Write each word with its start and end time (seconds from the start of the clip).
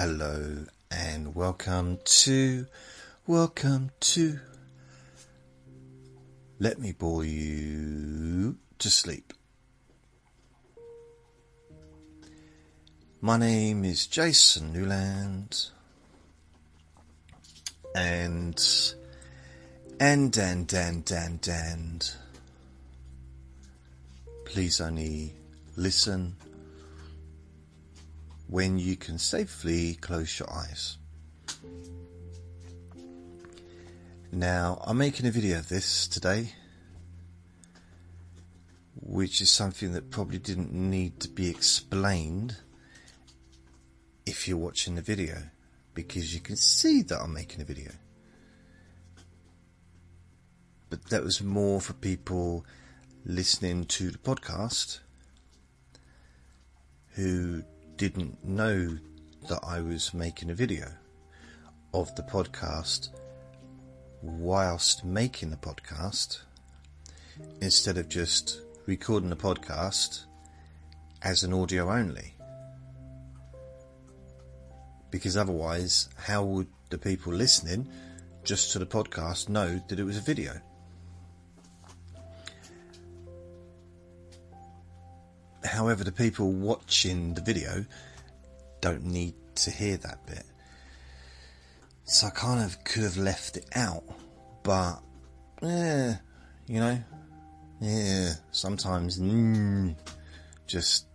hello, 0.00 0.64
and 0.90 1.34
welcome 1.34 1.98
to, 2.06 2.66
welcome 3.26 3.90
to, 4.00 4.40
let 6.58 6.78
me 6.78 6.90
bore 6.90 7.22
you 7.22 8.56
to 8.78 8.88
sleep. 8.88 9.34
My 13.20 13.36
name 13.36 13.84
is 13.84 14.06
Jason 14.06 14.72
Newland, 14.72 15.66
and, 17.94 18.58
and, 20.00 20.34
and, 20.34 20.72
and, 20.72 21.12
and, 21.12 21.46
and, 21.46 22.10
please 24.46 24.80
only 24.80 25.34
listen 25.76 26.36
when 28.50 28.80
you 28.80 28.96
can 28.96 29.16
safely 29.16 29.94
close 29.94 30.40
your 30.40 30.52
eyes. 30.52 30.98
Now, 34.32 34.82
I'm 34.84 34.98
making 34.98 35.26
a 35.26 35.30
video 35.30 35.58
of 35.58 35.68
this 35.68 36.08
today, 36.08 36.52
which 39.00 39.40
is 39.40 39.52
something 39.52 39.92
that 39.92 40.10
probably 40.10 40.38
didn't 40.38 40.72
need 40.72 41.20
to 41.20 41.28
be 41.28 41.48
explained 41.48 42.56
if 44.26 44.48
you're 44.48 44.58
watching 44.58 44.96
the 44.96 45.02
video, 45.02 45.36
because 45.94 46.34
you 46.34 46.40
can 46.40 46.56
see 46.56 47.02
that 47.02 47.20
I'm 47.20 47.32
making 47.32 47.60
a 47.60 47.64
video. 47.64 47.92
But 50.88 51.04
that 51.10 51.22
was 51.22 51.40
more 51.40 51.80
for 51.80 51.92
people 51.92 52.66
listening 53.24 53.84
to 53.84 54.10
the 54.10 54.18
podcast 54.18 54.98
who 57.14 57.62
didn't 58.00 58.42
know 58.42 58.96
that 59.46 59.60
I 59.62 59.82
was 59.82 60.14
making 60.14 60.48
a 60.48 60.54
video 60.54 60.86
of 61.92 62.14
the 62.14 62.22
podcast 62.22 63.10
whilst 64.22 65.04
making 65.04 65.50
the 65.50 65.58
podcast 65.58 66.40
instead 67.60 67.98
of 67.98 68.08
just 68.08 68.62
recording 68.86 69.28
the 69.28 69.36
podcast 69.36 70.24
as 71.20 71.42
an 71.42 71.52
audio 71.52 71.92
only. 71.92 72.32
Because 75.10 75.36
otherwise, 75.36 76.08
how 76.16 76.42
would 76.42 76.68
the 76.88 76.96
people 76.96 77.34
listening 77.34 77.86
just 78.44 78.72
to 78.72 78.78
the 78.78 78.86
podcast 78.86 79.50
know 79.50 79.78
that 79.88 80.00
it 80.00 80.04
was 80.04 80.16
a 80.16 80.22
video? 80.22 80.58
However, 85.64 86.04
the 86.04 86.12
people 86.12 86.52
watching 86.52 87.34
the 87.34 87.40
video 87.42 87.84
don't 88.80 89.04
need 89.04 89.34
to 89.56 89.70
hear 89.70 89.96
that 89.98 90.26
bit. 90.26 90.44
So 92.04 92.26
I 92.26 92.30
kind 92.30 92.64
of 92.64 92.82
could 92.84 93.02
have 93.02 93.16
left 93.16 93.56
it 93.56 93.66
out, 93.76 94.02
but 94.62 95.00
yeah, 95.62 96.16
you 96.66 96.80
know, 96.80 96.98
yeah, 97.80 98.32
sometimes 98.50 99.20
mm, 99.20 99.94
just 100.66 101.06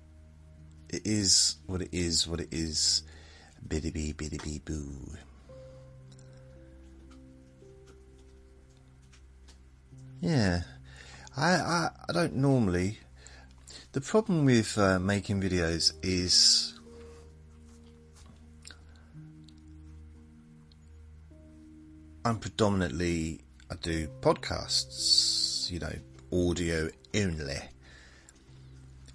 it 0.90 1.02
is 1.06 1.58
what 1.66 1.82
it 1.82 1.90
is, 1.92 2.28
what 2.28 2.40
it 2.40 2.50
is. 2.52 3.04
Biddy 3.68 3.92
bee, 3.92 4.14
biddy 4.14 4.38
bee, 4.38 4.62
boo. 4.64 5.18
Yeah, 10.22 10.62
I, 11.36 11.52
I 11.52 11.90
I 12.08 12.14
don't 12.14 12.36
normally 12.36 13.00
the 13.96 14.02
problem 14.02 14.44
with 14.44 14.78
uh, 14.78 15.00
making 15.00 15.42
videos 15.42 15.94
is 16.04 16.78
I'm 22.26 22.38
predominantly 22.40 23.40
I 23.72 23.76
do 23.76 24.10
podcasts, 24.20 25.72
you 25.72 25.80
know, 25.80 25.94
audio 26.30 26.90
only. 27.16 27.56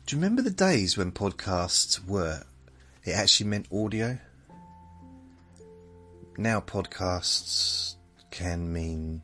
Do 0.07 0.17
you 0.17 0.23
remember 0.23 0.41
the 0.41 0.51
days 0.51 0.97
when 0.97 1.13
podcasts 1.13 2.03
were 2.07 2.43
it 3.05 3.13
actually 3.13 3.51
meant 3.51 3.67
audio? 3.71 4.19
Now 6.39 6.61
podcasts 6.61 7.97
can 8.31 8.73
mean 8.73 9.21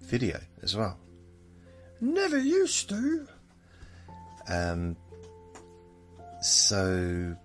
video 0.00 0.40
as 0.62 0.74
well. 0.74 0.96
Never 2.00 2.38
used 2.38 2.88
to. 2.88 3.28
Um, 4.48 4.96
so, 6.40 7.36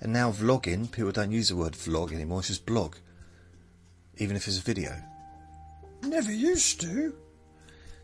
and 0.00 0.12
now 0.12 0.30
vlogging, 0.30 0.90
people 0.90 1.12
don't 1.12 1.30
use 1.30 1.50
the 1.50 1.56
word 1.56 1.74
vlog 1.74 2.12
anymore, 2.12 2.40
it's 2.40 2.48
just 2.48 2.66
blog. 2.66 2.96
Even 4.16 4.36
if 4.36 4.46
it's 4.48 4.58
a 4.58 4.62
video. 4.62 4.96
Never 6.02 6.32
used 6.32 6.80
to. 6.80 7.14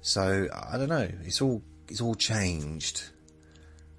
So, 0.01 0.49
I 0.53 0.77
don't 0.77 0.89
know, 0.89 1.09
it's 1.25 1.41
all, 1.41 1.63
it's 1.89 2.01
all 2.01 2.15
changed. 2.15 3.03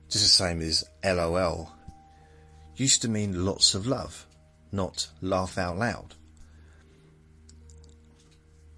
Just 0.10 0.24
the 0.24 0.30
same 0.30 0.62
as 0.62 0.84
LOL. 1.04 1.72
Used 2.76 3.02
to 3.02 3.10
mean 3.10 3.46
lots 3.46 3.74
of 3.74 3.88
love, 3.88 4.28
not 4.72 5.08
laugh 5.22 5.58
out 5.58 5.78
loud. 5.78 6.14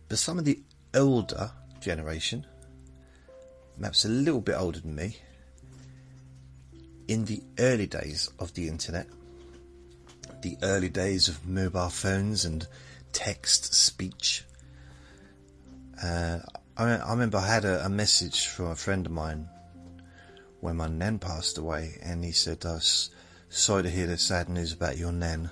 But 0.07 0.19
some 0.19 0.39
of 0.39 0.45
the 0.45 0.61
older 0.95 1.51
generation 1.81 2.45
perhaps 3.79 4.05
a 4.05 4.09
little 4.09 4.41
bit 4.41 4.55
older 4.55 4.79
than 4.79 4.95
me, 4.95 5.17
in 7.07 7.25
the 7.25 7.41
early 7.59 7.87
days 7.87 8.29
of 8.39 8.53
the 8.53 8.67
internet, 8.67 9.07
the 10.41 10.57
early 10.61 10.89
days 10.89 11.27
of 11.27 11.47
mobile 11.47 11.89
phones 11.89 12.45
and 12.45 12.67
text 13.11 13.73
speech, 13.73 14.43
uh, 16.03 16.39
I, 16.75 16.97
I, 16.97 17.11
remember 17.11 17.37
I 17.37 17.47
had 17.47 17.65
a, 17.65 17.85
a, 17.85 17.89
message 17.89 18.47
from 18.47 18.67
a 18.67 18.75
friend 18.75 19.05
of 19.05 19.11
mine 19.11 19.49
when 20.59 20.75
my 20.75 20.87
nan 20.87 21.17
passed 21.17 21.57
away, 21.57 21.97
and 22.03 22.23
he 22.23 22.31
said, 22.31 22.65
"I 22.65 22.73
was 22.73 23.09
sorry 23.49 23.83
to 23.83 23.89
hear 23.89 24.05
the 24.05 24.17
sad 24.17 24.49
news 24.49 24.73
about 24.73 24.97
your 24.97 25.11
nan. 25.11 25.49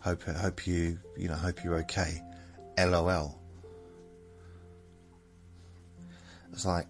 Hope 0.00 0.24
hope 0.24 0.66
you 0.66 0.98
you 1.16 1.28
know 1.28 1.34
hope 1.34 1.64
you're 1.64 1.78
okay." 1.78 2.22
LOL. 2.78 3.40
It's 6.52 6.66
like, 6.66 6.86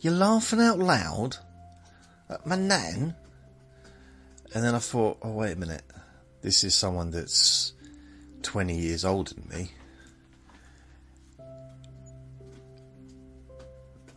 you're 0.00 0.12
laughing 0.12 0.60
out 0.60 0.78
loud 0.78 1.36
at 2.28 2.46
my 2.46 2.56
nan? 2.56 3.14
And 4.54 4.64
then 4.64 4.74
I 4.74 4.78
thought, 4.78 5.18
oh, 5.22 5.32
wait 5.32 5.52
a 5.52 5.56
minute. 5.56 5.84
This 6.42 6.64
is 6.64 6.74
someone 6.74 7.10
that's 7.10 7.74
20 8.42 8.76
years 8.76 9.04
older 9.04 9.34
than 9.34 9.48
me. 9.48 9.70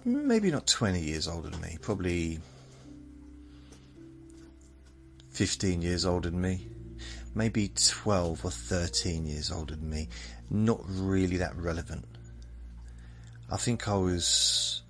Maybe 0.05 0.51
not 0.51 0.67
20 0.67 0.99
years 0.99 1.27
older 1.27 1.49
than 1.49 1.61
me, 1.61 1.77
probably 1.81 2.39
15 5.31 5.81
years 5.81 6.05
older 6.05 6.29
than 6.29 6.41
me, 6.41 6.67
maybe 7.33 7.71
12 7.75 8.45
or 8.45 8.51
13 8.51 9.25
years 9.25 9.51
older 9.51 9.75
than 9.75 9.89
me. 9.89 10.09
Not 10.49 10.81
really 10.87 11.37
that 11.37 11.55
relevant. 11.55 12.05
I 13.51 13.57
think 13.57 13.87
I 13.87 13.95
was 13.95 14.82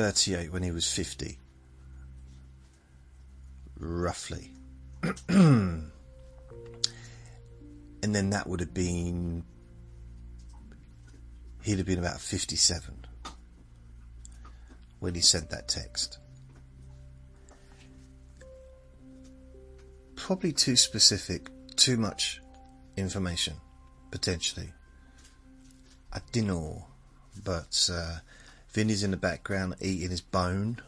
38 0.00 0.52
when 0.52 0.62
he 0.62 0.70
was 0.70 0.92
50. 0.92 1.38
Roughly. 3.78 4.52
and 5.28 5.90
then 8.02 8.30
that 8.30 8.46
would 8.46 8.60
have 8.60 8.74
been. 8.74 9.44
He'd 11.62 11.78
have 11.78 11.86
been 11.86 11.98
about 11.98 12.20
57 12.20 13.06
when 14.98 15.14
he 15.14 15.20
sent 15.20 15.50
that 15.50 15.68
text. 15.68 16.18
Probably 20.16 20.52
too 20.52 20.76
specific, 20.76 21.50
too 21.76 21.96
much 21.96 22.40
information, 22.96 23.54
potentially. 24.10 24.72
I 26.12 26.20
don't 26.32 26.46
know. 26.46 26.89
But 27.42 27.88
uh, 27.92 28.18
Vinny's 28.70 29.02
in 29.02 29.10
the 29.10 29.16
background 29.16 29.76
eating 29.80 30.10
his 30.10 30.20
bone. 30.20 30.80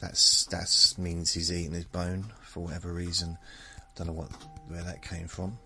That's 0.00 0.46
that 0.46 0.94
means 0.98 1.32
he's 1.32 1.52
eating 1.52 1.72
his 1.72 1.84
bone 1.84 2.32
for 2.42 2.64
whatever 2.64 2.92
reason. 2.92 3.38
I 3.78 3.82
don't 3.96 4.08
know 4.08 4.12
what 4.12 4.30
where 4.68 4.82
that 4.82 5.02
came 5.02 5.28
from. 5.28 5.58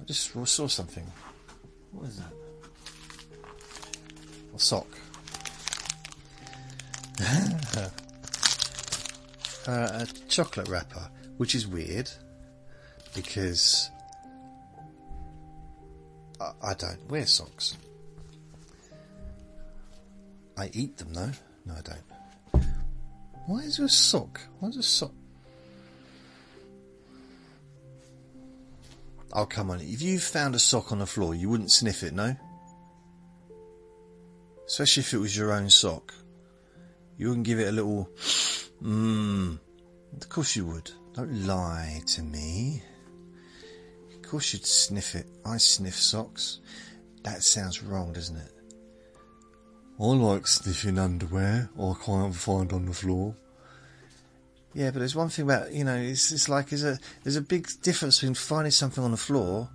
I 0.00 0.04
just 0.04 0.32
saw 0.48 0.66
something. 0.66 1.06
What 1.92 2.08
is 2.08 2.16
that? 2.18 2.32
A 4.54 4.58
sock. 4.58 4.86
uh, 9.66 10.02
a 10.02 10.06
chocolate 10.28 10.68
wrapper, 10.68 11.08
which 11.36 11.54
is 11.54 11.66
weird 11.66 12.10
because 13.14 13.90
I, 16.40 16.52
I 16.62 16.74
don't 16.74 17.08
wear 17.10 17.26
socks. 17.26 17.76
I 20.56 20.70
eat 20.72 20.98
them 20.98 21.14
though. 21.14 21.32
No, 21.64 21.74
I 21.74 21.80
don't. 21.82 22.66
Why 23.46 23.60
is 23.60 23.76
there 23.76 23.86
a 23.86 23.88
sock? 23.88 24.40
Why 24.60 24.68
is 24.68 24.74
there 24.74 24.80
a 24.80 24.84
sock? 24.84 25.12
Oh, 29.32 29.46
come 29.46 29.70
on. 29.70 29.80
If 29.80 30.02
you 30.02 30.18
found 30.18 30.54
a 30.54 30.58
sock 30.58 30.92
on 30.92 30.98
the 30.98 31.06
floor, 31.06 31.34
you 31.34 31.48
wouldn't 31.48 31.72
sniff 31.72 32.02
it, 32.02 32.12
no? 32.12 32.36
Especially 34.66 35.00
if 35.00 35.14
it 35.14 35.18
was 35.18 35.36
your 35.36 35.52
own 35.52 35.70
sock. 35.70 36.14
You 37.16 37.28
wouldn't 37.28 37.46
give 37.46 37.58
it 37.58 37.68
a 37.68 37.72
little. 37.72 38.10
Mmm. 38.82 39.58
Of 40.20 40.28
course 40.28 40.54
you 40.54 40.66
would. 40.66 40.90
Don't 41.14 41.46
lie 41.46 42.02
to 42.06 42.22
me. 42.22 42.82
Of 44.14 44.22
course 44.22 44.52
you'd 44.52 44.66
sniff 44.66 45.14
it. 45.14 45.26
I 45.44 45.56
sniff 45.56 45.94
socks. 45.94 46.60
That 47.22 47.42
sounds 47.42 47.82
wrong, 47.82 48.12
doesn't 48.12 48.36
it? 48.36 48.52
I 50.00 50.04
like 50.04 50.46
sniffing 50.46 50.98
underwear 50.98 51.70
I 51.78 51.94
can't 52.04 52.34
find 52.34 52.72
on 52.72 52.86
the 52.86 52.92
floor. 52.92 53.36
Yeah, 54.74 54.90
but 54.90 55.00
there's 55.00 55.14
one 55.14 55.28
thing 55.28 55.44
about 55.44 55.72
you 55.72 55.84
know 55.84 55.96
it's 55.96 56.32
it's 56.32 56.48
like 56.48 56.70
there's 56.70 56.84
a 56.84 56.98
there's 57.22 57.36
a 57.36 57.42
big 57.42 57.68
difference 57.82 58.18
between 58.18 58.34
finding 58.34 58.70
something 58.70 59.04
on 59.04 59.10
the 59.10 59.16
floor 59.16 59.68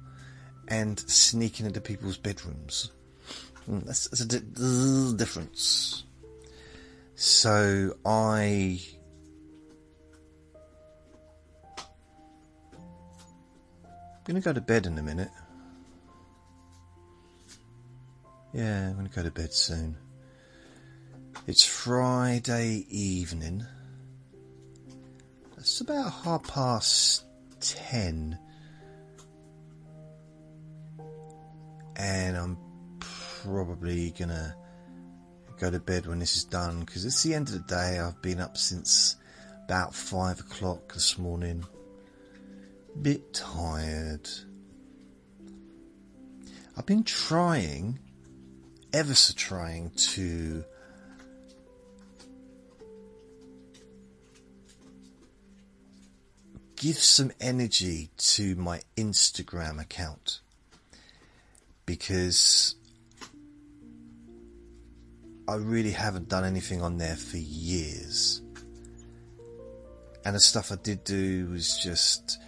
and 0.68 1.00
sneaking 1.00 1.66
into 1.66 1.80
people's 1.80 2.18
bedrooms. 2.18 2.92
Mm, 3.70 3.86
that's, 3.86 4.08
that's 4.08 4.22
a 4.22 4.26
di- 4.26 5.18
difference. 5.18 6.04
So 7.16 7.96
I 8.06 8.80
I'm 14.18 14.26
gonna 14.26 14.42
go 14.42 14.54
to 14.54 14.62
bed 14.62 14.88
in 14.88 14.98
a 14.98 15.04
minute. 15.04 15.32
Yeah, 18.54 18.90
I'm 18.90 18.96
gonna 18.96 19.10
go 19.10 19.24
to 19.24 19.32
bed 19.32 19.54
soon. 19.54 19.96
It's 21.48 21.64
Friday 21.64 22.86
evening. 22.90 23.66
It's 25.58 25.80
about 25.80 26.12
half 26.12 26.44
past 26.44 27.24
ten. 27.62 28.38
And 31.96 32.36
I'm 32.36 32.58
probably 33.00 34.12
gonna 34.20 34.58
go 35.58 35.72
to 35.72 35.80
bed 35.80 36.06
when 36.06 36.20
this 36.20 36.36
is 36.36 36.44
done 36.44 36.82
because 36.82 37.06
it's 37.06 37.24
the 37.24 37.34
end 37.34 37.48
of 37.48 37.54
the 37.54 37.76
day. 37.76 37.98
I've 37.98 38.22
been 38.22 38.42
up 38.42 38.58
since 38.58 39.16
about 39.64 39.96
five 39.96 40.42
o'clock 40.42 40.96
this 40.96 41.18
morning. 41.18 41.64
Bit 43.02 43.34
tired. 43.34 44.28
I've 46.76 46.86
been 46.86 47.06
trying, 47.06 48.00
ever 48.92 49.16
so 49.16 49.34
trying 49.34 49.92
to 49.92 50.66
give 56.78 56.98
some 56.98 57.32
energy 57.42 58.10
to 58.18 58.56
my 58.56 58.82
Instagram 58.96 59.82
account 59.82 60.40
because 61.86 62.76
I 65.48 65.56
really 65.56 65.92
haven't 65.92 66.30
done 66.30 66.46
anything 66.46 66.82
on 66.82 66.98
there 66.98 67.16
for 67.16 67.38
years. 67.38 68.42
And 70.24 70.36
the 70.36 70.40
stuff 70.40 70.72
I 70.72 70.76
did 70.76 71.04
do 71.04 71.48
was 71.50 71.78
just, 71.78 72.40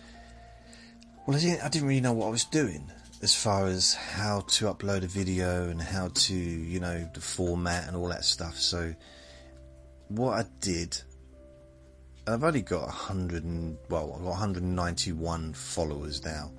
well, 1.25 1.35
I 1.35 1.39
didn't, 1.39 1.61
I 1.63 1.69
didn't 1.69 1.87
really 1.87 2.01
know 2.01 2.13
what 2.13 2.27
I 2.27 2.29
was 2.29 2.45
doing 2.45 2.91
as 3.21 3.33
far 3.33 3.65
as 3.65 3.93
how 3.93 4.41
to 4.41 4.65
upload 4.65 5.03
a 5.03 5.07
video 5.07 5.69
and 5.69 5.81
how 5.81 6.09
to, 6.09 6.33
you 6.35 6.79
know, 6.79 7.09
the 7.13 7.21
format 7.21 7.87
and 7.87 7.97
all 7.97 8.09
that 8.09 8.25
stuff. 8.25 8.57
So 8.57 8.93
what 10.09 10.33
I 10.33 10.45
did 10.61 11.01
I've 12.29 12.43
only 12.43 12.61
got 12.61 12.83
100 12.83 13.43
and, 13.43 13.77
well, 13.89 14.13
I've 14.13 14.21
got 14.21 14.29
191 14.29 15.53
followers 15.53 16.23
now. 16.23 16.51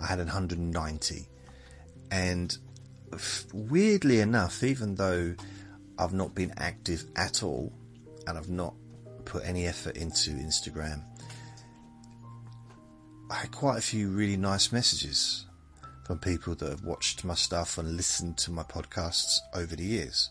I 0.00 0.06
had 0.06 0.18
190. 0.18 1.26
And 2.10 2.58
weirdly 3.52 4.20
enough, 4.20 4.62
even 4.62 4.94
though 4.94 5.34
I've 5.98 6.14
not 6.14 6.34
been 6.34 6.54
active 6.56 7.04
at 7.16 7.42
all 7.42 7.70
and 8.26 8.38
I've 8.38 8.48
not 8.48 8.74
put 9.26 9.44
any 9.44 9.66
effort 9.66 9.98
into 9.98 10.30
Instagram, 10.30 11.02
I 13.30 13.34
had 13.34 13.52
quite 13.52 13.76
a 13.78 13.82
few 13.82 14.08
really 14.08 14.38
nice 14.38 14.72
messages 14.72 15.44
from 16.06 16.18
people 16.18 16.54
that 16.54 16.68
have 16.70 16.84
watched 16.84 17.24
my 17.24 17.34
stuff 17.34 17.76
and 17.76 17.94
listened 17.96 18.38
to 18.38 18.50
my 18.50 18.62
podcasts 18.62 19.38
over 19.54 19.76
the 19.76 19.84
years. 19.84 20.30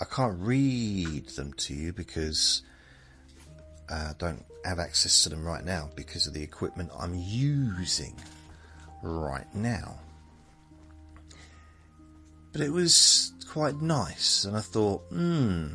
I 0.00 0.04
can't 0.04 0.38
read 0.38 1.30
them 1.30 1.52
to 1.54 1.74
you 1.74 1.92
because 1.92 2.62
uh, 3.88 4.12
don't 4.18 4.44
have 4.64 4.78
access 4.78 5.22
to 5.22 5.28
them 5.28 5.44
right 5.44 5.64
now 5.64 5.90
because 5.94 6.26
of 6.26 6.34
the 6.34 6.42
equipment 6.42 6.90
I'm 6.98 7.14
using 7.14 8.14
right 9.02 9.46
now. 9.54 9.98
But 12.52 12.60
it 12.62 12.70
was 12.70 13.32
quite 13.48 13.80
nice, 13.80 14.44
and 14.44 14.56
I 14.56 14.60
thought, 14.60 15.02
hmm. 15.10 15.68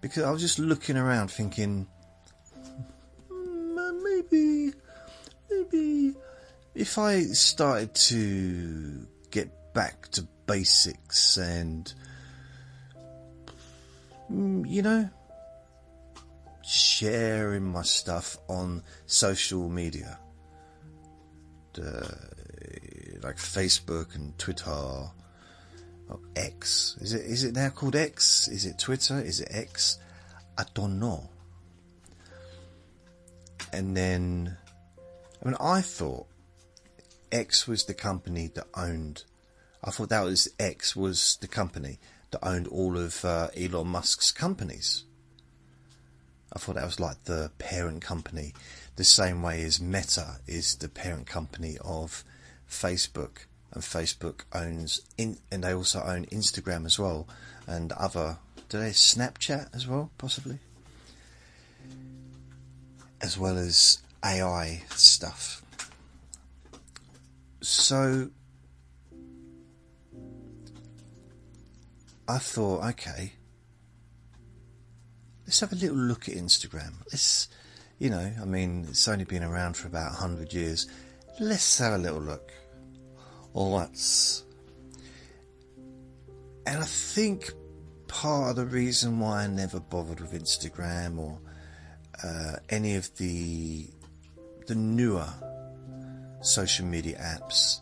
Because 0.00 0.24
I 0.24 0.30
was 0.32 0.40
just 0.40 0.58
looking 0.58 0.96
around 0.96 1.30
thinking, 1.30 1.86
hmm, 3.28 4.02
maybe, 4.02 4.72
maybe 5.48 6.14
if 6.74 6.98
I 6.98 7.22
started 7.22 7.94
to 7.94 9.06
get 9.30 9.72
back 9.72 10.08
to 10.08 10.26
basics 10.46 11.36
and 11.36 11.92
Mm, 11.92 12.11
Mm, 14.32 14.64
you 14.66 14.80
know, 14.80 15.10
sharing 16.62 17.64
my 17.64 17.82
stuff 17.82 18.38
on 18.48 18.82
social 19.04 19.68
media, 19.68 20.18
uh, 21.78 22.06
like 23.22 23.36
Facebook 23.36 24.14
and 24.14 24.36
Twitter, 24.38 24.70
or 24.70 25.12
X. 26.34 26.96
Is 27.00 27.12
it 27.12 27.26
is 27.26 27.44
it 27.44 27.54
now 27.54 27.68
called 27.68 27.94
X? 27.94 28.48
Is 28.48 28.64
it 28.64 28.78
Twitter? 28.78 29.20
Is 29.20 29.40
it 29.40 29.48
X? 29.50 29.98
I 30.56 30.64
don't 30.72 30.98
know. 30.98 31.28
And 33.74 33.96
then, 33.96 34.56
I 35.42 35.48
mean, 35.48 35.56
I 35.60 35.82
thought 35.82 36.26
X 37.30 37.68
was 37.68 37.84
the 37.84 37.94
company 37.94 38.50
that 38.54 38.66
owned. 38.74 39.24
I 39.84 39.90
thought 39.90 40.08
that 40.08 40.24
was 40.24 40.48
X 40.58 40.96
was 40.96 41.36
the 41.40 41.48
company 41.48 41.98
that 42.32 42.44
owned 42.46 42.66
all 42.66 42.98
of 42.98 43.24
uh, 43.24 43.48
Elon 43.56 43.88
Musk's 43.88 44.32
companies. 44.32 45.04
I 46.52 46.58
thought 46.58 46.74
that 46.74 46.84
was 46.84 47.00
like 47.00 47.24
the 47.24 47.50
parent 47.58 48.02
company, 48.02 48.52
the 48.96 49.04
same 49.04 49.42
way 49.42 49.62
as 49.62 49.80
Meta 49.80 50.38
is 50.46 50.76
the 50.76 50.88
parent 50.88 51.26
company 51.26 51.78
of 51.82 52.24
Facebook, 52.68 53.46
and 53.72 53.82
Facebook 53.82 54.40
owns 54.52 55.00
in, 55.16 55.38
and 55.50 55.64
they 55.64 55.72
also 55.72 56.02
own 56.02 56.26
Instagram 56.26 56.84
as 56.84 56.98
well, 56.98 57.26
and 57.66 57.92
other. 57.92 58.38
Do 58.68 58.78
they 58.78 58.90
Snapchat 58.90 59.74
as 59.74 59.86
well, 59.86 60.10
possibly, 60.18 60.58
as 63.20 63.38
well 63.38 63.56
as 63.56 63.98
AI 64.24 64.82
stuff. 64.90 65.62
So 67.60 68.30
I 72.32 72.38
thought, 72.38 72.82
okay, 72.92 73.34
let's 75.44 75.60
have 75.60 75.70
a 75.72 75.76
little 75.76 75.98
look 75.98 76.30
at 76.30 76.34
Instagram. 76.34 76.94
Let's, 77.10 77.48
you 77.98 78.08
know, 78.08 78.32
I 78.40 78.44
mean, 78.46 78.86
it's 78.88 79.06
only 79.06 79.26
been 79.26 79.44
around 79.44 79.76
for 79.76 79.86
about 79.86 80.12
100 80.12 80.50
years. 80.50 80.86
Let's 81.38 81.78
have 81.78 81.92
a 81.92 81.98
little 81.98 82.22
look. 82.22 82.50
All 83.52 83.78
that's. 83.78 84.44
And 86.66 86.80
I 86.80 86.86
think 86.86 87.50
part 88.08 88.52
of 88.52 88.56
the 88.56 88.64
reason 88.64 89.20
why 89.20 89.42
I 89.42 89.46
never 89.46 89.78
bothered 89.78 90.20
with 90.20 90.32
Instagram 90.32 91.18
or 91.18 91.38
uh, 92.24 92.56
any 92.70 92.94
of 92.94 93.14
the 93.18 93.90
the 94.68 94.74
newer 94.74 95.28
social 96.40 96.86
media 96.86 97.18
apps 97.18 97.80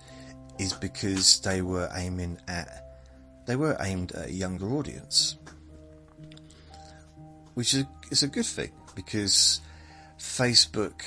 is 0.58 0.72
because 0.72 1.38
they 1.42 1.62
were 1.62 1.88
aiming 1.94 2.36
at 2.48 2.89
they 3.46 3.56
were 3.56 3.76
aimed 3.80 4.12
at 4.12 4.28
a 4.28 4.32
younger 4.32 4.70
audience, 4.70 5.36
which 7.54 7.74
is, 7.74 8.22
a 8.22 8.28
good 8.28 8.46
thing 8.46 8.70
because 8.94 9.60
Facebook 10.18 11.02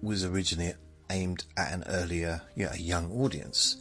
was 0.00 0.24
originally 0.24 0.74
aimed 1.10 1.44
at 1.56 1.72
an 1.72 1.84
earlier, 1.86 2.42
yeah, 2.54 2.72
a 2.72 2.78
young 2.78 3.10
audience, 3.12 3.76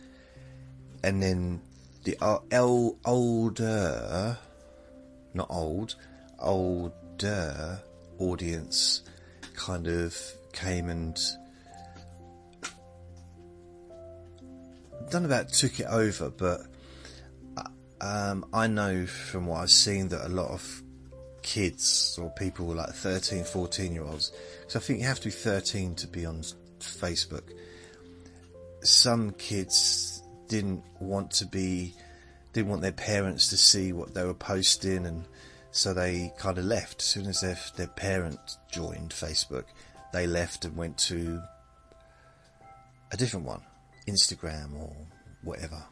and 1.03 1.21
then 1.21 1.61
the 2.03 2.17
uh, 2.21 2.39
el- 2.51 2.97
older, 3.05 4.37
not 5.33 5.47
old, 5.49 5.95
older 6.39 7.81
audience 8.19 9.01
kind 9.55 9.87
of 9.87 10.15
came 10.53 10.89
and 10.89 11.19
done 15.09 15.25
about 15.25 15.49
took 15.49 15.79
it 15.79 15.87
over, 15.87 16.29
but 16.29 16.61
um, 18.01 18.45
I 18.53 18.67
know 18.67 19.05
from 19.05 19.47
what 19.47 19.61
I've 19.61 19.71
seen 19.71 20.09
that 20.09 20.25
a 20.25 20.29
lot 20.29 20.51
of 20.51 20.83
kids 21.41 22.19
or 22.21 22.29
people 22.31 22.65
like 22.67 22.89
13, 22.89 23.43
14 23.43 23.93
year 23.93 24.03
olds. 24.03 24.31
So 24.67 24.79
I 24.79 24.81
think 24.81 24.99
you 24.99 25.05
have 25.05 25.19
to 25.21 25.25
be 25.25 25.31
13 25.31 25.95
to 25.95 26.07
be 26.07 26.25
on 26.25 26.43
Facebook. 26.79 27.43
Some 28.81 29.31
kids 29.31 30.21
didn't 30.47 30.83
want 30.99 31.31
to 31.31 31.45
be, 31.45 31.93
didn't 32.53 32.69
want 32.69 32.81
their 32.81 32.91
parents 32.91 33.49
to 33.49 33.57
see 33.57 33.93
what 33.93 34.13
they 34.13 34.23
were 34.23 34.33
posting 34.33 35.05
and 35.05 35.25
so 35.71 35.93
they 35.93 36.33
kind 36.37 36.57
of 36.57 36.65
left. 36.65 37.01
As 37.01 37.07
soon 37.07 37.27
as 37.27 37.41
their, 37.41 37.57
their 37.75 37.87
parent 37.87 38.39
joined 38.71 39.11
Facebook, 39.11 39.65
they 40.13 40.27
left 40.27 40.65
and 40.65 40.75
went 40.75 40.97
to 40.99 41.41
a 43.11 43.17
different 43.17 43.45
one, 43.45 43.61
Instagram 44.07 44.75
or 44.79 44.95
whatever. 45.43 45.83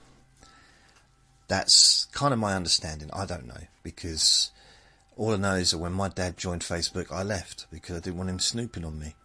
That's 1.48 2.06
kind 2.06 2.34
of 2.34 2.40
my 2.40 2.54
understanding. 2.56 3.10
I 3.14 3.26
don't 3.26 3.48
know 3.48 3.68
because 3.84 4.52
all 5.16 5.34
I 5.34 5.38
know 5.38 5.56
is 5.56 5.72
that 5.72 5.78
when 5.78 5.94
my 5.94 6.10
dad 6.10 6.38
joined 6.38 6.62
Facebook, 6.62 7.12
I 7.12 7.24
left 7.24 7.68
because 7.72 7.96
I 7.96 8.00
didn't 8.00 8.18
want 8.18 8.30
him 8.30 8.40
snooping 8.40 8.84
on 8.84 9.00
me. 9.00 9.16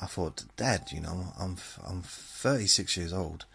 I 0.00 0.06
thought, 0.06 0.44
Dad, 0.56 0.90
you 0.92 1.00
know, 1.00 1.32
I'm 1.38 1.56
I'm 1.86 2.02
36 2.02 2.96
years 2.96 3.12
old. 3.12 3.46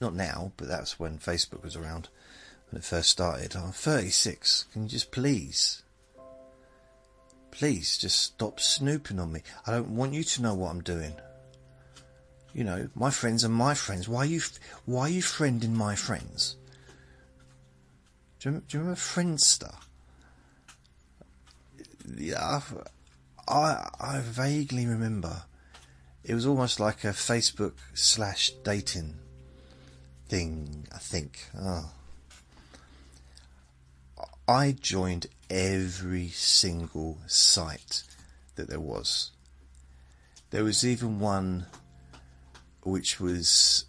Not 0.00 0.14
now, 0.14 0.52
but 0.56 0.68
that's 0.68 0.98
when 0.98 1.18
Facebook 1.18 1.62
was 1.62 1.76
around 1.76 2.08
when 2.70 2.78
it 2.78 2.84
first 2.84 3.10
started. 3.10 3.56
I'm 3.56 3.72
36. 3.72 4.66
Can 4.72 4.84
you 4.84 4.88
just 4.88 5.10
please, 5.10 5.82
please, 7.50 7.98
just 7.98 8.20
stop 8.20 8.60
snooping 8.60 9.18
on 9.18 9.32
me? 9.32 9.42
I 9.66 9.72
don't 9.72 9.96
want 9.96 10.14
you 10.14 10.22
to 10.22 10.42
know 10.42 10.54
what 10.54 10.70
I'm 10.70 10.82
doing. 10.82 11.14
You 12.54 12.64
know, 12.64 12.88
my 12.94 13.10
friends 13.10 13.44
are 13.44 13.50
my 13.50 13.74
friends. 13.74 14.08
Why 14.08 14.20
are 14.20 14.26
you, 14.26 14.40
why 14.86 15.02
are 15.02 15.08
you 15.10 15.22
friending 15.22 15.74
my 15.74 15.94
friends? 15.94 16.56
Do 18.40 18.50
you, 18.50 18.62
do 18.68 18.76
you 18.76 18.80
remember 18.80 19.00
Friendster? 19.00 19.74
Yeah, 22.16 22.60
I, 23.46 23.90
I 24.00 24.20
vaguely 24.20 24.86
remember. 24.86 25.42
It 26.24 26.34
was 26.34 26.46
almost 26.46 26.78
like 26.78 27.04
a 27.04 27.08
Facebook 27.08 27.74
slash 27.94 28.50
dating 28.62 29.14
thing, 30.28 30.86
I 30.94 30.98
think. 30.98 31.46
Oh. 31.58 31.90
I 34.46 34.72
joined 34.72 35.26
every 35.50 36.28
single 36.28 37.18
site 37.26 38.04
that 38.54 38.68
there 38.68 38.80
was. 38.80 39.32
There 40.50 40.64
was 40.64 40.86
even 40.86 41.20
one 41.20 41.66
which 42.82 43.20
was 43.20 43.84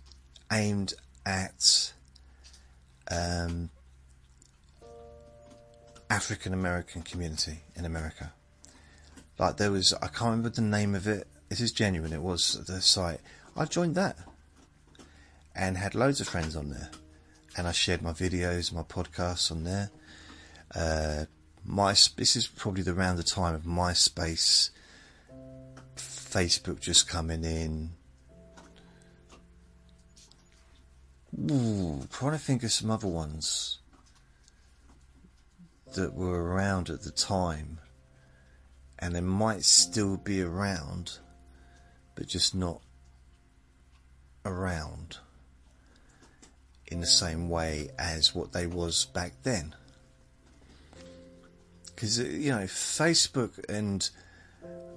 aimed 0.51 0.93
at 1.25 1.93
um, 3.09 3.69
African 6.09 6.53
American 6.53 7.01
community 7.01 7.59
in 7.75 7.85
America. 7.85 8.33
Like 9.37 9.57
there 9.57 9.71
was, 9.71 9.93
I 9.93 10.07
can't 10.07 10.31
remember 10.31 10.49
the 10.49 10.61
name 10.61 10.95
of 10.95 11.07
it. 11.07 11.27
This 11.47 11.61
is 11.61 11.71
genuine. 11.71 12.13
It 12.13 12.21
was 12.21 12.63
the 12.65 12.81
site. 12.81 13.21
I 13.55 13.65
joined 13.65 13.95
that 13.95 14.17
and 15.55 15.77
had 15.77 15.95
loads 15.95 16.21
of 16.21 16.27
friends 16.27 16.55
on 16.55 16.69
there, 16.69 16.89
and 17.57 17.67
I 17.67 17.71
shared 17.71 18.01
my 18.01 18.13
videos, 18.13 18.73
my 18.73 18.83
podcasts 18.83 19.51
on 19.51 19.63
there. 19.63 19.91
Uh, 20.73 21.25
my 21.65 21.91
this 22.15 22.35
is 22.35 22.47
probably 22.47 22.83
the 22.83 22.93
around 22.93 23.17
the 23.17 23.23
time 23.23 23.55
of 23.55 23.63
MySpace, 23.63 24.69
Facebook 25.95 26.79
just 26.79 27.07
coming 27.07 27.43
in. 27.43 27.91
Ooh, 31.37 32.07
trying 32.11 32.31
to 32.31 32.37
think 32.37 32.63
of 32.63 32.71
some 32.71 32.89
other 32.89 33.07
ones 33.07 33.79
that 35.93 36.13
were 36.13 36.43
around 36.43 36.89
at 36.89 37.03
the 37.03 37.11
time, 37.11 37.79
and 38.97 39.15
they 39.15 39.21
might 39.21 39.63
still 39.63 40.17
be 40.17 40.41
around, 40.41 41.19
but 42.15 42.27
just 42.27 42.55
not 42.55 42.81
around 44.45 45.17
in 46.87 46.99
the 46.99 47.07
same 47.07 47.49
way 47.49 47.89
as 47.99 48.33
what 48.33 48.51
they 48.51 48.65
was 48.65 49.05
back 49.05 49.33
then. 49.43 49.75
Because, 51.85 52.19
uh, 52.19 52.23
you 52.23 52.51
know, 52.51 52.63
Facebook 52.63 53.63
and 53.69 54.09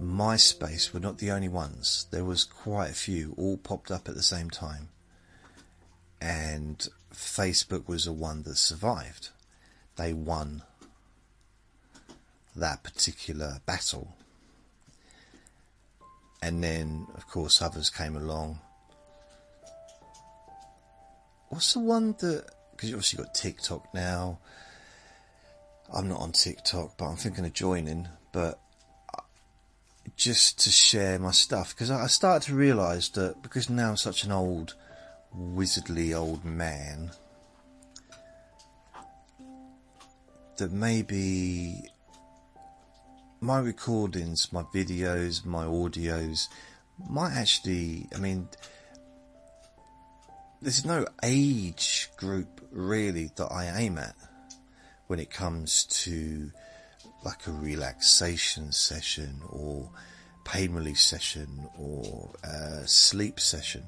MySpace 0.01 0.93
were 0.93 1.01
not 1.01 1.19
the 1.19 1.31
only 1.31 1.49
ones. 1.49 2.07
There 2.11 2.25
was 2.25 2.45
quite 2.45 2.91
a 2.91 2.95
few, 2.95 3.35
all 3.37 3.59
popped 3.59 3.91
up 3.91 4.09
at 4.09 4.15
the 4.15 4.23
same 4.23 4.49
time. 4.49 4.89
And 6.23 6.89
Facebook 7.13 7.89
was 7.89 8.05
the 8.05 8.13
one 8.13 8.45
that 8.45 8.57
survived. 8.57 9.31
They 9.97 10.13
won 10.13 10.63
that 12.55 12.83
particular 12.83 13.61
battle. 13.67 14.15
And 16.41 16.63
then, 16.63 17.07
of 17.15 17.27
course, 17.27 17.61
others 17.61 17.91
came 17.91 18.17
along 18.17 18.61
what's 21.53 21.75
the 21.75 21.81
one 21.81 22.17
that? 22.21 22.47
Because 22.71 22.89
you've 22.89 22.99
obviously 22.99 23.23
got 23.23 23.35
TikTok 23.35 23.95
now. 23.95 24.39
I'm 25.95 26.09
not 26.09 26.21
on 26.21 26.33
TikTok, 26.33 26.97
but 26.97 27.05
I'm 27.05 27.17
thinking 27.17 27.45
of 27.45 27.53
joining. 27.53 28.09
But 28.33 28.59
just 30.17 30.59
to 30.61 30.71
share 30.71 31.19
my 31.19 31.31
stuff, 31.31 31.75
because 31.75 31.91
I 31.91 32.07
started 32.07 32.47
to 32.47 32.55
realise 32.55 33.11
that 33.11 33.43
because 33.43 33.69
now 33.69 33.91
I'm 33.91 33.97
such 33.99 34.25
an 34.25 34.33
old, 34.33 34.75
wizardly 35.35 36.15
old 36.15 36.45
man, 36.45 37.11
that 40.57 40.73
maybe 40.73 41.83
my 43.41 43.59
recordings, 43.59 44.53
my 44.53 44.63
videos, 44.63 45.45
my 45.45 45.65
audios 45.65 46.49
might 47.11 47.33
actually, 47.33 48.07
I 48.15 48.19
mean, 48.19 48.49
there's 50.61 50.85
no 50.85 51.07
age 51.25 52.11
group 52.17 52.61
really 52.71 53.31
that 53.37 53.47
I 53.51 53.73
aim 53.79 53.99
at 53.99 54.15
when 55.09 55.19
it 55.19 55.31
comes 55.31 55.85
to 56.05 56.51
like 57.25 57.47
a 57.47 57.53
relaxation 57.53 58.73
session 58.73 59.43
or 59.49 59.91
pain 60.45 60.73
relief 60.73 61.01
session 61.01 61.69
or 61.79 62.31
a 62.45 62.87
sleep 62.87 63.41
session 63.41 63.85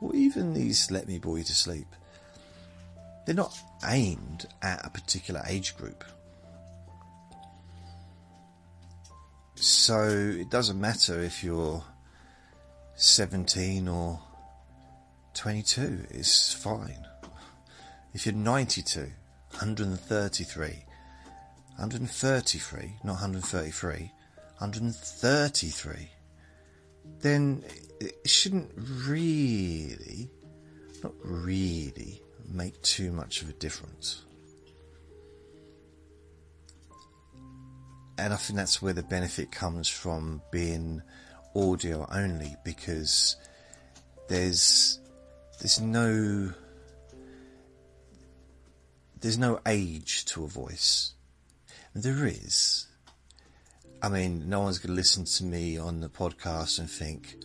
or 0.00 0.14
even 0.14 0.54
these 0.54 0.90
let 0.90 1.06
me 1.08 1.18
bore 1.18 1.38
you 1.38 1.44
to 1.44 1.54
sleep. 1.54 1.86
They're 3.26 3.34
not 3.34 3.56
aimed 3.84 4.46
at 4.62 4.84
a 4.86 4.90
particular 4.90 5.42
age 5.46 5.76
group. 5.76 6.04
So 9.54 10.08
it 10.08 10.50
doesn't 10.50 10.80
matter 10.80 11.20
if 11.20 11.42
you're 11.42 11.82
17 12.94 13.88
or 13.88 14.20
22 15.34 16.06
it's 16.10 16.52
fine. 16.52 17.06
If 18.14 18.24
you're 18.24 18.34
92, 18.34 19.00
133, 19.50 20.66
133, 21.76 22.94
not 23.04 23.12
133, 23.12 24.12
133, 24.58 26.08
then 27.20 27.64
it 28.00 28.28
shouldn't 28.28 28.70
really, 28.76 30.30
not 31.02 31.12
really, 31.22 32.22
make 32.50 32.80
too 32.82 33.12
much 33.12 33.42
of 33.42 33.48
a 33.48 33.52
difference. 33.54 34.22
And 38.18 38.32
I 38.32 38.36
think 38.36 38.56
that's 38.56 38.82
where 38.82 38.92
the 38.92 39.02
benefit 39.02 39.52
comes 39.52 39.88
from 39.88 40.42
being 40.50 41.02
audio 41.54 42.06
only 42.12 42.56
because 42.64 43.36
there's 44.28 44.98
there's 45.60 45.80
no 45.80 46.52
there's 49.20 49.38
no 49.38 49.60
age 49.66 50.24
to 50.26 50.44
a 50.44 50.48
voice. 50.48 51.12
There 51.94 52.26
is. 52.26 52.86
I 54.00 54.08
mean, 54.08 54.48
no 54.48 54.60
one's 54.60 54.78
going 54.78 54.90
to 54.90 54.94
listen 54.94 55.24
to 55.24 55.44
me 55.44 55.76
on 55.76 56.00
the 56.00 56.08
podcast 56.08 56.78
and 56.78 56.88
think, 56.88 57.36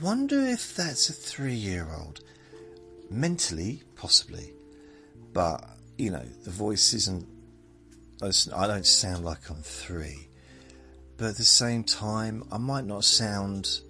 wonder 0.00 0.40
if 0.40 0.76
that's 0.76 1.08
a 1.08 1.12
three 1.12 1.54
year 1.54 1.88
old. 1.98 2.20
Mentally, 3.10 3.82
possibly. 3.96 4.52
But, 5.32 5.64
you 5.98 6.10
know, 6.10 6.24
the 6.44 6.50
voice 6.50 6.94
isn't, 6.94 7.26
I 8.22 8.66
don't 8.66 8.86
sound 8.86 9.24
like 9.24 9.50
I'm 9.50 9.62
three. 9.62 10.28
But 11.16 11.30
at 11.30 11.36
the 11.36 11.44
same 11.44 11.84
time, 11.84 12.44
I 12.50 12.58
might 12.58 12.84
not 12.84 13.04
sound 13.04 13.80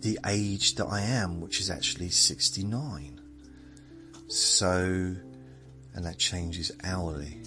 the 0.00 0.18
age 0.26 0.76
that 0.76 0.86
I 0.86 1.02
am, 1.02 1.40
which 1.40 1.60
is 1.60 1.70
actually 1.70 2.10
69. 2.10 3.20
So, 4.28 5.16
and 5.94 6.04
that 6.06 6.18
changes 6.18 6.72
hourly. 6.84 7.42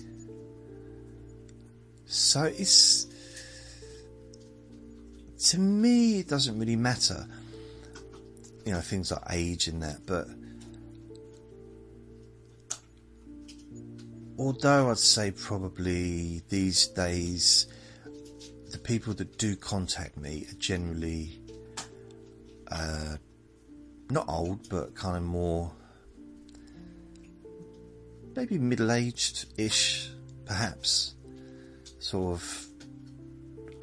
So 2.06 2.44
it's, 2.44 3.08
to 5.44 5.60
me, 5.60 6.20
it 6.20 6.28
doesn't 6.28 6.58
really 6.58 6.76
matter, 6.76 7.28
you 8.66 8.72
know, 8.72 8.80
things 8.80 9.12
like 9.12 9.22
age 9.30 9.68
and 9.68 9.84
that, 9.84 10.06
but 10.06 10.28
although 14.38 14.90
I'd 14.90 14.98
say 14.98 15.32
probably 15.32 16.42
these 16.50 16.88
days 16.88 17.68
the 18.72 18.78
people 18.78 19.14
that 19.16 19.38
do 19.38 19.56
contact 19.56 20.18
me 20.18 20.48
are 20.50 20.56
generally 20.56 21.40
uh, 22.72 23.18
not 24.10 24.26
old, 24.28 24.68
but 24.70 24.96
kind 24.96 25.18
of 25.18 25.24
more 25.24 25.72
maybe 28.36 28.58
middle-aged 28.58 29.46
ish, 29.58 30.10
perhaps. 30.46 31.14
Sort 32.00 32.34
of. 32.34 32.73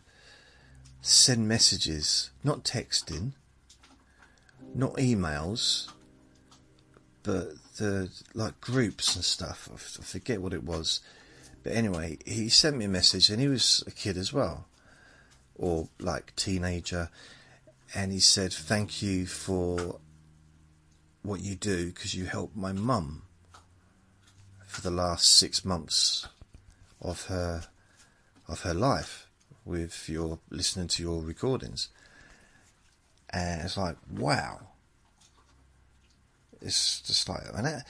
send 1.02 1.48
messages 1.48 2.32
not 2.44 2.63
texting 2.63 3.34
not 4.74 4.94
emails 4.96 5.92
but 7.22 7.50
the 7.78 8.10
like 8.34 8.60
groups 8.62 9.16
and 9.16 9.24
stuff? 9.24 9.70
I 9.72 10.04
forget 10.04 10.42
what 10.42 10.54
it 10.54 10.63
was. 10.63 11.02
But 11.62 11.74
anyway 11.74 12.18
he 12.26 12.50
sent 12.50 12.78
me 12.78 12.86
a 12.86 12.90
message 12.90 13.30
and 13.30 13.40
he 13.40 13.48
was 13.48 13.84
a 13.86 13.92
kid 13.92 14.18
as 14.18 14.34
well 14.34 14.66
or 15.58 15.89
like 16.00 16.36
teenager 16.36 17.10
and 17.93 18.12
he 18.12 18.20
said, 18.20 18.54
Thank 18.54 19.02
you 19.02 19.26
for 19.26 20.00
what 21.24 21.41
you 21.41 21.56
do 21.56 21.88
because 21.88 22.15
you 22.15 22.26
helped 22.26 22.56
my 22.56 22.72
mum 22.72 23.24
for 24.65 24.82
the 24.82 24.91
last 24.91 25.36
six 25.38 25.65
months 25.65 26.28
of 27.02 27.26
her 27.26 27.63
of 28.48 28.62
her 28.62 28.74
life 28.74 29.28
with 29.65 30.08
your 30.08 30.39
listening 30.50 30.88
to 30.88 31.04
your 31.04 31.22
recordings. 31.22 31.89
And 33.30 33.62
it's 33.62 33.78
like, 33.78 33.98
wow. 34.10 34.60
It's 36.62 37.02
just 37.02 37.28
like, 37.28 37.41
and, 37.54 37.67
I, 37.67 37.82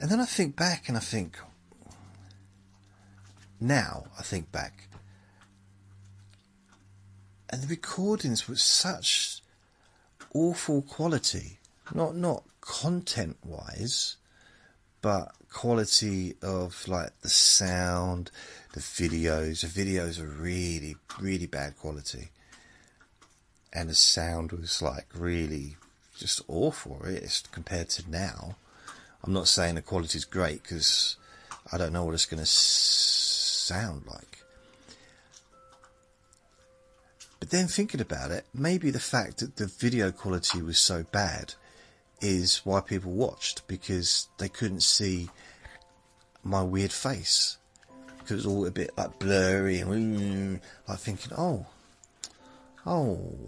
and 0.00 0.10
then 0.10 0.20
I 0.20 0.24
think 0.24 0.56
back 0.56 0.88
and 0.88 0.96
I 0.96 1.00
think, 1.00 1.38
now 3.60 4.06
I 4.18 4.22
think 4.22 4.50
back, 4.50 4.88
and 7.50 7.62
the 7.62 7.66
recordings 7.66 8.48
were 8.48 8.56
such 8.56 9.42
awful 10.32 10.82
quality. 10.82 11.58
Not 11.92 12.14
not 12.14 12.44
content 12.60 13.36
wise, 13.44 14.16
but 15.02 15.32
quality 15.52 16.34
of 16.42 16.86
like 16.86 17.10
the 17.22 17.28
sound, 17.28 18.30
the 18.72 18.80
videos. 18.80 19.62
The 19.62 19.84
videos 19.84 20.20
are 20.20 20.28
really, 20.28 20.96
really 21.20 21.46
bad 21.46 21.76
quality. 21.76 22.30
And 23.72 23.88
the 23.88 23.94
sound 23.94 24.52
was 24.52 24.80
like 24.80 25.06
really 25.14 25.76
just 26.16 26.42
awful 26.48 27.00
it's 27.04 27.40
compared 27.40 27.88
to 27.90 28.10
now. 28.10 28.56
I'm 29.24 29.32
not 29.32 29.48
saying 29.48 29.74
the 29.74 29.82
quality 29.82 30.18
is 30.18 30.24
great 30.24 30.62
because 30.62 31.16
I 31.72 31.78
don't 31.78 31.92
know 31.92 32.04
what 32.04 32.14
it's 32.14 32.26
going 32.26 32.40
to 32.40 32.46
sound 32.46 34.06
like. 34.06 34.39
But 37.40 37.50
then 37.50 37.66
thinking 37.66 38.00
about 38.00 38.30
it, 38.30 38.44
maybe 38.54 38.90
the 38.90 39.00
fact 39.00 39.38
that 39.38 39.56
the 39.56 39.66
video 39.66 40.12
quality 40.12 40.60
was 40.62 40.78
so 40.78 41.04
bad 41.10 41.54
is 42.20 42.60
why 42.64 42.80
people 42.80 43.12
watched 43.12 43.66
because 43.66 44.28
they 44.38 44.48
couldn't 44.48 44.82
see 44.82 45.30
my 46.44 46.62
weird 46.62 46.92
face 46.92 47.56
because 48.18 48.30
it 48.32 48.34
was 48.34 48.46
all 48.46 48.66
a 48.66 48.70
bit 48.70 48.90
like 48.96 49.18
blurry 49.18 49.80
and 49.80 50.60
like 50.86 50.98
thinking, 50.98 51.32
oh, 51.36 51.66
oh, 52.86 53.38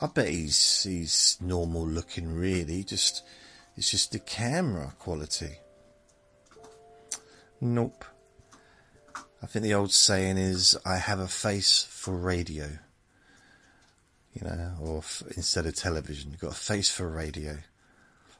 I 0.00 0.06
bet 0.06 0.28
he's 0.28 0.82
he's 0.82 1.38
normal 1.40 1.86
looking 1.86 2.34
really. 2.34 2.82
Just 2.84 3.22
it's 3.76 3.90
just 3.90 4.12
the 4.12 4.18
camera 4.18 4.94
quality. 4.98 5.58
Nope. 7.60 8.04
I 9.44 9.46
think 9.46 9.62
the 9.62 9.74
old 9.74 9.92
saying 9.92 10.38
is, 10.38 10.74
I 10.86 10.96
have 10.96 11.18
a 11.18 11.28
face 11.28 11.86
for 11.90 12.16
radio. 12.16 12.78
You 14.32 14.48
know, 14.48 14.72
or 14.80 14.98
f- 14.98 15.22
instead 15.36 15.66
of 15.66 15.74
television, 15.74 16.30
you've 16.30 16.40
got 16.40 16.52
a 16.52 16.54
face 16.54 16.90
for 16.90 17.06
radio. 17.06 17.58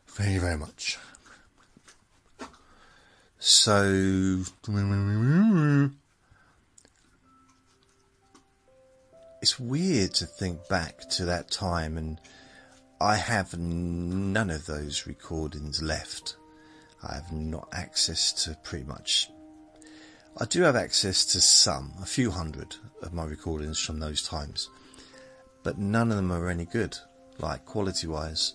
Thank 0.06 0.32
you 0.32 0.40
very 0.40 0.56
much. 0.56 0.98
So, 3.38 4.44
it's 9.42 9.60
weird 9.60 10.14
to 10.14 10.24
think 10.24 10.66
back 10.68 11.06
to 11.10 11.26
that 11.26 11.50
time, 11.50 11.98
and 11.98 12.18
I 12.98 13.16
have 13.16 13.58
none 13.58 14.48
of 14.48 14.64
those 14.64 15.06
recordings 15.06 15.82
left. 15.82 16.36
I 17.06 17.16
have 17.16 17.30
not 17.30 17.68
access 17.72 18.32
to 18.44 18.56
pretty 18.64 18.86
much 18.86 19.28
I 20.36 20.46
do 20.46 20.62
have 20.62 20.74
access 20.74 21.24
to 21.26 21.40
some, 21.40 21.92
a 22.02 22.06
few 22.06 22.32
hundred 22.32 22.74
of 23.02 23.12
my 23.12 23.24
recordings 23.24 23.78
from 23.78 24.00
those 24.00 24.20
times, 24.20 24.68
but 25.62 25.78
none 25.78 26.10
of 26.10 26.16
them 26.16 26.32
are 26.32 26.48
any 26.48 26.64
good, 26.64 26.98
like 27.38 27.64
quality 27.64 28.08
wise. 28.08 28.54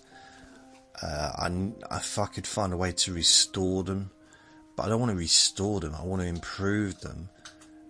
Uh, 1.01 1.31
I, 1.37 1.95
if 1.95 2.19
I 2.19 2.25
could 2.25 2.45
find 2.45 2.73
a 2.73 2.77
way 2.77 2.91
to 2.91 3.13
restore 3.13 3.83
them, 3.83 4.11
but 4.75 4.83
I 4.83 4.89
don't 4.89 4.99
want 4.99 5.11
to 5.11 5.17
restore 5.17 5.79
them, 5.79 5.95
I 5.95 6.03
want 6.03 6.21
to 6.21 6.27
improve 6.27 6.99
them 6.99 7.29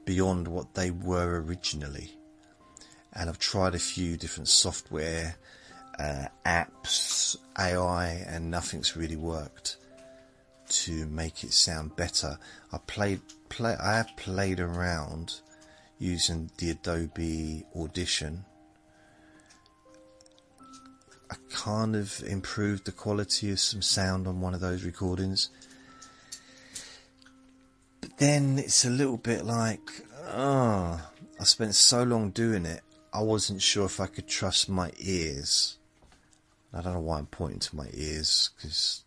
beyond 0.05 0.47
what 0.47 0.75
they 0.75 0.91
were 0.91 1.41
originally. 1.41 2.11
And 3.13 3.27
I've 3.27 3.39
tried 3.39 3.73
a 3.73 3.79
few 3.79 4.17
different 4.17 4.49
software, 4.49 5.35
uh, 5.97 6.25
apps, 6.45 7.37
AI, 7.57 8.23
and 8.27 8.51
nothing's 8.51 8.95
really 8.95 9.17
worked 9.17 9.77
to 10.69 11.07
make 11.07 11.43
it 11.43 11.53
sound 11.53 11.95
better. 11.95 12.37
I 12.71 12.77
played 12.85 13.21
play 13.49 13.75
I 13.81 13.97
have 13.97 14.15
played 14.15 14.59
around 14.59 15.41
using 15.97 16.49
the 16.57 16.71
Adobe 16.71 17.65
Audition. 17.75 18.45
I 21.31 21.35
kind 21.51 21.95
of 21.95 22.23
improved 22.25 22.85
the 22.85 22.91
quality 22.91 23.51
of 23.51 23.59
some 23.59 23.81
sound 23.81 24.27
on 24.27 24.41
one 24.41 24.53
of 24.53 24.61
those 24.61 24.83
recordings. 24.83 25.49
But 28.01 28.17
then 28.17 28.57
it's 28.57 28.85
a 28.85 28.89
little 28.89 29.17
bit 29.17 29.45
like, 29.45 29.89
oh, 30.27 31.01
I 31.39 31.43
spent 31.43 31.75
so 31.75 32.03
long 32.03 32.31
doing 32.31 32.65
it, 32.65 32.81
I 33.13 33.21
wasn't 33.21 33.61
sure 33.61 33.85
if 33.85 33.99
I 33.99 34.07
could 34.07 34.27
trust 34.27 34.69
my 34.69 34.91
ears. 34.97 35.77
I 36.73 36.81
don't 36.81 36.93
know 36.93 36.99
why 36.99 37.17
I'm 37.17 37.25
pointing 37.25 37.59
to 37.59 37.75
my 37.75 37.89
ears, 37.93 38.51
because 38.55 39.03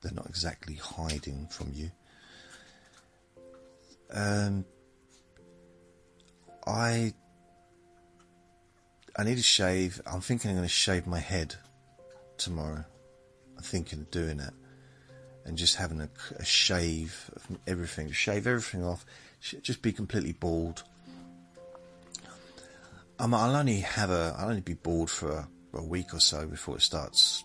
they're 0.00 0.12
not 0.12 0.26
exactly 0.26 0.74
hiding 0.74 1.46
from 1.50 1.72
you. 1.74 1.90
Um, 4.12 4.64
I 6.66 7.12
I 9.16 9.24
need 9.24 9.38
a 9.38 9.42
shave. 9.42 10.00
I'm 10.06 10.20
thinking 10.20 10.50
I'm 10.50 10.56
going 10.56 10.68
to 10.68 10.72
shave 10.72 11.06
my 11.06 11.18
head 11.18 11.56
tomorrow. 12.36 12.84
I'm 13.56 13.62
thinking 13.62 14.00
of 14.00 14.10
doing 14.10 14.38
it 14.38 14.54
and 15.44 15.56
just 15.56 15.76
having 15.76 16.00
a, 16.00 16.08
a 16.36 16.44
shave 16.44 17.30
of 17.34 17.58
everything, 17.66 18.12
shave 18.12 18.46
everything 18.46 18.84
off, 18.84 19.04
just 19.40 19.82
be 19.82 19.92
completely 19.92 20.32
bald. 20.32 20.84
Um, 23.18 23.34
I'll 23.34 23.56
only 23.56 23.80
have 23.80 24.10
a, 24.10 24.36
I'll 24.38 24.50
only 24.50 24.60
be 24.60 24.74
bald 24.74 25.10
for 25.10 25.30
a, 25.32 25.48
a, 25.74 25.82
week 25.82 26.14
or 26.14 26.20
so 26.20 26.46
before 26.46 26.76
it 26.76 26.82
starts 26.82 27.42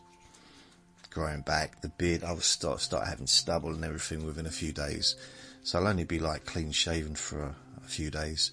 growing 1.10 1.42
back. 1.42 1.82
The 1.82 1.90
beard, 1.90 2.24
I'll 2.24 2.40
start 2.42 2.82
start 2.82 3.08
having 3.08 3.26
stubble 3.26 3.74
and 3.74 3.84
everything 3.84 4.26
within 4.26 4.46
a 4.46 4.52
few 4.52 4.72
days. 4.74 5.16
So 5.64 5.80
I'll 5.80 5.88
only 5.88 6.04
be 6.04 6.20
like 6.20 6.46
clean 6.46 6.72
shaven 6.72 7.16
for 7.16 7.42
a, 7.42 7.56
a 7.84 7.88
few 7.88 8.12
days, 8.12 8.52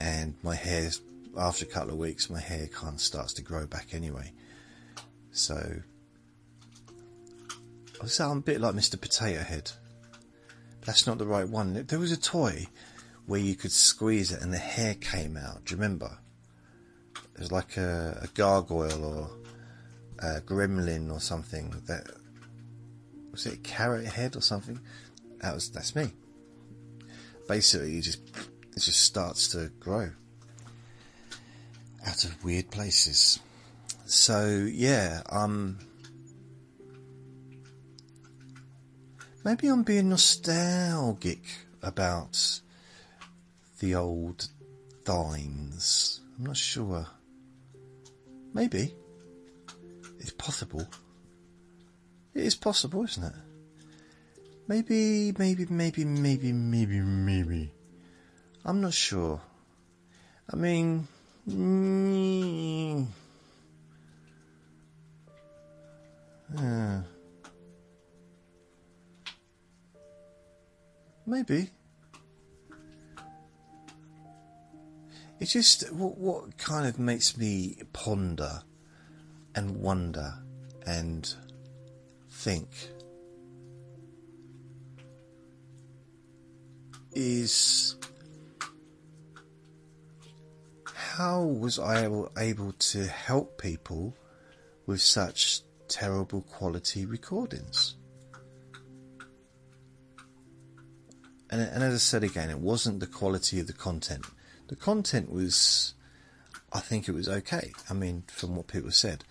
and 0.00 0.34
my 0.42 0.54
hair 0.54 0.90
after 1.36 1.64
a 1.64 1.68
couple 1.68 1.90
of 1.90 1.98
weeks, 1.98 2.28
my 2.28 2.40
hair 2.40 2.66
kind 2.66 2.94
of 2.94 3.00
starts 3.00 3.32
to 3.34 3.42
grow 3.42 3.66
back 3.66 3.94
anyway. 3.94 4.32
So, 5.30 5.80
so 8.06 8.30
I'm 8.30 8.38
a 8.38 8.42
bit 8.42 8.60
like 8.60 8.74
Mr. 8.74 9.00
Potato 9.00 9.42
Head. 9.42 9.70
That's 10.84 11.06
not 11.06 11.18
the 11.18 11.26
right 11.26 11.48
one. 11.48 11.84
There 11.86 11.98
was 11.98 12.12
a 12.12 12.20
toy 12.20 12.66
where 13.26 13.40
you 13.40 13.54
could 13.54 13.72
squeeze 13.72 14.32
it 14.32 14.42
and 14.42 14.52
the 14.52 14.58
hair 14.58 14.94
came 14.94 15.36
out. 15.36 15.64
Do 15.64 15.74
you 15.74 15.80
remember? 15.80 16.18
It 17.34 17.40
was 17.40 17.52
like 17.52 17.76
a, 17.76 18.18
a 18.22 18.26
gargoyle 18.28 19.04
or 19.04 19.30
a 20.18 20.40
gremlin 20.40 21.10
or 21.10 21.20
something. 21.20 21.74
That 21.86 22.08
was 23.30 23.46
it. 23.46 23.62
Carrot 23.62 24.06
head 24.06 24.36
or 24.36 24.42
something. 24.42 24.80
That 25.42 25.54
was 25.54 25.70
that's 25.70 25.94
me. 25.96 26.12
Basically, 27.48 27.92
you 27.92 28.00
just 28.00 28.20
it 28.74 28.80
just 28.80 29.00
starts 29.00 29.48
to 29.48 29.70
grow 29.80 30.10
out 32.06 32.24
of 32.24 32.44
weird 32.44 32.70
places. 32.70 33.40
So 34.06 34.68
yeah, 34.70 35.22
um, 35.28 35.78
maybe 39.44 39.66
I'm 39.66 39.82
being 39.82 40.08
nostalgic 40.08 41.42
about 41.82 42.60
the 43.80 43.96
old 43.96 44.48
thines. 45.04 46.20
I'm 46.38 46.46
not 46.46 46.56
sure. 46.56 47.06
Maybe. 48.54 48.94
It's 50.20 50.32
possible. 50.32 50.86
It 52.32 52.44
is 52.44 52.54
possible, 52.54 53.02
isn't 53.02 53.24
it? 53.24 53.32
Maybe, 54.72 55.34
maybe, 55.36 55.66
maybe, 55.68 56.02
maybe, 56.06 56.50
maybe, 56.50 57.00
maybe. 57.00 57.70
I'm 58.64 58.80
not 58.80 58.94
sure. 58.94 59.38
I 60.50 60.56
mean, 60.56 61.06
mm. 61.46 63.06
Maybe. 71.26 71.68
It's 75.38 75.52
just 75.52 75.92
what, 75.92 76.16
what 76.16 76.56
kind 76.56 76.86
of 76.86 76.98
makes 76.98 77.36
me 77.36 77.76
ponder 77.92 78.62
and 79.54 79.82
wonder 79.82 80.32
and 80.86 81.30
think 82.30 82.68
is 87.14 87.96
how 90.94 91.42
was 91.42 91.78
I 91.78 92.04
able, 92.04 92.30
able 92.38 92.72
to 92.72 93.06
help 93.06 93.60
people 93.60 94.16
with 94.86 95.00
such 95.00 95.60
terrible 95.88 96.42
quality 96.42 97.04
recordings? 97.04 97.96
And, 101.50 101.60
and 101.60 101.82
as 101.82 101.94
I 101.94 101.98
said 101.98 102.24
again, 102.24 102.48
it 102.48 102.58
wasn't 102.58 103.00
the 103.00 103.06
quality 103.06 103.60
of 103.60 103.66
the 103.66 103.74
content. 103.74 104.24
The 104.68 104.76
content 104.76 105.30
was, 105.30 105.92
I 106.72 106.80
think 106.80 107.08
it 107.08 107.14
was 107.14 107.28
okay. 107.28 107.72
I 107.90 107.92
mean, 107.92 108.24
from 108.28 108.56
what 108.56 108.68
people 108.68 108.90
said. 108.90 109.24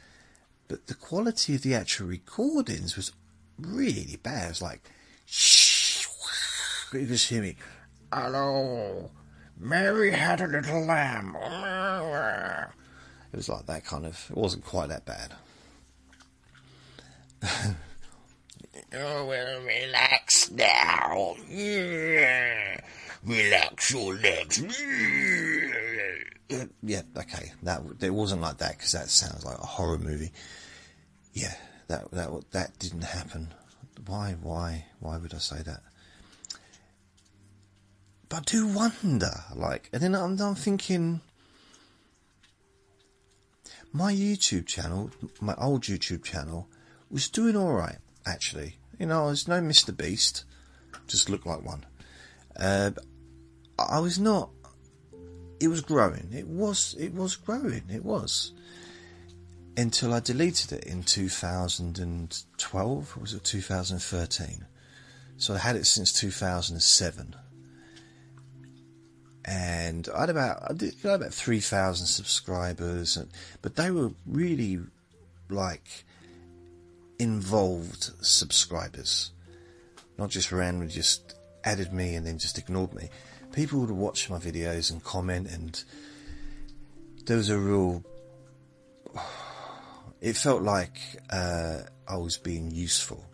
But 0.67 0.85
the 0.85 0.93
quality 0.93 1.55
of 1.55 1.63
the 1.63 1.73
actual 1.73 2.07
recordings 2.07 2.95
was 2.95 3.11
really 3.57 4.17
bad. 4.21 4.45
It 4.45 4.49
was 4.49 4.61
like, 4.61 4.91
you 6.93 7.05
just 7.05 7.29
hear 7.29 7.41
me, 7.41 7.55
hello, 8.11 9.09
Mary 9.57 10.11
had 10.11 10.41
a 10.41 10.47
little 10.47 10.85
lamb. 10.85 11.35
It 13.31 13.37
was 13.37 13.47
like 13.47 13.65
that 13.67 13.85
kind 13.85 14.05
of. 14.05 14.27
It 14.29 14.37
wasn't 14.37 14.65
quite 14.65 14.89
that 14.89 15.05
bad. 15.05 15.33
oh 18.93 19.25
well, 19.25 19.61
relax 19.61 20.51
now. 20.51 21.35
Relax 23.23 23.91
your 23.91 24.15
legs. 24.15 24.61
yeah, 26.83 27.01
okay. 27.17 27.53
That 27.63 27.81
it 28.01 28.13
wasn't 28.13 28.41
like 28.41 28.57
that 28.57 28.77
because 28.77 28.91
that 28.91 29.09
sounds 29.09 29.45
like 29.45 29.57
a 29.57 29.65
horror 29.65 29.97
movie. 29.97 30.31
Yeah, 31.33 31.53
that 31.87 32.11
that 32.11 32.29
that 32.51 32.79
didn't 32.79 33.03
happen. 33.03 33.53
Why? 34.05 34.35
Why? 34.41 34.85
Why 34.99 35.17
would 35.17 35.33
I 35.33 35.37
say 35.37 35.61
that? 35.61 35.81
But 38.31 38.37
I 38.37 38.41
do 38.43 38.65
wonder, 38.65 39.43
like, 39.53 39.89
and 39.91 40.01
then 40.01 40.15
I'm, 40.15 40.39
I'm 40.39 40.55
thinking, 40.55 41.19
my 43.91 44.13
YouTube 44.13 44.67
channel, 44.67 45.11
my 45.41 45.53
old 45.55 45.83
YouTube 45.83 46.23
channel, 46.23 46.69
was 47.09 47.27
doing 47.27 47.57
alright, 47.57 47.97
actually. 48.25 48.77
You 48.97 49.07
know, 49.07 49.23
I 49.23 49.25
was 49.31 49.49
no 49.49 49.59
Mr. 49.59 49.95
Beast, 49.95 50.45
just 51.07 51.29
looked 51.29 51.45
like 51.45 51.65
one. 51.65 51.85
Uh, 52.57 52.91
I 53.77 53.99
was 53.99 54.17
not, 54.17 54.51
it 55.59 55.67
was 55.67 55.81
growing. 55.81 56.29
It 56.31 56.47
was, 56.47 56.95
it 56.97 57.13
was 57.13 57.35
growing. 57.35 57.83
It 57.91 58.05
was. 58.05 58.53
Until 59.75 60.13
I 60.13 60.21
deleted 60.21 60.71
it 60.71 60.85
in 60.85 61.03
2012, 61.03 63.17
or 63.17 63.19
was 63.19 63.33
it 63.33 63.43
2013? 63.43 64.65
So 65.35 65.53
I 65.53 65.57
had 65.57 65.75
it 65.75 65.85
since 65.85 66.13
2007 66.13 67.35
and 69.45 70.07
I 70.15 70.21
had 70.21 70.29
about 70.29 70.63
I 70.69 70.73
did 70.73 70.95
I 71.05 71.13
about 71.13 71.33
three 71.33 71.59
thousand 71.59 72.07
subscribers, 72.07 73.17
and, 73.17 73.29
but 73.61 73.75
they 73.75 73.91
were 73.91 74.11
really 74.25 74.79
like 75.49 76.05
involved 77.19 78.11
subscribers, 78.21 79.31
not 80.17 80.29
just 80.29 80.51
randomly 80.51 80.87
just 80.87 81.35
added 81.63 81.93
me 81.93 82.15
and 82.15 82.25
then 82.25 82.37
just 82.37 82.57
ignored 82.57 82.93
me. 82.93 83.09
People 83.53 83.81
would 83.81 83.91
watch 83.91 84.29
my 84.29 84.37
videos 84.37 84.91
and 84.91 85.03
comment, 85.03 85.47
and 85.49 85.83
there 87.25 87.37
was 87.37 87.49
a 87.49 87.57
real. 87.57 88.03
It 90.21 90.37
felt 90.37 90.61
like 90.61 90.99
uh, 91.31 91.79
I 92.07 92.17
was 92.17 92.37
being 92.37 92.69
useful 92.69 93.25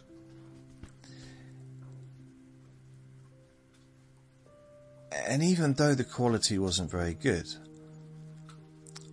and 5.25 5.43
even 5.43 5.73
though 5.73 5.95
the 5.95 6.03
quality 6.03 6.57
wasn't 6.59 6.91
very 6.91 7.13
good, 7.13 7.47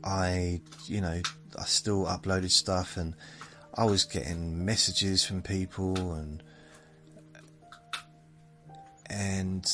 I, 0.03 0.61
you 0.87 1.01
know, 1.01 1.21
I 1.59 1.65
still 1.65 2.05
uploaded 2.05 2.51
stuff 2.51 2.97
and 2.97 3.15
I 3.75 3.85
was 3.85 4.05
getting 4.05 4.65
messages 4.65 5.25
from 5.25 5.43
people 5.43 6.15
and, 6.15 6.43
and, 9.07 9.73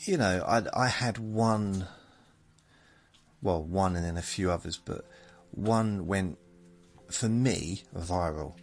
you 0.00 0.16
know, 0.16 0.44
I, 0.46 0.62
I 0.74 0.88
had 0.88 1.18
one, 1.18 1.86
well, 3.42 3.62
one 3.62 3.96
and 3.96 4.04
then 4.04 4.16
a 4.16 4.22
few 4.22 4.50
others, 4.50 4.78
but 4.82 5.04
one 5.50 6.06
went, 6.06 6.38
for 7.10 7.28
me, 7.28 7.82
viral. 7.96 8.54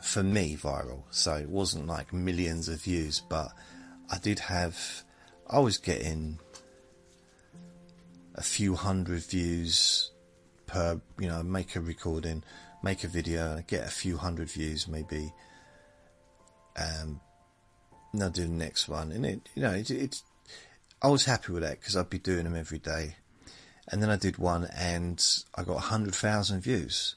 For 0.00 0.22
me, 0.22 0.56
viral. 0.56 1.04
So 1.10 1.34
it 1.34 1.48
wasn't 1.48 1.86
like 1.86 2.12
millions 2.12 2.68
of 2.68 2.82
views, 2.82 3.22
but 3.28 3.52
I 4.12 4.18
did 4.18 4.40
have, 4.40 5.04
I 5.48 5.58
was 5.58 5.78
getting 5.78 6.38
a 8.34 8.42
few 8.42 8.74
hundred 8.74 9.22
views 9.22 10.10
per, 10.66 11.00
you 11.18 11.28
know, 11.28 11.42
make 11.42 11.74
a 11.76 11.80
recording, 11.80 12.44
make 12.82 13.04
a 13.04 13.08
video, 13.08 13.64
get 13.66 13.86
a 13.86 13.90
few 13.90 14.18
hundred 14.18 14.50
views 14.50 14.86
maybe. 14.86 15.32
Um, 16.76 17.20
and 18.12 18.22
I'll 18.22 18.30
do 18.30 18.42
the 18.42 18.48
next 18.48 18.88
one, 18.88 19.12
and 19.12 19.24
it, 19.24 19.48
you 19.54 19.62
know, 19.62 19.72
it, 19.72 19.90
it's. 19.90 20.22
I 21.00 21.08
was 21.08 21.24
happy 21.24 21.52
with 21.52 21.62
that 21.62 21.80
because 21.80 21.96
I'd 21.96 22.10
be 22.10 22.18
doing 22.18 22.44
them 22.44 22.54
every 22.54 22.78
day, 22.78 23.16
and 23.88 24.02
then 24.02 24.10
I 24.10 24.16
did 24.16 24.36
one, 24.36 24.68
and 24.76 25.24
I 25.54 25.64
got 25.64 25.78
hundred 25.78 26.14
thousand 26.14 26.60
views, 26.60 27.16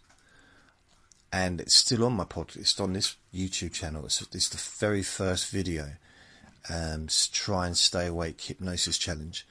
and 1.33 1.59
it's 1.59 1.75
still 1.75 2.05
on 2.05 2.13
my 2.13 2.23
podcast. 2.23 2.57
It's 2.57 2.79
on 2.79 2.93
this 2.93 3.17
YouTube 3.33 3.73
channel. 3.73 4.05
It's, 4.05 4.21
it's 4.33 4.49
the 4.49 4.57
very 4.79 5.03
first 5.03 5.49
video, 5.51 5.91
um, 6.69 7.07
try 7.31 7.67
and 7.67 7.77
stay 7.77 8.07
awake 8.07 8.41
hypnosis 8.41 8.97
challenge, 8.97 9.47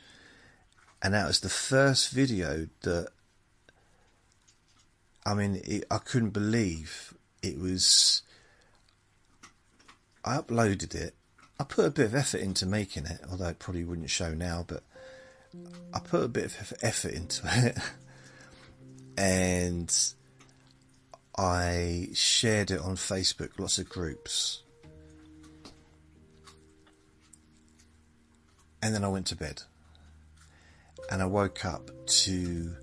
and 1.03 1.15
that 1.15 1.27
was 1.27 1.41
the 1.41 1.49
first 1.49 2.11
video 2.11 2.69
that. 2.83 3.09
I 5.27 5.33
mean, 5.33 5.63
it, 5.65 5.85
I 5.91 5.99
couldn't 5.99 6.31
believe 6.31 7.15
it 7.43 7.59
was. 7.59 8.23
I 10.25 10.37
uploaded 10.39 10.95
it. 10.95 11.15
I 11.59 11.65
put 11.65 11.87
a 11.87 11.91
bit 11.91 12.07
of 12.07 12.15
effort 12.15 12.41
into 12.41 12.67
making 12.67 13.07
it, 13.07 13.21
although 13.31 13.49
it 13.49 13.59
probably 13.59 13.85
wouldn't 13.85 14.11
show 14.11 14.35
now, 14.35 14.65
but 14.67 14.83
I 15.93 16.01
put 16.01 16.25
a 16.25 16.29
bit 16.29 16.47
of 16.47 16.73
effort 16.83 17.13
into 17.13 17.43
it. 17.53 17.79
and 19.17 19.95
I 21.37 22.09
shared 22.15 22.71
it 22.71 22.81
on 22.81 22.97
Facebook, 22.97 23.59
lots 23.59 23.79
of 23.79 23.89
groups. 23.89 24.64
And 28.85 28.95
then 28.95 29.03
I 29.03 29.09
went 29.09 29.27
to 29.29 29.37
bed. 29.37 29.63
And 31.11 31.23
I 31.23 31.25
woke 31.25 31.65
up 31.65 31.91
to 32.07 32.77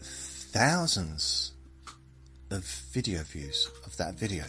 thousands 0.00 1.54
of 2.52 2.62
video 2.92 3.24
views 3.24 3.68
of 3.84 3.96
that 3.96 4.14
video 4.14 4.44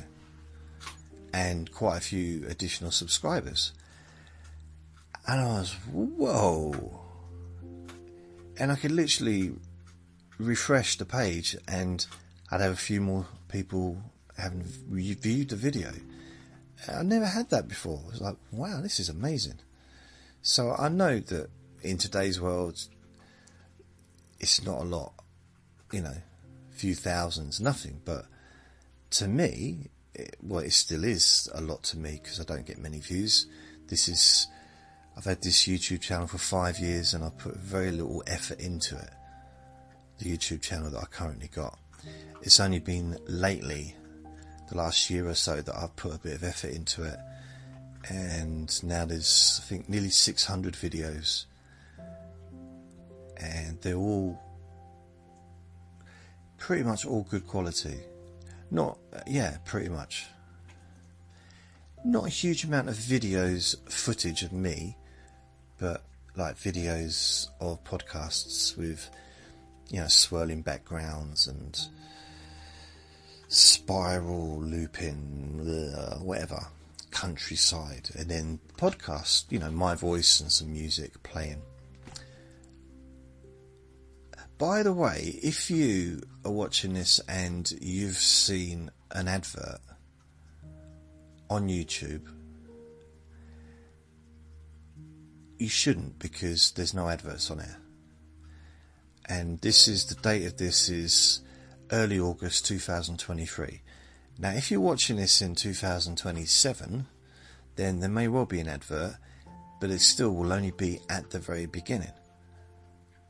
and 1.34 1.72
quite 1.72 1.98
a 1.98 2.02
few 2.02 2.46
additional 2.48 2.92
subscribers. 2.92 3.74
And 5.26 5.42
I 5.42 5.46
was, 5.46 5.74
whoa. 5.92 7.02
And 8.60 8.72
I 8.72 8.76
could 8.76 8.92
literally 8.92 9.54
refresh 10.38 10.98
the 10.98 11.06
page 11.06 11.58
and 11.68 12.06
I'd 12.52 12.62
have 12.62 12.74
a 12.74 12.76
few 12.76 13.02
more 13.02 13.26
people 13.50 13.98
having 14.38 14.62
viewed 14.64 15.50
the 15.50 15.56
video. 15.56 15.92
I 16.88 17.02
never 17.02 17.26
had 17.26 17.50
that 17.50 17.68
before. 17.68 18.02
It 18.06 18.12
was 18.12 18.22
like, 18.22 18.36
wow, 18.52 18.82
this 18.82 19.00
is 19.00 19.10
amazing. 19.10 19.62
So 20.48 20.74
I 20.80 20.88
know 20.88 21.20
that 21.20 21.50
in 21.84 21.98
today's 21.98 22.40
world, 22.40 22.80
it's 24.40 24.64
not 24.64 24.80
a 24.80 24.86
lot, 24.86 25.12
you 25.92 26.00
know, 26.00 26.16
few 26.72 26.96
thousands, 26.96 27.60
nothing. 27.60 28.00
But 28.06 28.28
to 29.12 29.28
me, 29.28 29.90
it, 30.14 30.38
well, 30.42 30.62
it 30.62 30.72
still 30.72 31.04
is 31.04 31.50
a 31.54 31.60
lot 31.60 31.84
to 31.84 31.98
me 31.98 32.22
because 32.24 32.40
I 32.40 32.46
don't 32.46 32.66
get 32.66 32.78
many 32.78 33.02
views. 33.02 33.46
This 33.90 34.08
is, 34.08 34.48
I've 35.18 35.26
had 35.26 35.42
this 35.42 35.68
YouTube 35.68 36.00
channel 36.00 36.28
for 36.28 36.38
five 36.38 36.80
years 36.80 37.14
and 37.14 37.26
I've 37.26 37.38
put 37.38 37.58
very 37.58 37.92
little 37.92 38.24
effort 38.26 38.62
into 38.62 38.96
it. 38.98 39.10
The 40.20 40.32
YouTube 40.32 40.62
channel 40.62 40.90
that 40.92 41.00
I 41.00 41.08
currently 41.08 41.50
got. 41.54 41.78
It's 42.42 42.62
only 42.62 42.80
been 42.80 43.18
lately, 43.28 43.98
the 44.70 44.78
last 44.78 45.10
year 45.10 45.28
or 45.28 45.36
so, 45.36 45.62
that 45.62 45.76
I've 45.76 45.98
put 45.98 46.16
a 46.16 46.20
bit 46.20 46.36
of 46.36 46.46
effort 46.46 46.72
into 46.72 47.04
it. 47.04 47.20
And 48.10 48.84
now 48.84 49.06
there's, 49.06 49.62
I 49.64 49.68
think, 49.68 49.90
nearly 49.90 50.10
600 50.10 50.74
videos. 50.74 51.46
And 53.38 53.80
they're 53.82 53.96
all 53.96 54.42
pretty 56.58 56.84
much 56.84 57.06
all 57.06 57.24
good 57.30 57.46
quality. 57.46 58.00
Not, 58.72 58.98
yeah, 59.26 59.58
pretty 59.66 59.90
much. 59.90 60.26
Not 62.06 62.26
a 62.26 62.30
huge 62.30 62.64
amount 62.64 62.90
of 62.90 62.96
videos, 62.96 63.76
footage 63.90 64.44
of 64.44 64.54
me, 64.54 64.96
but 65.78 66.04
like 66.36 66.56
videos 66.56 67.50
of 67.60 67.84
podcasts 67.84 68.78
with, 68.78 69.10
you 69.90 70.00
know, 70.00 70.08
swirling 70.08 70.62
backgrounds 70.62 71.48
and 71.48 71.80
spiral 73.48 74.62
looping, 74.62 75.94
uh, 75.96 76.18
whatever, 76.18 76.68
countryside, 77.18 78.10
and 78.16 78.30
then 78.30 78.60
podcast, 78.78 79.52
you 79.52 79.58
know, 79.58 79.72
my 79.72 79.96
voice 79.96 80.40
and 80.40 80.52
some 80.52 80.72
music 80.72 81.24
playing. 81.24 81.64
By 84.60 84.84
the 84.84 84.94
way, 84.94 85.40
if 85.42 85.72
you 85.72 86.22
are 86.46 86.52
watching 86.52 86.94
this 86.94 87.20
and 87.28 87.72
you've 87.82 88.18
seen 88.18 88.92
an 89.12 89.28
advert 89.28 89.82
on 91.50 91.70
YouTube, 91.70 92.28
you 95.58 95.70
shouldn't 95.70 96.20
because 96.20 96.72
there's 96.72 96.94
no 96.94 97.10
adverts 97.10 97.50
on 97.50 97.62
it. 97.62 97.76
And 99.28 99.60
this 99.62 99.88
is 99.88 100.06
the 100.06 100.16
date 100.16 100.46
of 100.46 100.58
this 100.58 100.88
is 100.88 101.42
early 101.92 102.20
August 102.20 102.68
2023. 102.68 103.82
Now, 104.40 104.52
if 104.52 104.70
you're 104.70 104.80
watching 104.80 105.16
this 105.18 105.42
in 105.42 105.56
2027, 105.56 107.08
then 107.76 108.00
there 108.00 108.10
may 108.10 108.28
well 108.28 108.46
be 108.46 108.60
an 108.60 108.68
advert, 108.68 109.16
but 109.82 109.90
it 109.90 110.02
still 110.02 110.32
will 110.32 110.54
only 110.54 110.72
be 110.72 111.00
at 111.10 111.32
the 111.32 111.40
very 111.40 111.66
beginning. 111.66 112.12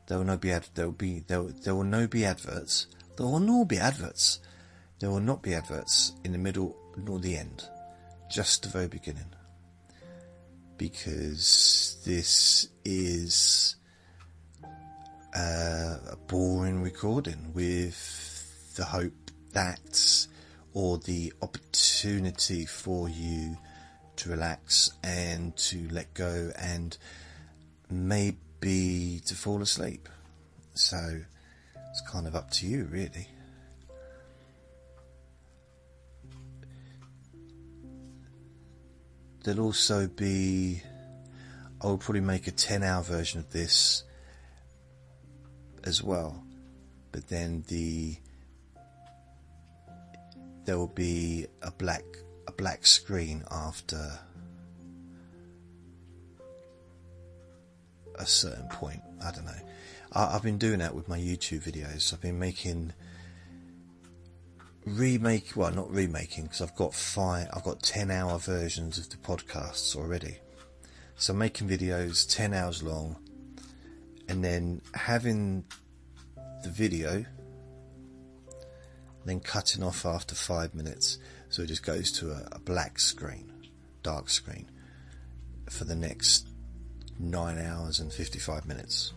There 0.06 0.18
will 0.18 0.24
not 0.24 0.40
be 0.40 0.52
ad- 0.52 0.68
there 0.74 0.86
will 0.86 0.92
be 0.92 1.20
there, 1.20 1.42
there 1.42 1.74
will 1.74 1.84
no 1.84 2.06
be 2.06 2.24
adverts. 2.24 2.86
There 3.16 3.26
will 3.26 3.40
not 3.40 3.68
be 3.68 3.78
adverts. 3.78 4.40
There 4.98 5.10
will 5.10 5.20
not 5.20 5.42
be 5.42 5.54
adverts 5.54 6.12
in 6.24 6.32
the 6.32 6.38
middle 6.38 6.76
nor 6.96 7.18
the 7.18 7.36
end. 7.36 7.64
Just 8.30 8.62
the 8.62 8.68
very 8.68 8.88
beginning. 8.88 9.32
Because 10.76 11.98
this 12.04 12.68
is 12.84 13.76
uh, 15.34 15.98
a 16.10 16.16
boring 16.26 16.82
recording 16.82 17.52
with 17.54 18.74
the 18.76 18.84
hope 18.84 19.30
that 19.52 20.26
or 20.72 20.98
the 20.98 21.32
opportunity 21.42 22.66
for 22.66 23.08
you 23.08 23.56
to 24.16 24.30
relax 24.30 24.90
and 25.02 25.56
to 25.56 25.88
let 25.90 26.12
go 26.14 26.50
and 26.58 26.96
maybe 27.90 29.20
to 29.26 29.34
fall 29.34 29.62
asleep. 29.62 30.08
So 30.74 31.20
it's 31.90 32.00
kind 32.02 32.26
of 32.26 32.34
up 32.34 32.50
to 32.52 32.66
you, 32.66 32.84
really. 32.84 33.28
There'll 39.44 39.64
also 39.64 40.08
be, 40.08 40.82
I'll 41.80 41.96
probably 41.96 42.20
make 42.20 42.46
a 42.48 42.50
10 42.50 42.82
hour 42.82 43.02
version 43.02 43.40
of 43.40 43.50
this 43.50 44.04
as 45.84 46.02
well. 46.02 46.42
But 47.12 47.28
then 47.28 47.64
the, 47.68 48.16
there 50.68 50.76
will 50.76 50.86
be 50.86 51.46
a 51.62 51.70
black, 51.70 52.04
a 52.46 52.52
black 52.52 52.86
screen 52.86 53.42
after 53.50 54.18
a 58.16 58.26
certain 58.26 58.68
point. 58.68 59.00
I 59.24 59.30
don't 59.30 59.46
know. 59.46 59.62
I, 60.12 60.32
have 60.32 60.42
been 60.42 60.58
doing 60.58 60.80
that 60.80 60.94
with 60.94 61.08
my 61.08 61.18
YouTube 61.18 61.62
videos. 61.62 62.12
I've 62.12 62.20
been 62.20 62.38
making 62.38 62.92
remake, 64.84 65.56
well, 65.56 65.70
not 65.70 65.90
remaking, 65.90 66.44
because 66.44 66.60
I've 66.60 66.76
got 66.76 66.92
five, 66.92 67.48
I've 67.54 67.64
got 67.64 67.82
ten 67.82 68.10
hour 68.10 68.38
versions 68.38 68.98
of 68.98 69.08
the 69.08 69.16
podcasts 69.16 69.96
already. 69.96 70.36
So 71.16 71.32
I'm 71.32 71.38
making 71.38 71.70
videos 71.70 72.30
ten 72.30 72.52
hours 72.52 72.82
long, 72.82 73.16
and 74.28 74.44
then 74.44 74.82
having 74.92 75.64
the 76.62 76.68
video, 76.68 77.24
then 79.28 79.40
cutting 79.40 79.82
off 79.82 80.06
after 80.06 80.34
five 80.34 80.74
minutes, 80.74 81.18
so 81.48 81.62
it 81.62 81.66
just 81.66 81.82
goes 81.82 82.12
to 82.12 82.30
a, 82.30 82.48
a 82.52 82.58
black 82.58 82.98
screen, 82.98 83.52
dark 84.02 84.30
screen, 84.30 84.70
for 85.68 85.84
the 85.84 85.94
next 85.94 86.48
nine 87.18 87.58
hours 87.58 88.00
and 88.00 88.12
55 88.12 88.66
minutes. 88.66 89.12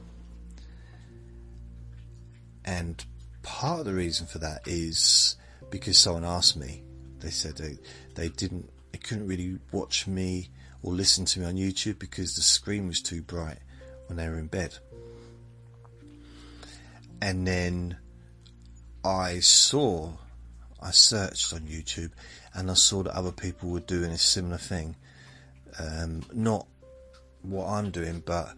And 2.65 3.03
part 3.43 3.79
of 3.79 3.85
the 3.85 3.93
reason 3.93 4.27
for 4.27 4.39
that 4.39 4.61
is 4.67 5.35
because 5.69 5.97
someone 5.97 6.25
asked 6.25 6.57
me, 6.57 6.83
they 7.19 7.29
said 7.29 7.57
they, 7.57 7.77
they 8.15 8.29
didn't, 8.29 8.69
they 8.91 8.97
couldn't 8.97 9.27
really 9.27 9.57
watch 9.71 10.07
me 10.07 10.49
or 10.83 10.93
listen 10.93 11.25
to 11.25 11.39
me 11.39 11.45
on 11.45 11.55
YouTube 11.55 11.99
because 11.99 12.35
the 12.35 12.41
screen 12.41 12.87
was 12.87 13.01
too 13.01 13.21
bright 13.21 13.59
when 14.07 14.17
they 14.17 14.27
were 14.27 14.39
in 14.39 14.47
bed. 14.47 14.77
And 17.21 17.47
then 17.47 17.97
I 19.03 19.39
saw, 19.39 20.11
I 20.81 20.91
searched 20.91 21.53
on 21.53 21.61
YouTube 21.61 22.11
and 22.53 22.69
I 22.69 22.75
saw 22.75 23.03
that 23.03 23.15
other 23.15 23.31
people 23.31 23.69
were 23.69 23.79
doing 23.79 24.11
a 24.11 24.17
similar 24.17 24.57
thing. 24.57 24.95
Um, 25.79 26.23
not 26.33 26.67
what 27.41 27.67
I'm 27.67 27.89
doing, 27.91 28.21
but 28.25 28.53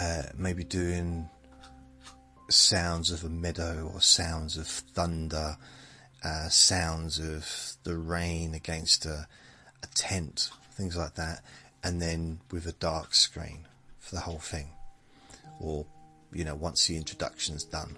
uh, 0.00 0.22
maybe 0.36 0.62
doing 0.62 1.28
sounds 2.48 3.10
of 3.10 3.24
a 3.24 3.28
meadow 3.28 3.90
or 3.92 4.00
sounds 4.00 4.56
of 4.56 4.66
thunder, 4.66 5.56
uh, 6.24 6.48
sounds 6.48 7.18
of 7.18 7.76
the 7.82 7.96
rain 7.96 8.54
against 8.54 9.04
a, 9.06 9.26
a 9.82 9.86
tent, 9.94 10.50
things 10.72 10.96
like 10.96 11.14
that, 11.14 11.42
and 11.82 12.00
then 12.00 12.38
with 12.52 12.66
a 12.66 12.72
dark 12.72 13.14
screen 13.14 13.66
for 13.98 14.14
the 14.14 14.20
whole 14.20 14.38
thing, 14.38 14.68
or 15.60 15.86
you 16.32 16.44
know, 16.44 16.54
once 16.54 16.86
the 16.86 16.96
introduction's 16.96 17.64
done. 17.64 17.96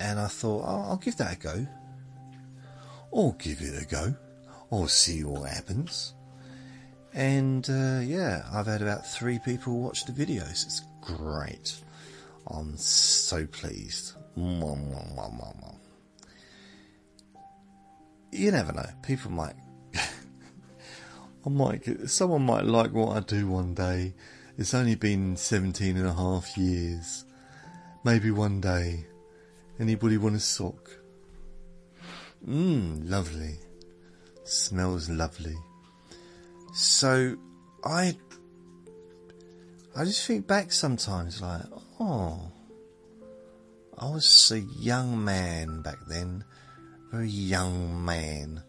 And 0.00 0.18
I 0.18 0.26
thought, 0.26 0.64
oh, 0.66 0.90
I'll 0.90 0.96
give 0.96 1.16
that 1.16 1.34
a 1.34 1.38
go. 1.38 1.66
I'll 3.14 3.32
give 3.32 3.60
it 3.60 3.82
a 3.82 3.86
go. 3.86 4.14
I'll 4.70 4.88
see 4.88 5.24
what 5.24 5.50
happens. 5.50 6.14
And 7.14 7.68
uh, 7.70 8.00
yeah, 8.00 8.44
I've 8.52 8.66
had 8.66 8.82
about 8.82 9.06
three 9.06 9.38
people 9.38 9.80
watch 9.80 10.04
the 10.04 10.12
videos. 10.12 10.66
It's 10.66 10.82
great. 11.00 11.74
I'm 12.48 12.76
so 12.76 13.46
pleased. 13.46 14.12
You 18.32 18.50
never 18.52 18.72
know. 18.72 18.86
People 19.02 19.30
might. 19.30 19.54
I 21.46 21.48
might. 21.48 22.10
Someone 22.10 22.44
might 22.44 22.66
like 22.66 22.92
what 22.92 23.16
I 23.16 23.20
do 23.20 23.46
one 23.46 23.72
day. 23.72 24.14
It's 24.58 24.74
only 24.74 24.94
been 24.94 25.36
17 25.36 25.96
and 25.96 26.06
a 26.06 26.12
half 26.12 26.56
years. 26.58 27.24
Maybe 28.04 28.30
one 28.30 28.60
day. 28.60 29.06
Anybody 29.78 30.16
want 30.16 30.36
a 30.36 30.40
sock? 30.40 30.90
Mmm, 32.46 33.08
lovely. 33.08 33.58
Smells 34.44 35.10
lovely. 35.10 35.56
So 36.72 37.36
I 37.84 38.16
I 39.94 40.04
just 40.04 40.26
think 40.26 40.46
back 40.46 40.72
sometimes 40.72 41.40
like, 41.40 41.62
oh 42.00 42.52
I 43.98 44.10
was 44.10 44.52
a 44.52 44.60
young 44.60 45.24
man 45.24 45.80
back 45.80 45.98
then. 46.06 46.44
Very 47.10 47.30
young 47.30 48.04
man. 48.04 48.62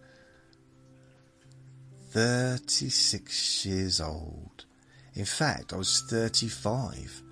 36 2.11 3.65
years 3.65 3.99
old. 3.99 4.65
In 5.15 5.25
fact, 5.25 5.73
I 5.73 5.75
was 5.75 6.01
35 6.09 7.23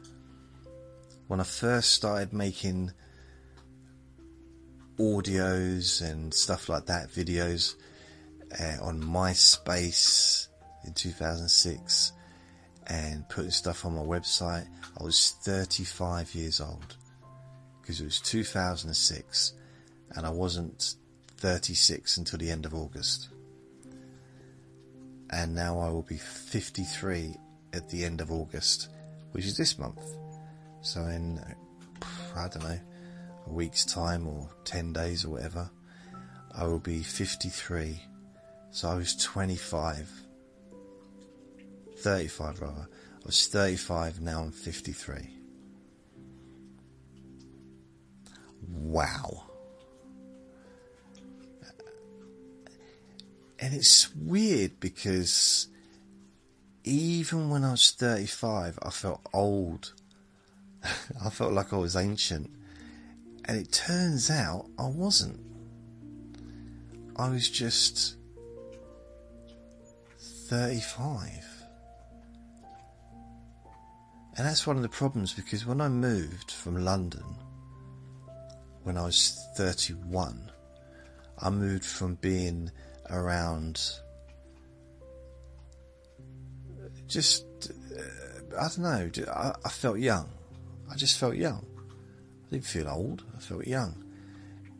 when 1.27 1.39
I 1.39 1.43
first 1.43 1.91
started 1.91 2.33
making 2.33 2.91
audios 4.99 6.01
and 6.01 6.33
stuff 6.33 6.69
like 6.69 6.85
that, 6.85 7.09
videos 7.09 7.75
uh, 8.59 8.83
on 8.83 9.01
MySpace 9.01 10.47
in 10.85 10.93
2006 10.93 12.11
and 12.87 13.27
putting 13.29 13.51
stuff 13.51 13.85
on 13.85 13.95
my 13.95 14.01
website. 14.01 14.67
I 14.99 15.03
was 15.03 15.35
35 15.41 16.35
years 16.35 16.61
old 16.61 16.95
because 17.81 17.99
it 17.99 18.05
was 18.05 18.19
2006 18.21 19.53
and 20.11 20.25
I 20.25 20.29
wasn't 20.29 20.95
36 21.37 22.17
until 22.17 22.39
the 22.39 22.49
end 22.49 22.65
of 22.65 22.73
August. 22.73 23.29
And 25.31 25.55
now 25.55 25.79
I 25.79 25.89
will 25.89 26.03
be 26.03 26.17
53 26.17 27.35
at 27.73 27.89
the 27.89 28.05
end 28.05 28.21
of 28.21 28.31
August, 28.31 28.89
which 29.31 29.45
is 29.45 29.57
this 29.57 29.77
month. 29.77 30.01
So 30.81 31.01
in, 31.01 31.39
I 32.35 32.47
don't 32.47 32.63
know, 32.63 32.79
a 33.45 33.49
week's 33.51 33.85
time 33.85 34.27
or 34.27 34.49
10 34.63 34.93
days 34.93 35.25
or 35.25 35.29
whatever, 35.29 35.69
I 36.53 36.65
will 36.65 36.79
be 36.79 37.03
53. 37.03 38.01
So 38.71 38.89
I 38.89 38.95
was 38.95 39.15
25. 39.15 40.09
35 41.97 42.61
rather. 42.61 42.87
I 42.91 43.25
was 43.25 43.47
35, 43.47 44.21
now 44.21 44.43
I'm 44.43 44.51
53. 44.51 45.29
Wow. 48.67 49.43
And 53.59 53.73
it's 53.73 54.13
weird 54.15 54.79
because 54.79 55.67
even 56.83 57.49
when 57.49 57.63
I 57.63 57.71
was 57.71 57.91
35, 57.91 58.77
I 58.81 58.89
felt 58.91 59.21
old. 59.33 59.93
I 61.23 61.29
felt 61.29 61.53
like 61.53 61.73
I 61.73 61.77
was 61.77 61.95
ancient. 61.95 62.51
And 63.45 63.57
it 63.59 63.71
turns 63.71 64.31
out 64.31 64.67
I 64.79 64.87
wasn't. 64.87 65.39
I 67.15 67.29
was 67.29 67.49
just 67.49 68.17
35. 70.19 71.45
And 74.37 74.45
that's 74.45 74.67
one 74.67 74.75
of 74.75 74.81
the 74.81 74.89
problems 74.89 75.33
because 75.33 75.65
when 75.65 75.79
I 75.79 75.87
moved 75.87 76.51
from 76.51 76.83
London, 76.83 77.23
when 78.83 78.97
I 78.97 79.03
was 79.03 79.47
31, 79.55 80.51
I 81.39 81.49
moved 81.49 81.85
from 81.85 82.15
being 82.15 82.71
around 83.09 83.81
just, 87.07 87.45
uh, 87.97 88.59
I 88.59 88.67
don't 88.67 88.79
know, 88.79 89.09
I, 89.31 89.53
I 89.63 89.69
felt 89.69 89.99
young. 89.99 90.29
I 90.91 90.95
just 90.95 91.17
felt 91.17 91.35
young. 91.35 91.65
I 92.55 92.57
didn't 92.57 92.67
feel 92.67 92.87
old, 92.87 93.21
I 93.35 93.41
felt 93.41 93.67
young. 93.67 94.01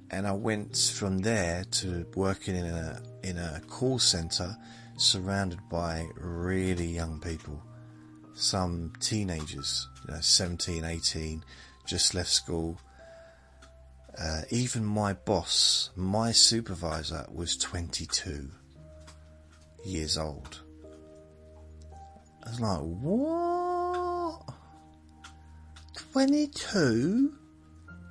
And 0.10 0.26
I 0.26 0.32
went 0.32 0.78
from 0.78 1.18
there 1.18 1.66
to 1.72 2.06
working 2.16 2.56
in 2.56 2.68
a, 2.68 3.02
in 3.22 3.38
a 3.38 3.62
call 3.68 4.00
centre 4.00 4.56
surrounded 4.96 5.60
by 5.70 6.08
really 6.16 6.86
young 6.86 7.20
people. 7.20 7.62
Some 8.34 8.94
teenagers, 9.02 9.90
you 10.08 10.14
know, 10.14 10.22
17, 10.22 10.86
18, 10.86 11.44
just 11.86 12.14
left 12.14 12.30
school. 12.30 12.80
Uh, 14.18 14.44
even 14.52 14.86
my 14.86 15.12
boss, 15.12 15.90
my 15.98 16.32
supervisor, 16.32 17.26
was 17.30 17.58
22 17.58 18.52
years 19.84 20.18
old. 20.18 20.62
I 22.42 22.50
was 22.52 22.62
like, 22.62 22.80
what? 22.80 24.56
22? 26.14 27.34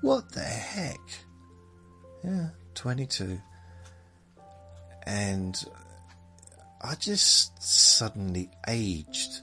What 0.04 0.32
the 0.32 0.40
heck? 0.40 1.00
Yeah, 2.22 2.48
22. 2.74 3.40
And 5.06 5.64
I 6.82 6.94
just 6.96 7.62
suddenly 7.62 8.50
aged. 8.68 9.40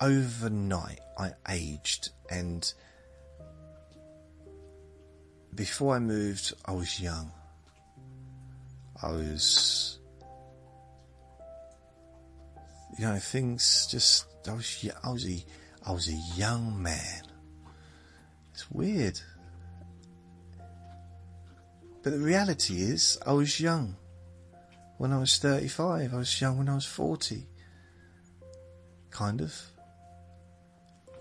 Overnight, 0.00 0.98
I 1.16 1.34
aged. 1.48 2.08
And 2.28 2.74
before 5.54 5.94
I 5.94 6.00
moved, 6.00 6.54
I 6.64 6.72
was 6.72 6.98
young. 6.98 7.30
I 9.00 9.12
was, 9.12 10.00
you 12.98 13.06
know, 13.06 13.16
things 13.20 13.86
just, 13.88 14.26
I 14.48 14.54
was, 14.54 14.88
I 15.04 15.12
was 15.12 15.24
a, 15.24 15.44
I 15.86 15.92
was 15.92 16.08
a 16.08 16.36
young 16.36 16.82
man. 16.82 17.22
It's 18.52 18.68
weird. 18.68 19.20
But 22.02 22.12
the 22.12 22.18
reality 22.18 22.82
is, 22.82 23.18
I 23.24 23.32
was 23.32 23.60
young 23.60 23.96
when 24.98 25.12
I 25.12 25.18
was 25.18 25.38
35. 25.38 26.12
I 26.12 26.16
was 26.16 26.40
young 26.40 26.58
when 26.58 26.68
I 26.68 26.74
was 26.74 26.86
40. 26.86 27.46
Kind 29.10 29.40
of. 29.40 29.54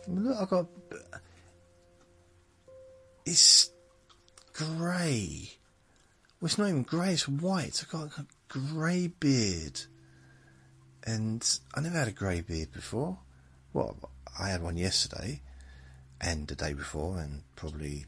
Look, 0.08 0.38
I 0.38 0.46
got. 0.46 0.66
It's 3.26 3.70
grey. 4.54 5.52
Well, 6.40 6.48
it's 6.48 6.58
not 6.58 6.70
even 6.70 6.84
grey, 6.84 7.14
it's 7.14 7.28
white. 7.28 7.84
I 7.88 7.92
got 7.92 8.18
a 8.18 8.26
grey 8.48 9.08
beard. 9.08 9.82
And 11.04 11.48
I 11.76 11.82
never 11.82 11.98
had 11.98 12.08
a 12.08 12.12
grey 12.12 12.42
beard 12.42 12.72
before. 12.72 13.20
Well, 13.74 13.98
I 14.40 14.50
had 14.50 14.64
one 14.64 14.78
yesterday, 14.78 15.42
and 16.20 16.48
the 16.48 16.56
day 16.56 16.74
before, 16.74 17.20
and 17.20 17.44
probably 17.56 18.06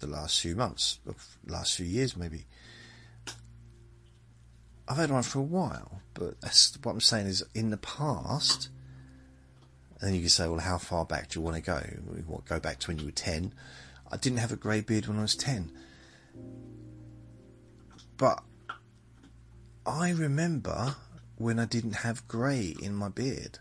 the 0.00 0.06
last 0.06 0.40
few 0.40 0.54
months, 0.54 0.98
last 1.46 1.76
few 1.76 1.86
years 1.86 2.16
maybe. 2.16 2.46
I've 4.86 4.98
had 4.98 5.10
one 5.10 5.22
for 5.22 5.38
a 5.38 5.42
while, 5.42 6.02
but 6.12 6.40
that's 6.40 6.76
what 6.82 6.92
I'm 6.92 7.00
saying 7.00 7.26
is 7.26 7.42
in 7.54 7.70
the 7.70 7.78
past. 7.78 8.68
And 10.00 10.14
you 10.14 10.20
can 10.20 10.28
say, 10.28 10.46
well, 10.46 10.60
how 10.60 10.76
far 10.76 11.06
back 11.06 11.30
do 11.30 11.38
you 11.38 11.44
want 11.44 11.56
to 11.56 11.62
go? 11.62 11.78
What, 12.26 12.44
go 12.44 12.60
back 12.60 12.80
to 12.80 12.88
when 12.88 12.98
you 12.98 13.06
were 13.06 13.10
10? 13.10 13.54
I 14.12 14.16
didn't 14.18 14.38
have 14.38 14.52
a 14.52 14.56
grey 14.56 14.82
beard 14.82 15.06
when 15.06 15.18
I 15.18 15.22
was 15.22 15.34
10. 15.34 15.72
But 18.18 18.42
I 19.86 20.10
remember 20.10 20.96
when 21.36 21.58
I 21.58 21.64
didn't 21.64 21.96
have 21.96 22.28
grey 22.28 22.76
in 22.82 22.94
my 22.94 23.08
beard. 23.08 23.60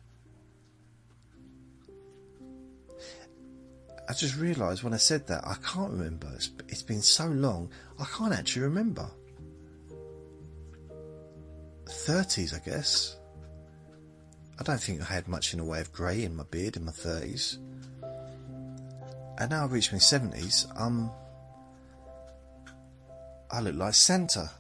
I 4.14 4.16
just 4.16 4.38
realised 4.38 4.84
when 4.84 4.93
I 4.93 4.97
said 4.97 5.26
that 5.26 5.43
I 5.43 5.55
can't 5.66 5.89
remember. 5.89 6.32
It's, 6.36 6.51
it's 6.68 6.84
been 6.84 7.01
so 7.01 7.26
long, 7.30 7.72
I 7.99 8.05
can't 8.05 8.32
actually 8.32 8.61
remember. 8.61 9.09
30s, 11.86 12.53
I 12.53 12.64
guess. 12.64 13.18
I 14.59 14.64
don't 14.64 14.80
think 14.80 15.01
I 15.01 15.05
had 15.05 15.28
much 15.28 15.53
in 15.53 15.57
the 15.57 15.66
way 15.66 15.82
of 15.82 15.91
grey 15.91 16.22
in 16.22 16.36
my 16.36 16.43
beard 16.43 16.76
in 16.76 16.86
my 16.86 16.91
30s. 16.91 17.57
And 19.39 19.49
now 19.49 19.64
I've 19.64 19.72
reached 19.72 19.91
my 19.91 19.97
70s, 19.97 20.68
um, 20.80 21.09
I 23.49 23.61
look 23.61 23.74
like 23.74 23.95
Santa. 23.95 24.51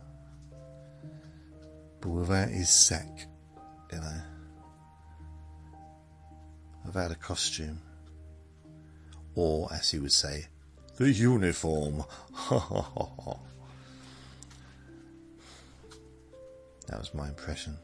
but 2.01 2.09
without 2.09 2.49
his 2.49 2.71
sack, 2.71 3.27
you 3.91 3.99
know, 3.99 4.21
without 6.87 7.11
a 7.11 7.15
costume, 7.15 7.79
or 9.35 9.71
as 9.73 9.91
he 9.91 9.99
would 9.99 10.11
say, 10.11 10.47
the 10.97 11.11
uniform. 11.11 12.03
that 12.49 12.59
was 16.91 17.13
my 17.13 17.27
impression. 17.27 17.77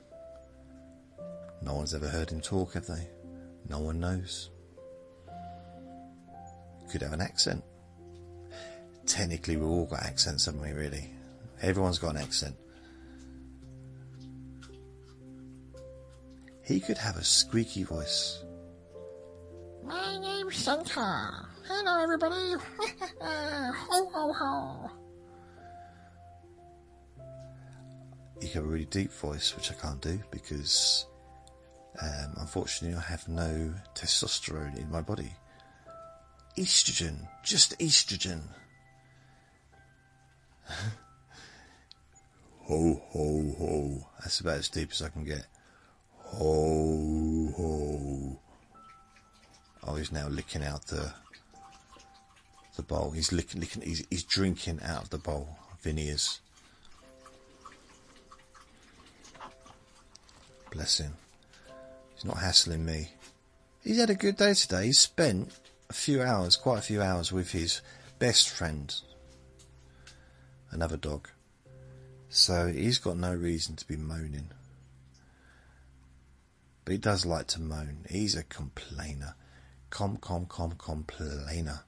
No 1.61 1.75
one's 1.75 1.93
ever 1.93 2.07
heard 2.07 2.29
him 2.29 2.41
talk, 2.41 2.73
have 2.73 2.85
they? 2.85 3.07
No 3.67 3.79
one 3.79 3.99
knows. 3.99 4.49
Could 6.91 7.01
have 7.01 7.13
an 7.13 7.21
accent. 7.21 7.63
Technically, 9.05 9.57
we've 9.57 9.69
all 9.69 9.85
got 9.85 10.03
accents, 10.03 10.45
haven't 10.45 10.61
we, 10.61 10.71
really? 10.71 11.09
Everyone's 11.61 11.99
got 11.99 12.15
an 12.15 12.21
accent. 12.21 12.55
He 16.63 16.79
could 16.79 16.99
have 16.99 17.17
a 17.17 17.23
squeaky 17.23 17.83
voice. 17.83 18.43
My 19.89 20.17
name's 20.19 20.55
Santa. 20.55 21.47
Hello, 21.67 21.99
everybody. 21.99 22.53
ho, 23.21 24.09
ho, 24.13 24.33
ho. 24.33 24.91
Could 28.39 28.49
have 28.51 28.65
a 28.65 28.67
really 28.67 28.85
deep 28.85 29.11
voice, 29.11 29.55
which 29.55 29.71
I 29.71 29.73
can't 29.73 29.99
do 29.99 30.19
because 30.29 31.07
um, 31.99 32.35
unfortunately 32.37 32.99
I 32.99 33.01
have 33.01 33.27
no 33.27 33.73
testosterone 33.95 34.77
in 34.77 34.91
my 34.91 35.01
body. 35.01 35.33
Estrogen, 36.55 37.27
just 37.43 37.75
estrogen. 37.79 38.43
ho, 40.67 40.91
ho, 43.09 43.55
ho. 43.57 44.07
That's 44.19 44.39
about 44.39 44.59
as 44.59 44.69
deep 44.69 44.91
as 44.91 45.01
I 45.01 45.09
can 45.09 45.23
get. 45.23 45.47
Ho, 46.15 47.51
ho. 47.57 48.39
Oh, 49.85 49.95
he's 49.95 50.11
now 50.11 50.27
licking 50.27 50.63
out 50.63 50.87
the 50.87 51.13
the 52.75 52.83
bowl. 52.83 53.11
He's 53.11 53.31
licking, 53.31 53.59
licking. 53.59 53.81
He's, 53.81 54.05
he's 54.09 54.23
drinking 54.23 54.79
out 54.83 55.03
of 55.03 55.09
the 55.09 55.17
bowl. 55.17 55.57
Vinny 55.81 56.07
is. 56.09 56.39
Bless 60.71 60.99
him. 60.99 61.13
He's 62.15 62.25
not 62.25 62.37
hassling 62.37 62.85
me. 62.85 63.09
He's 63.83 63.97
had 63.97 64.09
a 64.09 64.15
good 64.15 64.37
day 64.37 64.53
today. 64.53 64.87
He's 64.87 64.99
spent 64.99 65.51
a 65.89 65.93
few 65.93 66.21
hours, 66.21 66.55
quite 66.55 66.79
a 66.79 66.83
few 66.83 67.01
hours, 67.01 67.31
with 67.31 67.51
his 67.51 67.81
best 68.19 68.49
friend, 68.49 68.93
another 70.71 70.97
dog. 70.97 71.29
So 72.29 72.67
he's 72.67 72.99
got 72.99 73.17
no 73.17 73.33
reason 73.33 73.75
to 73.77 73.87
be 73.87 73.95
moaning. 73.95 74.51
But 76.85 76.91
he 76.91 76.97
does 76.97 77.25
like 77.25 77.47
to 77.47 77.61
moan. 77.61 78.05
He's 78.09 78.35
a 78.35 78.43
complainer. 78.43 79.35
Com, 79.89 80.17
com, 80.17 80.45
com, 80.45 80.71
complainer. 80.71 81.81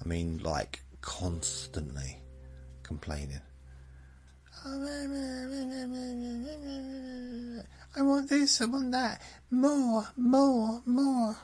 I 0.00 0.08
mean, 0.08 0.38
like, 0.38 0.80
constantly 1.00 2.18
complaining. 2.82 3.40
I 7.94 8.02
want 8.02 8.28
this, 8.28 8.60
I 8.60 8.64
want 8.66 8.92
that. 8.92 9.22
More, 9.50 10.08
more, 10.16 10.82
more. 10.84 11.36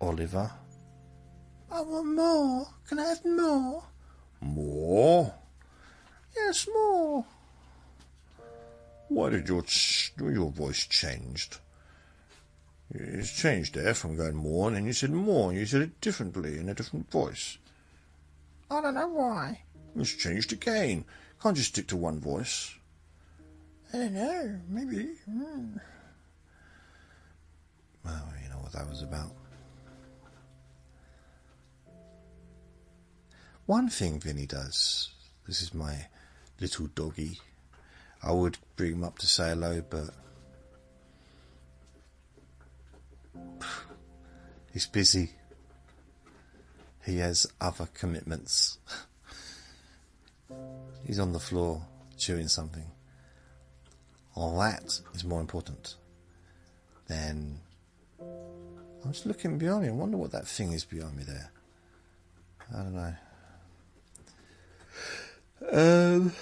Oliver. 0.00 0.50
I 1.70 1.80
want 1.80 2.14
more. 2.14 2.66
Can 2.88 2.98
I 2.98 3.08
have 3.08 3.24
more? 3.24 3.82
More? 4.40 5.34
Yes, 6.36 6.68
more. 6.72 7.24
Why 9.08 9.30
did 9.30 9.48
your 9.48 9.64
your 10.18 10.50
voice 10.50 10.86
changed? 10.86 11.58
It's 12.90 13.32
changed 13.32 13.74
there 13.74 13.94
from 13.94 14.16
going 14.16 14.36
more, 14.36 14.68
and 14.68 14.76
then 14.76 14.86
you 14.86 14.92
said 14.92 15.10
more, 15.10 15.50
and 15.50 15.58
you 15.58 15.66
said 15.66 15.82
it 15.82 16.00
differently 16.00 16.58
in 16.58 16.68
a 16.68 16.74
different 16.74 17.10
voice. 17.10 17.58
I 18.70 18.80
don't 18.80 18.94
know 18.94 19.08
why. 19.08 19.62
It's 19.96 20.14
changed 20.14 20.52
again. 20.52 21.04
Can't 21.42 21.56
just 21.56 21.70
stick 21.70 21.88
to 21.88 21.96
one 21.96 22.20
voice. 22.20 22.74
I 23.92 23.98
don't 23.98 24.14
know. 24.14 24.60
Maybe. 24.68 25.10
Mm. 25.28 25.80
Well, 28.04 28.32
you 28.42 28.48
know 28.50 28.58
what 28.58 28.72
that 28.72 28.88
was 28.88 29.02
about. 29.02 29.32
One 33.66 33.88
thing 33.88 34.20
Vinny 34.20 34.46
does, 34.46 35.10
this 35.46 35.60
is 35.60 35.74
my 35.74 36.06
little 36.60 36.86
doggy. 36.86 37.40
I 38.22 38.30
would 38.30 38.58
bring 38.76 38.92
him 38.92 39.04
up 39.04 39.18
to 39.18 39.26
say 39.26 39.50
hello, 39.50 39.82
but 39.88 40.10
he's 44.72 44.86
busy. 44.86 45.30
He 47.04 47.18
has 47.18 47.46
other 47.60 47.88
commitments. 47.94 48.78
he's 51.06 51.18
on 51.20 51.32
the 51.32 51.38
floor 51.38 51.82
chewing 52.18 52.48
something. 52.48 52.86
All 54.34 54.58
that 54.58 55.00
is 55.14 55.24
more 55.24 55.40
important 55.40 55.94
than. 57.08 57.60
I'm 58.20 59.12
just 59.12 59.26
looking 59.26 59.56
behind 59.56 59.82
me. 59.82 59.88
I 59.88 59.92
wonder 59.92 60.16
what 60.16 60.32
that 60.32 60.46
thing 60.46 60.72
is 60.72 60.84
behind 60.84 61.16
me 61.16 61.22
there. 61.22 61.50
I 62.74 62.82
don't 62.82 62.94
know. 62.94 63.14
Um. 65.72 66.32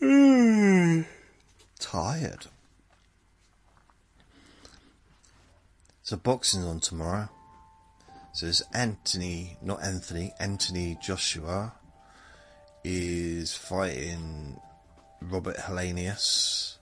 mm, 0.00 1.06
tired. 1.78 2.46
So 6.10 6.16
boxing's 6.16 6.64
on 6.64 6.80
tomorrow. 6.80 7.28
So 8.32 8.46
there's 8.46 8.64
Anthony, 8.74 9.56
not 9.62 9.80
Anthony, 9.80 10.32
Anthony 10.40 10.98
Joshua 11.00 11.72
is 12.82 13.54
fighting 13.54 14.58
Robert 15.22 15.56
Helenius. 15.56 16.78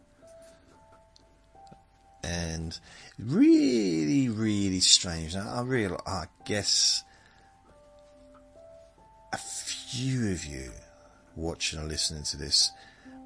And 2.25 2.81
really, 3.19 4.31
really 4.31 4.81
strange. 4.81 5.35
Now, 5.35 5.57
I 5.57 5.61
real, 5.61 6.01
I 6.07 6.25
guess 6.47 7.05
a 9.35 9.37
few 9.37 10.33
of 10.33 10.47
you 10.47 10.71
watching 11.37 11.81
or 11.81 11.85
listening 11.85 12.23
to 12.23 12.39
this 12.39 12.71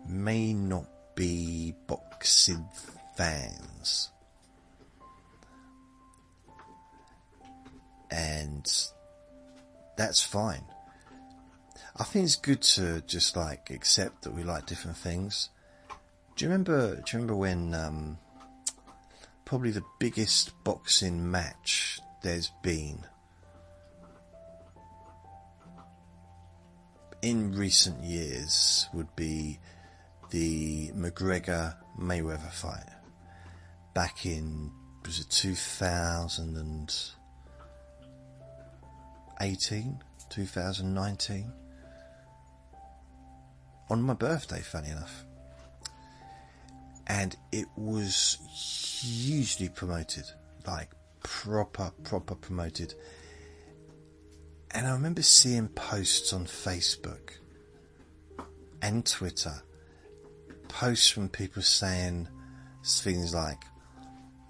may 0.09 0.53
not 0.53 0.87
be 1.15 1.77
boxing 1.87 2.67
fans. 3.17 4.12
And 8.13 8.71
that's 9.97 10.23
fine. 10.23 10.65
I 11.97 12.05
think 12.05 12.27
it's 12.27 12.37
good 12.37 12.61
to 12.63 13.01
just 13.07 13.37
like 13.37 13.71
accept 13.71 14.23
that 14.23 14.35
we 14.35 14.43
like 14.45 14.67
different 14.67 14.99
things. 14.99 15.49
Do 16.37 16.45
you 16.45 16.51
remember? 16.51 16.97
Do 16.97 17.03
you 17.07 17.19
remember 17.19 17.37
when 17.37 17.75
um, 17.75 18.19
probably 19.47 19.71
the 19.71 19.85
biggest 19.99 20.53
boxing 20.63 21.31
match 21.31 22.01
there's 22.23 22.51
been 22.63 23.05
in 27.23 27.53
recent 27.53 28.03
years 28.03 28.89
would 28.93 29.15
be 29.17 29.59
the 30.31 30.91
McGregor 30.93 31.77
Mayweather 31.99 32.51
fight 32.51 32.89
back 33.95 34.27
in 34.27 34.71
was 35.05 35.21
it 35.21 35.31
2018 39.43 39.99
2019 40.31 41.53
on 43.91 44.03
my 44.03 44.15
birthday 44.15 44.61
funny 44.61 44.91
enough. 44.91 45.25
And 47.09 47.37
it 47.51 47.67
was 47.77 48.39
hugely 49.03 49.69
promoted 49.69 50.25
like 50.67 50.91
proper 51.23 51.91
proper 52.05 52.37
promoted. 52.37 52.95
And 54.71 54.87
I 54.87 54.93
remember 54.93 55.23
seeing 55.23 55.69
posts 55.69 56.33
on 56.33 56.47
Facebook 56.47 57.33
and 58.81 59.05
Twitter, 59.05 59.63
posts 60.69 61.11
from 61.11 61.29
people 61.29 61.63
saying 61.63 62.29
things 62.85 63.35
like, 63.35 63.65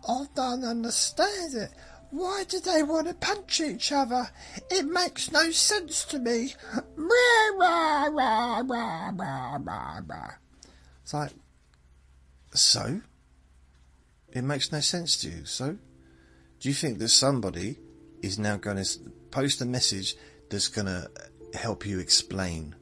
I 0.06 0.26
don't 0.34 0.64
understand 0.64 1.54
it. 1.54 1.70
Why 2.12 2.44
do 2.48 2.60
they 2.60 2.82
want 2.82 3.08
to 3.08 3.14
punch 3.14 3.60
each 3.60 3.90
other? 3.90 4.30
It 4.70 4.86
makes 4.86 5.32
no 5.32 5.50
sense 5.50 6.04
to 6.04 6.18
me. 6.18 6.54
It's 11.02 11.14
like, 11.14 11.32
so? 12.52 13.00
It 14.32 14.42
makes 14.42 14.70
no 14.70 14.80
sense 14.80 15.16
to 15.22 15.28
you, 15.28 15.44
so? 15.44 15.78
Do 16.60 16.68
you 16.68 16.74
think 16.74 16.98
that 16.98 17.08
somebody 17.08 17.78
is 18.22 18.38
now 18.38 18.56
going 18.56 18.82
to 18.82 18.98
post 19.30 19.60
a 19.60 19.64
message 19.66 20.14
that's 20.48 20.68
going 20.68 20.86
to 20.86 21.10
help 21.54 21.84
you 21.86 21.98
explain 21.98 22.76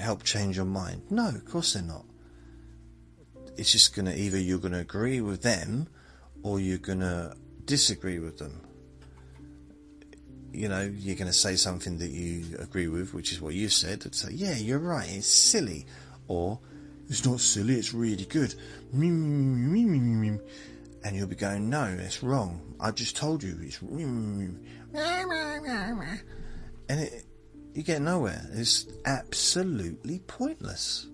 help 0.00 0.22
change 0.22 0.56
your 0.56 0.66
mind. 0.66 1.02
No, 1.10 1.28
of 1.28 1.44
course 1.44 1.74
they're 1.74 1.82
not. 1.82 2.04
It's 3.56 3.70
just 3.70 3.94
going 3.94 4.06
to 4.06 4.18
either 4.18 4.38
you're 4.38 4.58
going 4.58 4.72
to 4.72 4.80
agree 4.80 5.20
with 5.20 5.42
them 5.42 5.88
or 6.42 6.58
you're 6.58 6.78
going 6.78 7.00
to 7.00 7.36
disagree 7.70 8.18
with 8.18 8.36
them. 8.36 8.60
You 10.52 10.68
know, 10.68 10.82
you're 10.82 11.14
going 11.14 11.28
to 11.28 11.32
say 11.32 11.54
something 11.54 11.98
that 11.98 12.10
you 12.10 12.56
agree 12.58 12.88
with, 12.88 13.14
which 13.14 13.30
is 13.30 13.40
what 13.40 13.54
you 13.54 13.68
said, 13.68 14.04
and 14.04 14.12
say, 14.12 14.32
yeah, 14.32 14.56
you're 14.56 14.80
right, 14.80 15.08
it's 15.08 15.28
silly. 15.28 15.86
Or, 16.26 16.58
it's 17.08 17.24
not 17.24 17.38
silly, 17.38 17.74
it's 17.74 17.94
really 17.94 18.24
good. 18.24 18.56
And 18.92 19.86
you'll 21.12 21.28
be 21.28 21.36
going, 21.36 21.70
no, 21.70 21.84
it's 21.84 22.24
wrong. 22.24 22.60
I 22.80 22.90
just 22.90 23.16
told 23.16 23.44
you, 23.44 23.56
it's. 23.62 23.80
And 26.88 27.00
it, 27.00 27.24
you 27.72 27.84
get 27.84 28.02
nowhere. 28.02 28.50
It's 28.52 28.86
absolutely 29.04 30.18
pointless. 30.26 31.06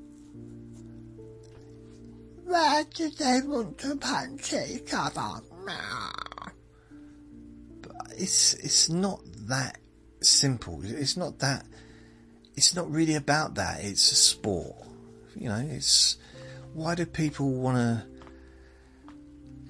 Why 2.45 2.85
do 2.95 3.11
they 3.11 3.43
want 3.45 3.77
to 3.79 3.97
punch 3.97 4.55
each 4.55 4.95
other? 4.95 5.43
It's 8.17 8.55
it's 8.55 8.89
not 8.89 9.21
that 9.49 9.79
simple. 10.21 10.81
It's 10.83 11.17
not 11.17 11.39
that. 11.41 11.67
It's 12.55 12.75
not 12.75 12.91
really 12.91 13.15
about 13.15 13.57
that. 13.57 13.85
It's 13.85 14.11
a 14.13 14.15
sport. 14.15 14.75
You 15.35 15.49
know, 15.51 15.67
it's 15.71 16.17
why 16.73 16.95
do 16.95 17.05
people 17.05 17.51
want 17.53 17.77
to 17.77 18.07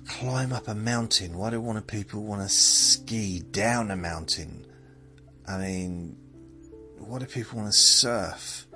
climb 0.09 0.53
up 0.53 0.69
a 0.69 0.75
mountain? 0.75 1.37
Why 1.37 1.51
do 1.51 1.61
want 1.61 1.85
people 1.87 2.23
want 2.23 2.43
to 2.43 2.49
ski 2.49 3.41
down 3.41 3.91
a 3.91 3.97
mountain? 3.97 4.67
I 5.49 5.59
mean, 5.59 6.17
why 6.99 7.19
do 7.19 7.27
people 7.27 7.59
want 7.59 7.73
to 7.73 7.79
surf 7.79 8.67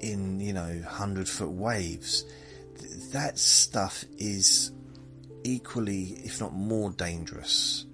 in 0.00 0.40
you 0.40 0.52
know 0.52 0.82
hundred 0.88 1.28
foot 1.28 1.50
waves? 1.50 2.24
That 3.12 3.38
stuff 3.38 4.04
is 4.18 4.72
equally, 5.46 6.18
if 6.24 6.40
not 6.40 6.52
more 6.52 6.90
dangerous. 6.90 7.86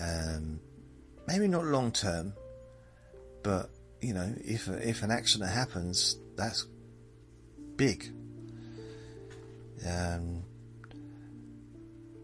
Um, 0.00 0.60
maybe 1.26 1.48
not 1.48 1.64
long 1.64 1.90
term, 1.92 2.32
but 3.42 3.70
you 4.00 4.14
know, 4.14 4.32
if 4.38 4.68
if 4.68 5.02
an 5.02 5.10
accident 5.10 5.50
happens, 5.50 6.16
that's 6.36 6.66
big. 7.76 8.12
Um, 9.86 10.44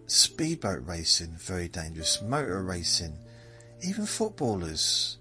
speedboat 0.06 0.86
racing, 0.86 1.34
very 1.36 1.68
dangerous. 1.68 2.22
Motor 2.22 2.62
racing, 2.62 3.14
even 3.82 4.06
footballers. 4.06 5.18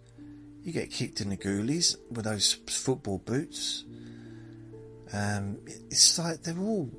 You 0.63 0.73
get 0.73 0.91
kicked 0.91 1.21
in 1.21 1.29
the 1.29 1.37
goolies 1.37 1.97
with 2.11 2.25
those 2.25 2.53
football 2.67 3.19
boots. 3.19 3.85
Um, 5.13 5.59
it's 5.89 6.19
like 6.19 6.43
they're 6.43 6.59
all 6.59 6.91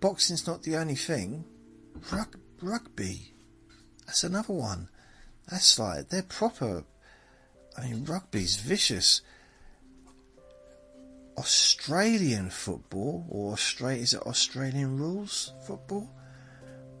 boxing's 0.00 0.46
not 0.46 0.62
the 0.62 0.76
only 0.76 0.94
thing. 0.94 1.44
Rug, 2.12 2.36
rugby, 2.62 3.34
that's 4.06 4.24
another 4.24 4.54
one. 4.54 4.88
That's 5.50 5.78
like 5.78 6.08
they're 6.08 6.22
proper. 6.22 6.84
I 7.76 7.86
mean, 7.86 8.04
rugby's 8.04 8.56
vicious. 8.56 9.22
Australian 11.36 12.50
football, 12.50 13.24
or 13.28 13.52
Australia, 13.52 14.02
is 14.02 14.14
it 14.14 14.22
Australian 14.22 14.98
rules 14.98 15.52
football? 15.66 16.10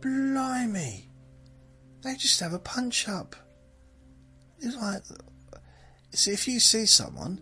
Blimey, 0.00 1.08
they 2.02 2.14
just 2.14 2.38
have 2.40 2.52
a 2.52 2.58
punch 2.58 3.08
up. 3.08 3.34
It's 4.60 4.76
like, 4.76 5.02
see, 6.12 6.30
if 6.30 6.46
you 6.46 6.60
see 6.60 6.86
someone, 6.86 7.40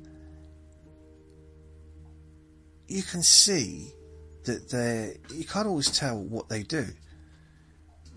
you 2.88 3.02
can 3.02 3.22
see 3.22 3.92
that 4.46 4.70
they 4.70 5.18
you 5.34 5.44
can't 5.44 5.66
always 5.66 5.90
tell 5.90 6.18
what 6.20 6.48
they 6.48 6.62
do. 6.62 6.86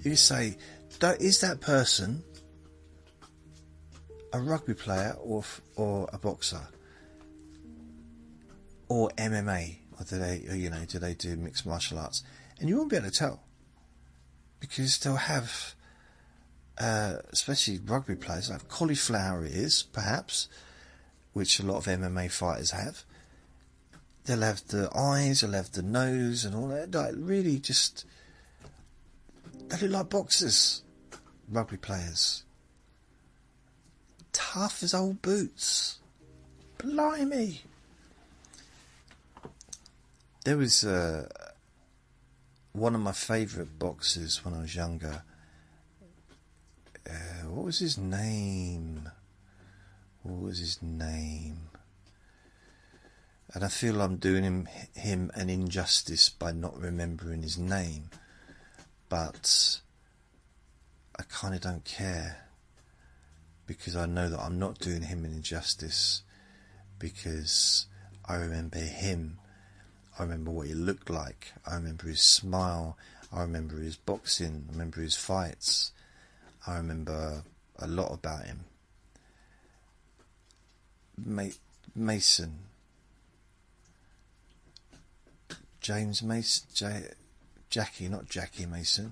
You 0.02 0.16
say, 0.16 0.58
is 1.02 1.42
that 1.42 1.60
person 1.60 2.24
a 4.32 4.40
rugby 4.40 4.74
player 4.74 5.16
or 5.20 5.44
or 5.76 6.10
a 6.14 6.18
boxer 6.18 6.62
or 8.88 9.10
MMA 9.18 9.76
or 10.00 10.06
do 10.06 10.18
they 10.18 10.46
you 10.56 10.70
know 10.70 10.86
do 10.86 11.00
they 11.00 11.14
do 11.14 11.36
mixed 11.36 11.66
martial 11.66 12.00
arts? 12.00 12.24
And 12.60 12.70
you 12.70 12.78
won't 12.78 12.90
be 12.90 12.98
able 12.98 13.10
to 13.10 13.16
tell 13.16 13.44
because 14.60 15.00
they'll 15.00 15.16
have, 15.16 15.76
uh, 16.78 17.16
especially 17.32 17.80
rugby 17.86 18.16
players, 18.16 18.50
have 18.50 18.68
cauliflower 18.68 19.46
ears, 19.46 19.84
perhaps, 19.84 20.50
which 21.32 21.60
a 21.60 21.66
lot 21.66 21.78
of 21.78 21.86
MMA 21.86 22.30
fighters 22.30 22.72
have 22.72 23.06
they'll 24.30 24.42
have 24.42 24.68
the 24.68 24.96
eyes, 24.96 25.42
they'll 25.42 25.54
have 25.54 25.72
the 25.72 25.82
nose 25.82 26.46
and 26.46 26.54
all 26.54 26.68
that. 26.68 26.94
Like 26.94 27.16
really 27.18 27.58
just 27.58 28.06
they 29.68 29.78
look 29.88 29.92
like 29.92 30.10
boxers, 30.10 30.84
rugby 31.50 31.78
players. 31.78 32.44
Tough 34.32 34.84
as 34.84 34.94
old 34.94 35.24
boots. 35.24 35.98
Blimey. 36.78 37.62
There 40.46 40.58
was 40.58 40.84
uh, 40.86 41.28
one 42.74 42.94
of 42.94 43.02
my 43.02 43.12
favourite 43.12 43.80
boxers 43.80 44.46
when 44.46 44.54
I 44.54 44.62
was 44.62 44.76
younger. 44.76 45.24
Uh, 47.10 47.48
what 47.48 47.66
was 47.66 47.80
his 47.80 47.98
name? 47.98 49.10
What 50.22 50.40
was 50.40 50.60
his 50.60 50.82
name? 50.84 51.69
And 53.54 53.64
I 53.64 53.68
feel 53.68 54.02
I'm 54.02 54.18
doing 54.18 54.44
him 54.44 54.68
him 54.96 55.32
an 55.34 55.50
injustice 55.50 56.30
by 56.30 56.52
not 56.52 56.80
remembering 56.80 57.42
his 57.42 57.58
name, 57.58 58.10
but 59.10 59.80
I 61.18 61.24
kind 61.24 61.56
of 61.56 61.62
don't 61.62 61.84
care 61.84 62.50
because 63.66 63.96
I 63.96 64.06
know 64.06 64.30
that 64.30 64.40
I'm 64.40 64.60
not 64.60 64.80
doing 64.80 65.04
him 65.04 65.26
an 65.26 65.32
injustice 65.32 66.22
because 66.98 67.88
I 68.26 68.36
remember 68.36 68.80
him. 68.80 69.40
I 70.18 70.24
remember 70.24 70.52
what 70.52 70.68
he 70.68 70.74
looked 70.74 71.10
like. 71.10 71.54
I 71.66 71.76
remember 71.76 72.08
his 72.08 72.22
smile. 72.22 72.98
I 73.32 73.42
remember 73.42 73.78
his 73.78 73.96
boxing. 73.96 74.66
I 74.70 74.72
remember 74.74 75.02
his 75.02 75.16
fights. 75.16 75.92
I 76.68 76.78
remember 76.78 77.44
a 77.80 77.88
lot 77.88 78.14
about 78.14 78.46
him. 78.46 78.66
Mason, 81.96 82.60
James 85.90 86.22
Mason, 86.22 86.68
J- 86.72 87.14
Jackie, 87.72 88.10
not 88.10 88.30
Jackie 88.30 88.68
Mason, 88.68 89.12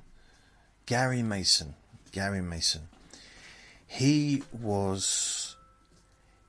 Gary 0.86 1.24
Mason, 1.24 1.74
Gary 2.12 2.40
Mason. 2.40 2.88
He 3.88 4.44
was, 4.52 5.56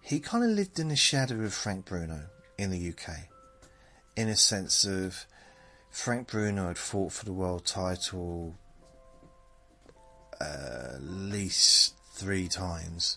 he 0.03 0.20
kind 0.20 0.45
of 0.45 0.51
lived 0.51 0.79
in 0.79 0.89
the 0.89 0.97
shadow 0.97 1.37
of 1.41 1.55
Frank 1.55 1.87
Bruno 1.87 2.24
in 2.59 2.70
the 2.70 2.91
UK, 2.91 3.31
in 4.16 4.29
a 4.29 4.37
sense 4.37 4.85
of 4.85 5.24
Frank 5.91 6.31
Bruno 6.31 6.68
had 6.68 6.76
fought 6.76 7.14
for 7.14 7.24
the 7.24 7.33
world 7.33 7.64
title 7.64 8.55
uh, 10.39 10.97
at 10.97 11.03
least 11.03 11.95
three 12.12 12.49
times 12.49 13.16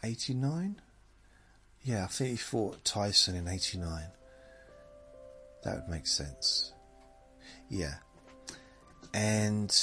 89? 0.02 0.80
Yeah, 1.82 2.04
I 2.04 2.06
think 2.06 2.30
he 2.30 2.36
fought 2.36 2.82
Tyson 2.82 3.36
in 3.36 3.46
89. 3.46 4.12
That 5.64 5.74
would 5.76 5.88
make 5.88 6.06
sense. 6.06 6.72
Yeah. 7.68 7.94
And 9.14 9.74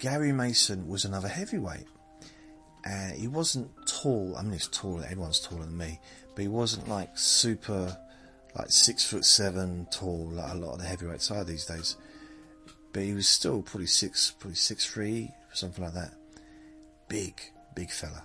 Gary 0.00 0.32
Mason 0.32 0.88
was 0.88 1.04
another 1.04 1.28
heavyweight. 1.28 1.86
Uh, 2.86 3.10
he 3.16 3.28
wasn't 3.28 3.70
tall. 3.86 4.34
I 4.36 4.42
mean, 4.42 4.52
he's 4.52 4.68
taller. 4.68 5.04
Everyone's 5.04 5.40
taller 5.40 5.64
than 5.64 5.76
me, 5.76 5.98
but 6.34 6.42
he 6.42 6.48
wasn't 6.48 6.88
like 6.88 7.16
super, 7.16 7.96
like 8.54 8.70
six 8.70 9.04
foot 9.06 9.24
seven 9.24 9.86
tall, 9.90 10.30
like 10.32 10.52
a 10.52 10.56
lot 10.56 10.74
of 10.74 10.78
the 10.80 10.84
heavyweights 10.86 11.30
are 11.30 11.44
these 11.44 11.64
days. 11.64 11.96
but 12.92 13.02
he 13.02 13.12
was 13.12 13.26
still 13.28 13.62
probably 13.62 13.86
six, 13.86 14.30
probably 14.38 14.54
six 14.54 14.86
three, 14.86 15.30
something 15.52 15.84
like 15.84 15.94
that. 15.94 16.12
Big, 17.08 17.40
big 17.74 17.90
fella, 17.90 18.24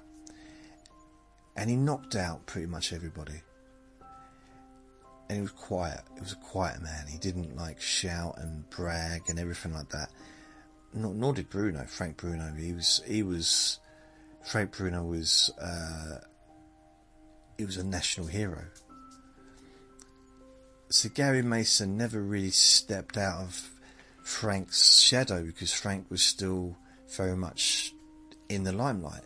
and 1.60 1.70
he 1.70 1.76
knocked 1.76 2.16
out 2.16 2.46
pretty 2.46 2.68
much 2.68 2.94
everybody. 2.94 3.42
And 5.28 5.36
he 5.36 5.42
was 5.42 5.52
quiet. 5.52 6.00
He 6.14 6.22
was 6.22 6.32
a 6.32 6.38
quiet 6.38 6.82
man. 6.82 7.06
He 7.06 7.18
didn't 7.18 7.58
like 7.58 7.82
shout 7.82 8.36
and 8.38 8.68
brag 8.70 9.24
and 9.28 9.38
everything 9.38 9.74
like 9.74 9.90
that. 9.90 10.10
Nor, 10.94 11.14
nor 11.14 11.34
did 11.34 11.50
Bruno, 11.50 11.84
Frank 11.84 12.16
Bruno. 12.16 12.54
He 12.58 12.72
was, 12.72 13.02
he 13.06 13.24
was, 13.24 13.80
Frank 14.42 14.78
Bruno 14.78 15.04
was, 15.04 15.52
uh, 15.62 16.20
he 17.58 17.66
was 17.66 17.76
a 17.76 17.84
national 17.84 18.28
hero. 18.28 18.64
So 20.88 21.10
Gary 21.10 21.42
Mason 21.42 21.98
never 21.98 22.22
really 22.22 22.52
stepped 22.52 23.18
out 23.18 23.42
of 23.42 23.70
Frank's 24.24 25.02
shadow 25.02 25.44
because 25.44 25.74
Frank 25.74 26.10
was 26.10 26.24
still 26.24 26.78
very 27.18 27.36
much 27.36 27.94
in 28.48 28.64
the 28.64 28.72
limelight. 28.72 29.24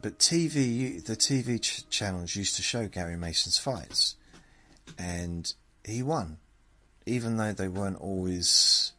But 0.00 0.18
TV, 0.18 1.04
the 1.04 1.16
TV 1.16 1.60
ch- 1.60 1.88
channels 1.90 2.36
used 2.36 2.56
to 2.56 2.62
show 2.62 2.86
Gary 2.86 3.16
Mason's 3.16 3.58
fights, 3.58 4.14
and 4.96 5.52
he 5.84 6.02
won, 6.02 6.38
even 7.04 7.36
though 7.36 7.52
they 7.52 7.68
weren't 7.68 8.00
always 8.00 8.92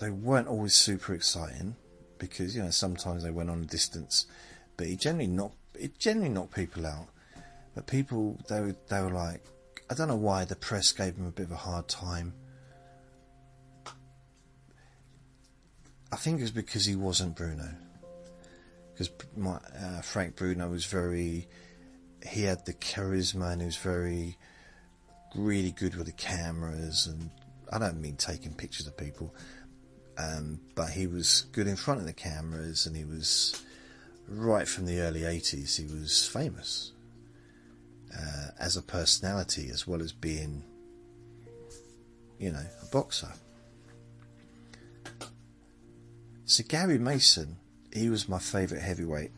they 0.00 0.10
weren't 0.10 0.48
always 0.48 0.74
super 0.74 1.14
exciting 1.14 1.76
because 2.18 2.54
you 2.54 2.62
know 2.62 2.70
sometimes 2.70 3.22
they 3.22 3.30
went 3.30 3.48
on 3.48 3.62
a 3.62 3.66
distance, 3.66 4.26
but 4.76 4.86
he 4.86 4.96
generally 4.96 5.26
knocked 5.26 5.56
it 5.74 5.98
generally 5.98 6.28
knocked 6.28 6.54
people 6.54 6.86
out. 6.86 7.08
But 7.74 7.86
people 7.86 8.38
they 8.48 8.60
were, 8.60 8.76
they 8.88 9.00
were 9.00 9.10
like 9.10 9.42
I 9.88 9.94
don't 9.94 10.08
know 10.08 10.16
why 10.16 10.44
the 10.44 10.56
press 10.56 10.92
gave 10.92 11.16
him 11.16 11.26
a 11.26 11.30
bit 11.30 11.46
of 11.46 11.52
a 11.52 11.56
hard 11.56 11.88
time. 11.88 12.34
I 16.12 16.16
think 16.16 16.38
it 16.38 16.42
was 16.42 16.50
because 16.50 16.84
he 16.84 16.96
wasn't 16.96 17.34
Bruno. 17.34 17.74
Because 18.94 19.10
my 19.36 19.58
uh, 19.78 20.00
Frank 20.02 20.36
Bruno 20.36 20.68
was 20.68 20.84
very, 20.84 21.48
he 22.24 22.44
had 22.44 22.64
the 22.64 22.74
charisma 22.74 23.52
and 23.52 23.60
he 23.60 23.66
was 23.66 23.76
very, 23.76 24.38
really 25.34 25.72
good 25.72 25.96
with 25.96 26.06
the 26.06 26.12
cameras. 26.12 27.06
And 27.08 27.30
I 27.72 27.78
don't 27.78 28.00
mean 28.00 28.16
taking 28.16 28.54
pictures 28.54 28.86
of 28.86 28.96
people, 28.96 29.34
um, 30.16 30.60
but 30.76 30.90
he 30.90 31.08
was 31.08 31.46
good 31.52 31.66
in 31.66 31.76
front 31.76 32.00
of 32.00 32.06
the 32.06 32.12
cameras 32.12 32.86
and 32.86 32.96
he 32.96 33.04
was 33.04 33.60
right 34.28 34.68
from 34.68 34.86
the 34.86 35.00
early 35.00 35.22
80s. 35.22 35.76
He 35.76 35.92
was 35.92 36.26
famous 36.26 36.92
uh, 38.16 38.48
as 38.58 38.76
a 38.76 38.82
personality 38.82 39.70
as 39.70 39.86
well 39.86 40.00
as 40.00 40.12
being, 40.12 40.62
you 42.38 42.52
know, 42.52 42.64
a 42.82 42.86
boxer. 42.86 43.32
So 46.46 46.62
Gary 46.68 46.98
Mason, 46.98 47.56
he 47.94 48.10
was 48.10 48.28
my 48.28 48.38
favourite 48.38 48.82
heavyweight 48.82 49.30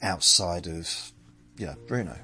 outside 0.00 0.66
of, 0.66 1.12
yeah, 1.58 1.74
Bruno. 1.86 2.16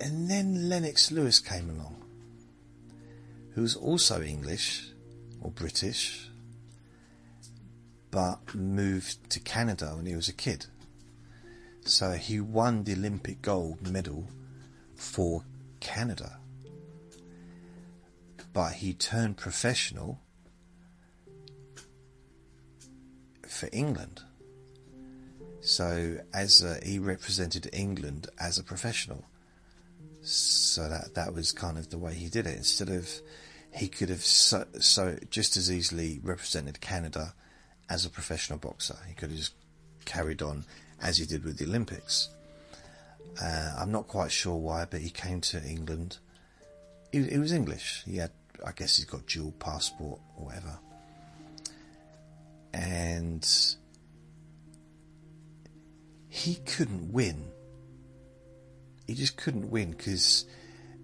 And 0.00 0.30
then 0.30 0.68
Lennox 0.68 1.10
Lewis 1.10 1.40
came 1.40 1.70
along, 1.70 1.96
who 3.54 3.62
was 3.62 3.74
also 3.74 4.22
English 4.22 4.90
or 5.40 5.50
British, 5.50 6.28
but 8.10 8.54
moved 8.54 9.30
to 9.30 9.40
Canada 9.40 9.94
when 9.96 10.06
he 10.06 10.14
was 10.14 10.28
a 10.28 10.32
kid. 10.32 10.66
So 11.84 12.12
he 12.12 12.38
won 12.38 12.84
the 12.84 12.92
Olympic 12.92 13.42
gold 13.42 13.90
medal 13.90 14.28
for 14.94 15.42
Canada 15.80 16.38
but 18.58 18.72
he 18.72 18.92
turned 18.92 19.36
professional 19.36 20.18
for 23.48 23.68
England. 23.72 24.22
So 25.60 26.18
as 26.32 26.62
a, 26.62 26.84
he 26.84 26.98
represented 26.98 27.68
England 27.72 28.28
as 28.40 28.58
a 28.58 28.64
professional. 28.64 29.24
So 30.22 30.88
that 30.88 31.14
that 31.14 31.34
was 31.34 31.52
kind 31.52 31.78
of 31.78 31.90
the 31.90 31.98
way 31.98 32.14
he 32.14 32.28
did 32.28 32.46
it. 32.46 32.56
Instead 32.56 32.88
of 32.88 33.08
he 33.72 33.88
could 33.88 34.08
have 34.08 34.24
so, 34.24 34.66
so 34.80 35.18
just 35.30 35.56
as 35.56 35.70
easily 35.70 36.20
represented 36.22 36.80
Canada 36.80 37.34
as 37.88 38.04
a 38.04 38.10
professional 38.10 38.58
boxer. 38.58 38.96
He 39.06 39.14
could 39.14 39.30
have 39.30 39.38
just 39.38 39.54
carried 40.04 40.42
on 40.42 40.64
as 41.00 41.18
he 41.18 41.26
did 41.26 41.44
with 41.44 41.58
the 41.58 41.66
Olympics. 41.66 42.28
Uh, 43.40 43.74
I'm 43.78 43.92
not 43.92 44.08
quite 44.08 44.32
sure 44.32 44.56
why, 44.56 44.86
but 44.90 45.00
he 45.00 45.10
came 45.10 45.40
to 45.42 45.62
England. 45.62 46.18
He, 47.12 47.22
he 47.22 47.38
was 47.38 47.52
English. 47.52 48.02
He 48.04 48.16
had 48.16 48.32
I 48.64 48.72
guess 48.72 48.96
he's 48.96 49.06
got 49.06 49.26
dual 49.26 49.52
passport 49.52 50.20
or 50.36 50.46
whatever. 50.46 50.78
And 52.72 53.46
he 56.28 56.56
couldn't 56.56 57.12
win. 57.12 57.50
He 59.06 59.14
just 59.14 59.36
couldn't 59.36 59.70
win 59.70 59.92
because 59.92 60.44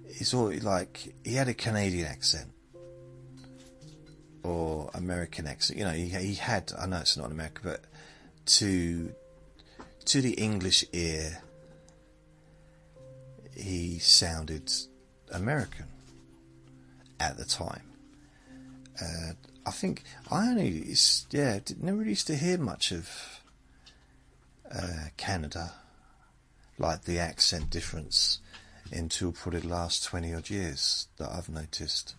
it's 0.04 0.34
all 0.34 0.52
like 0.62 1.14
he 1.24 1.34
had 1.34 1.48
a 1.48 1.54
Canadian 1.54 2.06
accent 2.06 2.50
or 4.42 4.90
American 4.94 5.46
accent. 5.46 5.78
You 5.78 5.86
know, 5.86 5.92
he, 5.92 6.08
he 6.08 6.34
had. 6.34 6.72
I 6.78 6.86
know 6.86 6.98
it's 6.98 7.16
not 7.16 7.30
America, 7.30 7.60
but 7.64 7.80
to 8.46 9.12
to 10.04 10.20
the 10.20 10.32
English 10.32 10.84
ear, 10.92 11.42
he 13.56 13.98
sounded 13.98 14.70
American 15.32 15.86
at 17.18 17.36
the 17.36 17.44
time. 17.44 17.90
Uh, 19.00 19.32
I 19.66 19.70
think 19.70 20.02
I 20.30 20.48
only 20.48 20.94
yeah 21.30 21.60
never 21.80 21.98
really 21.98 22.10
used 22.10 22.26
to 22.26 22.36
hear 22.36 22.58
much 22.58 22.92
of 22.92 23.40
uh, 24.70 25.08
Canada, 25.16 25.72
like 26.78 27.04
the 27.04 27.18
accent 27.18 27.70
difference, 27.70 28.40
until 28.92 29.32
probably 29.32 29.60
the 29.60 29.68
last 29.68 30.04
twenty 30.04 30.34
odd 30.34 30.50
years 30.50 31.08
that 31.16 31.30
I've 31.30 31.48
noticed. 31.48 32.14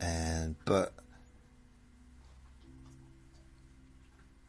And 0.00 0.56
but 0.64 0.92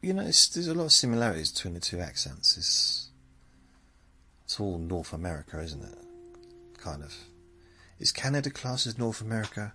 you 0.02 0.14
know, 0.14 0.24
there's 0.24 0.68
a 0.68 0.74
lot 0.74 0.86
of 0.86 0.92
similarities 0.92 1.52
between 1.52 1.76
the 1.76 1.80
two 1.80 2.00
accents. 2.00 2.58
It's 2.58 3.10
it's 4.44 4.60
all 4.60 4.78
North 4.78 5.14
America, 5.14 5.62
isn't 5.62 5.84
it? 5.84 5.98
Kind 6.78 7.04
of. 7.04 7.16
Is 8.00 8.12
Canada 8.12 8.50
classed 8.50 8.88
as 8.88 8.98
North 8.98 9.22
America? 9.22 9.74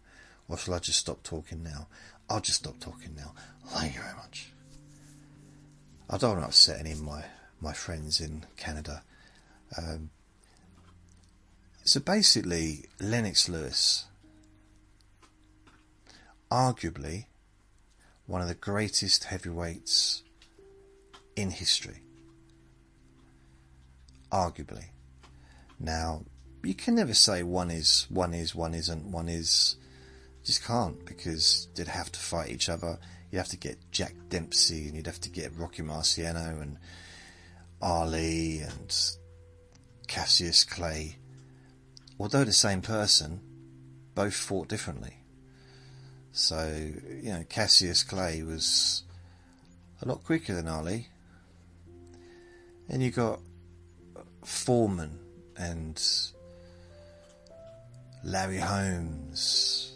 Or 0.49 0.57
shall 0.57 0.75
I 0.75 0.79
just 0.79 1.01
stop 1.01 1.23
talking 1.23 1.63
now? 1.63 1.89
I'll 2.29 2.41
just 2.41 2.61
stop 2.61 2.79
talking 2.81 3.15
now. 3.17 3.33
Thank 3.67 3.95
you 3.95 4.01
very 4.01 4.15
much. 4.15 4.53
I 6.09 6.19
don't 6.19 6.33
want 6.33 6.43
to 6.43 6.49
upset 6.49 6.81
any 6.81 6.93
of 6.93 7.03
my, 7.03 7.25
my 7.61 7.73
friends 7.73 8.21
in 8.21 8.45
Canada. 8.57 9.03
Um, 9.77 10.11
so 11.85 12.01
basically, 12.01 12.87
Lennox 13.01 13.49
Lewis, 13.49 14.07
arguably 16.51 17.27
one 18.27 18.43
of 18.43 18.49
the 18.49 18.55
greatest 18.55 19.25
heavyweights 19.25 20.23
in 21.37 21.51
history. 21.51 22.03
Arguably. 24.33 24.87
Now, 25.79 26.23
you 26.63 26.75
can 26.75 26.97
never 26.97 27.15
say 27.15 27.43
one 27.43 27.71
is, 27.71 28.07
one 28.09 28.35
is, 28.35 28.55
one 28.55 28.75
isn't, 28.75 29.11
one 29.11 29.29
is. 29.29 29.77
Just 30.47 30.65
can't 30.65 31.05
because 31.05 31.67
they'd 31.75 31.89
have 31.89 32.13
to 32.13 32.21
fight 32.21 32.51
each 32.51 32.69
other. 32.69 32.99
You'd 33.31 33.39
have 33.39 33.49
to 33.49 33.57
get 33.57 33.91
Jack 33.91 34.15
Dempsey 34.29 34.87
and 34.87 34.97
you'd 34.97 35.07
have 35.07 35.21
to 35.23 35.29
get 35.29 35.53
Rocky 35.57 35.83
Marciano 35.83 36.63
and 36.63 36.79
Ali 37.83 38.61
and 38.61 38.97
Cassius 40.07 40.63
Clay. 40.63 41.17
Although 42.21 42.45
the 42.45 42.53
same 42.53 42.81
person, 42.81 43.41
both 44.15 44.35
fought 44.35 44.69
differently. 44.69 45.17
So, 46.31 46.93
you 47.11 47.33
know, 47.33 47.45
Cassius 47.49 48.05
Clay 48.05 48.43
was 48.45 49.03
a 50.01 50.07
lot 50.07 50.23
quicker 50.23 50.55
than 50.55 50.69
Ali. 50.69 51.09
And 52.89 53.03
you 53.03 53.11
got 53.11 53.41
Foreman 54.45 55.19
and 55.57 56.01
Larry 58.23 58.59
Holmes, 58.59 59.96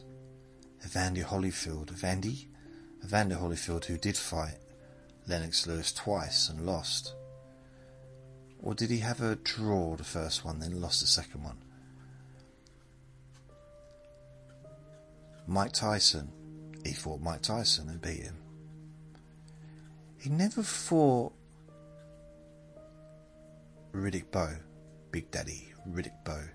Evander 0.84 1.22
Holyfield, 1.24 1.90
Evandy, 1.90 2.48
Evander 3.04 3.36
Holyfield, 3.36 3.84
who 3.84 3.98
did 3.98 4.16
fight 4.16 4.56
Lennox 5.26 5.66
Lewis 5.66 5.92
twice 5.92 6.48
and 6.48 6.66
lost. 6.66 7.14
Or 8.62 8.74
did 8.74 8.90
he 8.90 8.98
have 8.98 9.20
a 9.20 9.36
draw 9.36 9.96
the 9.96 10.04
first 10.04 10.44
one, 10.44 10.58
then 10.58 10.80
lost 10.80 11.00
the 11.00 11.06
second 11.06 11.42
one? 11.44 11.58
Mike 15.46 15.72
Tyson, 15.72 16.30
he 16.84 16.92
fought 16.92 17.20
Mike 17.20 17.42
Tyson 17.42 17.88
and 17.88 18.00
beat 18.00 18.22
him. 18.22 18.36
He 20.18 20.30
never 20.30 20.62
fought 20.62 21.32
Riddick 23.92 24.30
Bowe, 24.30 24.56
Big 25.10 25.30
Daddy 25.30 25.72
Riddick 25.88 26.24
Bowe. 26.24 26.48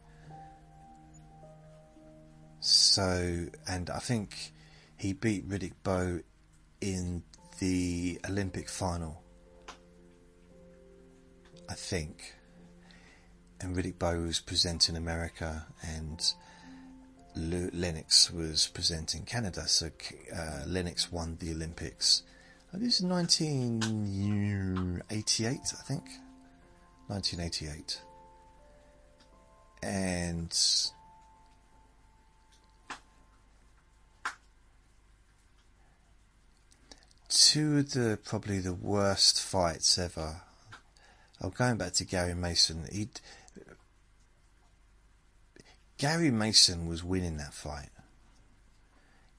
So, 2.66 3.46
and 3.68 3.90
I 3.92 4.00
think 4.00 4.52
he 4.98 5.14
beat 5.14 5.48
Riddick 5.48 5.76
Bowe 5.84 6.22
in 6.82 7.22
the 7.60 8.20
Olympic 8.28 8.70
final. 8.70 9.22
I 11.70 11.76
think. 11.76 12.34
And 13.62 13.76
Riddick 13.76 14.00
Bowe 14.00 14.22
was 14.22 14.40
presenting 14.40 14.96
America 14.96 15.68
and 15.84 16.34
Lennox 17.36 18.32
was 18.32 18.68
presenting 18.74 19.26
Canada. 19.26 19.68
So 19.68 19.92
uh, 20.36 20.64
Lennox 20.66 21.12
won 21.12 21.38
the 21.40 21.52
Olympics. 21.52 22.24
Oh, 22.74 22.80
this 22.80 23.00
is 23.00 23.06
1988, 23.06 25.46
I 25.46 25.84
think. 25.84 26.06
1988. 27.10 28.02
And 29.84 30.52
two 37.36 37.80
of 37.80 37.92
the 37.92 38.18
probably 38.24 38.60
the 38.60 38.74
worst 38.74 39.42
fights 39.42 39.98
ever. 39.98 40.42
I'm 41.42 41.50
going 41.50 41.78
back 41.78 41.92
to 41.94 42.06
Gary 42.06 42.34
Mason. 42.34 42.88
He 42.90 43.10
Gary 45.98 46.32
Mason 46.32 46.88
was 46.88 47.04
winning 47.04 47.38
that 47.38 47.54
fight. 47.54 47.90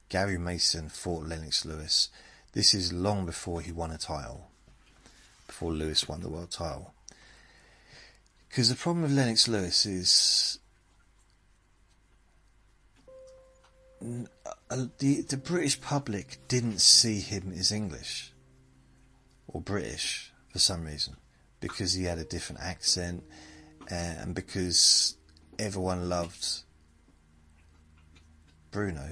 Gary 0.09 0.37
Mason 0.37 0.89
fought 0.89 1.25
Lennox 1.25 1.65
Lewis. 1.65 2.09
This 2.53 2.73
is 2.73 2.93
long 2.93 3.25
before 3.25 3.61
he 3.61 3.71
won 3.71 3.91
a 3.91 3.97
title. 3.97 4.51
Before 5.47 5.71
Lewis 5.73 6.07
won 6.07 6.21
the 6.21 6.29
world 6.29 6.51
title. 6.51 6.93
Because 8.47 8.69
the 8.69 8.75
problem 8.75 9.03
with 9.03 9.11
Lennox 9.11 9.47
Lewis 9.47 9.85
is 9.85 10.59
the 13.99 15.21
the 15.21 15.37
British 15.37 15.81
public 15.81 16.37
didn't 16.47 16.79
see 16.79 17.19
him 17.19 17.53
as 17.57 17.71
English 17.71 18.31
or 19.47 19.61
British 19.61 20.31
for 20.51 20.59
some 20.59 20.85
reason 20.85 21.15
because 21.59 21.93
he 21.93 22.03
had 22.03 22.19
a 22.19 22.23
different 22.23 22.61
accent 22.61 23.23
uh, 23.91 23.95
and 23.95 24.35
because 24.35 25.17
everyone 25.57 26.09
loved 26.09 26.45
Bruno. 28.71 29.09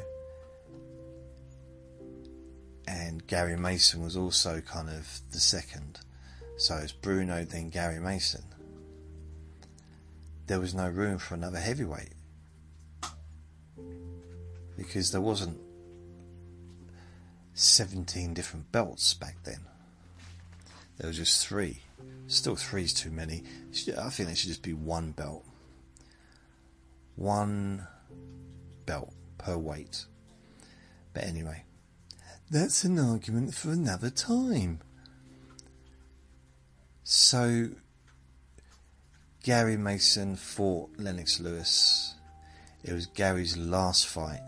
And 2.88 3.26
Gary 3.26 3.58
Mason 3.58 4.04
was 4.04 4.16
also 4.16 4.62
kind 4.62 4.90
of 4.90 5.20
the 5.32 5.40
second. 5.40 6.00
So 6.58 6.76
it's 6.76 6.92
Bruno 6.92 7.44
then 7.44 7.70
Gary 7.70 8.00
Mason. 8.00 8.44
There 10.46 10.60
was 10.60 10.76
no 10.76 10.88
room 10.88 11.18
for 11.18 11.34
another 11.34 11.58
heavyweight 11.60 12.15
because 14.78 15.12
there 15.12 15.22
wasn't 15.22 15.60
17 17.54 18.34
different 18.34 18.72
belts 18.72 19.14
back 19.14 19.38
then. 19.44 19.62
There 20.98 21.08
was 21.08 21.18
just 21.18 21.46
three. 21.46 21.82
Still, 22.28 22.56
three's 22.56 22.94
too 22.94 23.12
many. 23.12 23.44
I 23.98 24.10
think 24.10 24.28
there 24.28 24.36
should 24.36 24.50
just 24.50 24.64
be 24.64 24.74
one 24.74 25.12
belt. 25.12 25.46
One 27.16 27.88
belt 28.86 29.14
per 29.38 29.58
weight. 29.58 30.06
But 31.14 31.24
anyway, 31.24 31.64
that's 32.50 32.84
an 32.84 33.00
argument 33.00 33.54
for 33.54 33.72
another 33.72 34.10
time. 34.10 34.80
So, 37.04 37.70
Gary 39.44 39.78
Mason 39.78 40.36
fought 40.36 40.90
Lennox 40.98 41.40
Lewis. 41.40 42.16
It 42.84 42.94
was 42.94 43.06
Gary's 43.06 43.56
last 43.56 44.08
fight 44.08 44.42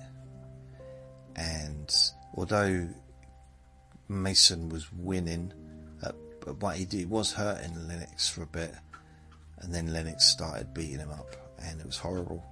and 1.38 1.94
although 2.36 2.88
Mason 4.10 4.70
was 4.70 4.92
winning, 4.92 5.54
uh, 6.04 6.12
what 6.60 6.78
he 6.78 6.86
did 6.86 7.10
was 7.10 7.34
hurting 7.34 7.88
Lennox 7.88 8.28
for 8.28 8.44
a 8.44 8.48
bit, 8.48 8.74
and 9.60 9.74
then 9.74 9.94
Lennox 9.94 10.26
started 10.26 10.74
beating 10.74 11.00
him 11.00 11.12
up, 11.12 11.36
and 11.60 11.80
it 11.80 11.86
was 11.86 11.98
horrible. 11.98 12.44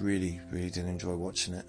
Really, 0.00 0.40
really 0.50 0.70
didn't 0.70 0.90
enjoy 0.90 1.14
watching 1.14 1.54
it. 1.54 1.66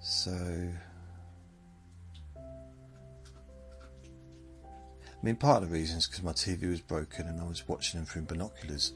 So. 0.00 0.70
Mean, 5.26 5.36
part 5.36 5.64
of 5.64 5.68
the 5.68 5.74
reason 5.74 5.98
is 5.98 6.06
because 6.06 6.22
my 6.22 6.30
TV 6.30 6.70
was 6.70 6.80
broken 6.80 7.26
and 7.26 7.40
I 7.40 7.44
was 7.44 7.66
watching 7.66 7.98
them 7.98 8.06
through 8.06 8.22
binoculars 8.22 8.92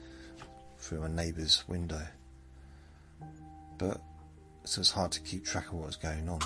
through 0.78 1.00
my 1.00 1.08
neighbour's 1.08 1.64
window. 1.66 2.06
But 3.78 4.00
so 4.62 4.80
it's 4.80 4.92
hard 4.92 5.10
to 5.12 5.20
keep 5.20 5.44
track 5.44 5.66
of 5.66 5.74
what 5.74 5.88
was 5.88 5.96
going 5.96 6.28
on. 6.28 6.38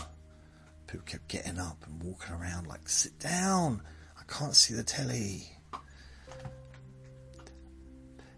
People 0.87 1.05
kept 1.05 1.29
getting 1.29 1.59
up 1.59 1.77
and 1.87 2.03
walking 2.03 2.35
around 2.35 2.67
like, 2.67 2.89
sit 2.89 3.19
down, 3.19 3.83
I 4.19 4.23
can't 4.33 4.57
see 4.57 4.73
the 4.73 4.83
telly. 4.83 5.51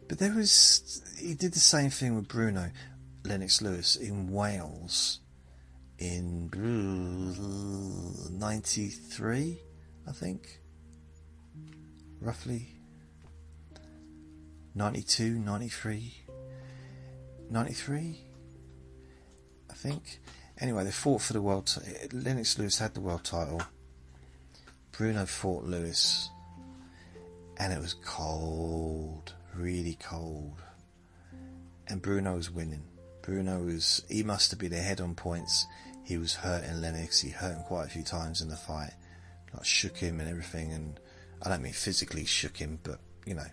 But 0.08 0.18
there 0.18 0.34
was, 0.34 1.00
he 1.16 1.34
did 1.34 1.52
the 1.52 1.60
same 1.60 1.90
thing 1.90 2.16
with 2.16 2.26
Bruno 2.26 2.70
Lennox 3.24 3.62
Lewis 3.62 3.94
in 3.94 4.32
Wales 4.32 5.20
in 5.98 6.50
93, 8.32 9.60
I 10.08 10.12
think 10.12 10.60
roughly 12.20 12.68
92, 14.74 15.38
93, 15.38 16.14
93, 17.50 18.20
I 19.70 19.74
think. 19.74 20.20
Anyway, 20.58 20.84
they 20.84 20.90
fought 20.90 21.22
for 21.22 21.32
the 21.32 21.42
world. 21.42 21.66
T- 21.66 22.08
Lennox 22.12 22.58
Lewis 22.58 22.78
had 22.78 22.94
the 22.94 23.00
world 23.00 23.24
title. 23.24 23.62
Bruno 24.92 25.26
fought 25.26 25.64
Lewis, 25.64 26.30
and 27.58 27.72
it 27.72 27.78
was 27.78 27.94
cold, 28.04 29.34
really 29.54 29.96
cold. 30.00 30.62
And 31.88 32.00
Bruno 32.00 32.36
was 32.36 32.50
winning. 32.50 32.84
Bruno 33.22 33.62
was, 33.62 34.02
he 34.08 34.22
must 34.22 34.50
have 34.50 34.60
been 34.60 34.72
ahead 34.72 35.00
on 35.00 35.14
points. 35.14 35.66
He 36.04 36.16
was 36.16 36.34
hurting 36.34 36.80
Lennox. 36.80 37.20
He 37.20 37.30
hurt 37.30 37.56
him 37.56 37.62
quite 37.64 37.86
a 37.86 37.90
few 37.90 38.02
times 38.02 38.40
in 38.40 38.48
the 38.48 38.56
fight. 38.56 38.92
Like 39.52 39.64
shook 39.64 39.96
him 39.96 40.20
and 40.20 40.28
everything. 40.28 40.72
And 40.72 41.00
I 41.42 41.48
don't 41.48 41.62
mean 41.62 41.72
physically 41.72 42.24
shook 42.24 42.56
him, 42.56 42.78
but 42.82 43.00
you 43.24 43.34
know, 43.34 43.46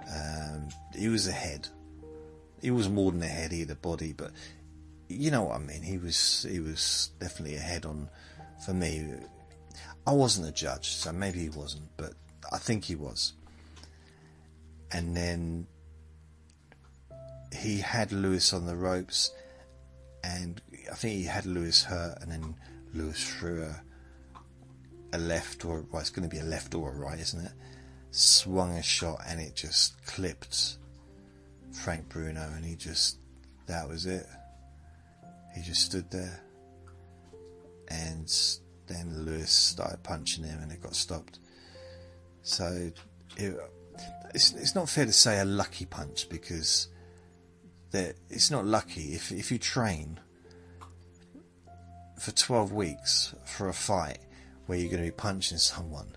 um, 0.00 0.68
he 0.94 1.08
was 1.08 1.26
ahead. 1.26 1.68
He 2.60 2.70
was 2.70 2.88
more 2.88 3.12
than 3.12 3.22
ahead. 3.22 3.52
He 3.52 3.60
had 3.60 3.70
a 3.70 3.74
body, 3.74 4.12
but 4.12 4.32
you 5.08 5.30
know 5.30 5.42
what 5.44 5.56
I 5.56 5.58
mean. 5.58 5.82
He 5.82 5.98
was 5.98 6.46
he 6.48 6.60
was 6.60 7.10
definitely 7.20 7.56
ahead 7.56 7.84
on. 7.84 8.08
For 8.64 8.72
me, 8.72 9.12
I 10.06 10.12
wasn't 10.12 10.48
a 10.48 10.52
judge, 10.52 10.90
so 10.90 11.12
maybe 11.12 11.40
he 11.40 11.48
wasn't, 11.48 11.84
but 11.96 12.14
I 12.52 12.58
think 12.58 12.84
he 12.84 12.94
was. 12.94 13.32
And 14.92 15.16
then 15.16 15.66
he 17.52 17.78
had 17.78 18.12
Lewis 18.12 18.52
on 18.52 18.66
the 18.66 18.76
ropes, 18.76 19.32
and 20.22 20.60
I 20.90 20.94
think 20.94 21.14
he 21.14 21.24
had 21.24 21.46
Lewis 21.46 21.84
hurt, 21.84 22.18
and 22.22 22.30
then 22.30 22.54
Lewis 22.94 23.22
threw 23.22 23.62
a 23.62 23.82
a 25.14 25.18
left 25.18 25.64
or 25.64 25.84
well, 25.90 26.00
it's 26.00 26.10
going 26.10 26.28
to 26.28 26.34
be 26.34 26.40
a 26.40 26.44
left 26.44 26.74
or 26.74 26.92
a 26.92 26.94
right, 26.94 27.18
isn't 27.18 27.46
it? 27.46 27.52
Swung 28.10 28.76
a 28.76 28.82
shot 28.82 29.20
and 29.26 29.40
it 29.40 29.54
just 29.54 30.04
clipped 30.06 30.78
Frank 31.72 32.08
Bruno, 32.08 32.52
and 32.54 32.64
he 32.64 32.76
just 32.76 33.18
that 33.66 33.88
was 33.88 34.06
it. 34.06 34.26
He 35.54 35.62
just 35.62 35.82
stood 35.82 36.10
there, 36.10 36.42
and 37.88 38.32
then 38.86 39.24
Lewis 39.24 39.50
started 39.50 40.02
punching 40.02 40.44
him, 40.44 40.60
and 40.60 40.72
it 40.72 40.82
got 40.82 40.94
stopped. 40.94 41.38
So 42.42 42.90
it, 43.36 43.56
it's 44.34 44.52
it's 44.52 44.74
not 44.74 44.88
fair 44.88 45.06
to 45.06 45.12
say 45.12 45.40
a 45.40 45.44
lucky 45.44 45.86
punch 45.86 46.28
because 46.28 46.88
that 47.92 48.16
it's 48.28 48.50
not 48.50 48.66
lucky 48.66 49.14
if 49.14 49.30
if 49.30 49.50
you 49.52 49.58
train 49.58 50.18
for 52.18 52.30
12 52.32 52.72
weeks 52.72 53.34
for 53.44 53.68
a 53.68 53.72
fight 53.74 54.18
where 54.66 54.78
you're 54.78 54.90
going 54.90 55.02
to 55.02 55.10
be 55.10 55.16
punching 55.16 55.58
someone, 55.58 56.16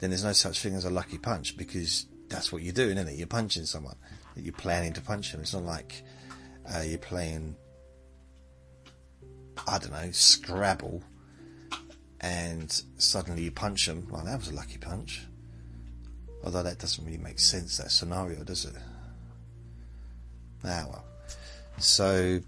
then 0.00 0.10
there's 0.10 0.24
no 0.24 0.32
such 0.32 0.60
thing 0.60 0.74
as 0.74 0.84
a 0.84 0.90
lucky 0.90 1.18
punch 1.18 1.56
because 1.56 2.06
that's 2.28 2.52
what 2.52 2.62
you're 2.62 2.72
doing, 2.72 2.96
isn't 2.96 3.08
it? 3.08 3.16
You're 3.16 3.26
punching 3.26 3.64
someone. 3.64 3.96
You're 4.36 4.52
planning 4.52 4.92
to 4.94 5.00
punch 5.00 5.32
them. 5.32 5.40
It's 5.40 5.54
not 5.54 5.64
like 5.64 6.02
uh, 6.72 6.82
you're 6.82 6.98
playing, 6.98 7.56
I 9.66 9.78
don't 9.78 9.92
know, 9.92 10.10
Scrabble, 10.10 11.02
and 12.20 12.82
suddenly 12.98 13.44
you 13.44 13.50
punch 13.50 13.86
them. 13.86 14.06
Well, 14.10 14.24
that 14.24 14.38
was 14.38 14.48
a 14.48 14.54
lucky 14.54 14.78
punch. 14.78 15.22
Although 16.44 16.62
that 16.62 16.78
doesn't 16.78 17.04
really 17.04 17.18
make 17.18 17.38
sense, 17.38 17.78
that 17.78 17.90
scenario, 17.90 18.44
does 18.44 18.66
it? 18.66 18.74
Ah, 20.64 20.86
well. 20.88 21.04
So, 21.78 22.40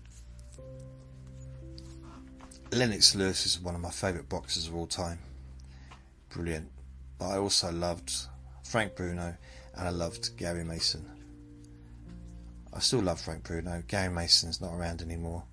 Lennox 2.70 3.14
Lewis 3.14 3.46
is 3.46 3.58
one 3.58 3.74
of 3.74 3.80
my 3.80 3.90
favourite 3.90 4.28
boxers 4.28 4.68
of 4.68 4.76
all 4.76 4.86
time. 4.86 5.18
brilliant. 6.28 6.70
But 7.18 7.28
I 7.30 7.38
also 7.38 7.72
loved 7.72 8.12
Frank 8.62 8.94
Bruno 8.94 9.34
and 9.74 9.88
I 9.88 9.90
loved 9.90 10.36
Gary 10.36 10.64
Mason. 10.64 11.04
I 12.72 12.80
still 12.80 13.00
love 13.00 13.20
Frank 13.20 13.44
Bruno. 13.44 13.82
Gary 13.88 14.12
Mason's 14.12 14.60
not 14.60 14.74
around 14.74 15.00
anymore. 15.00 15.44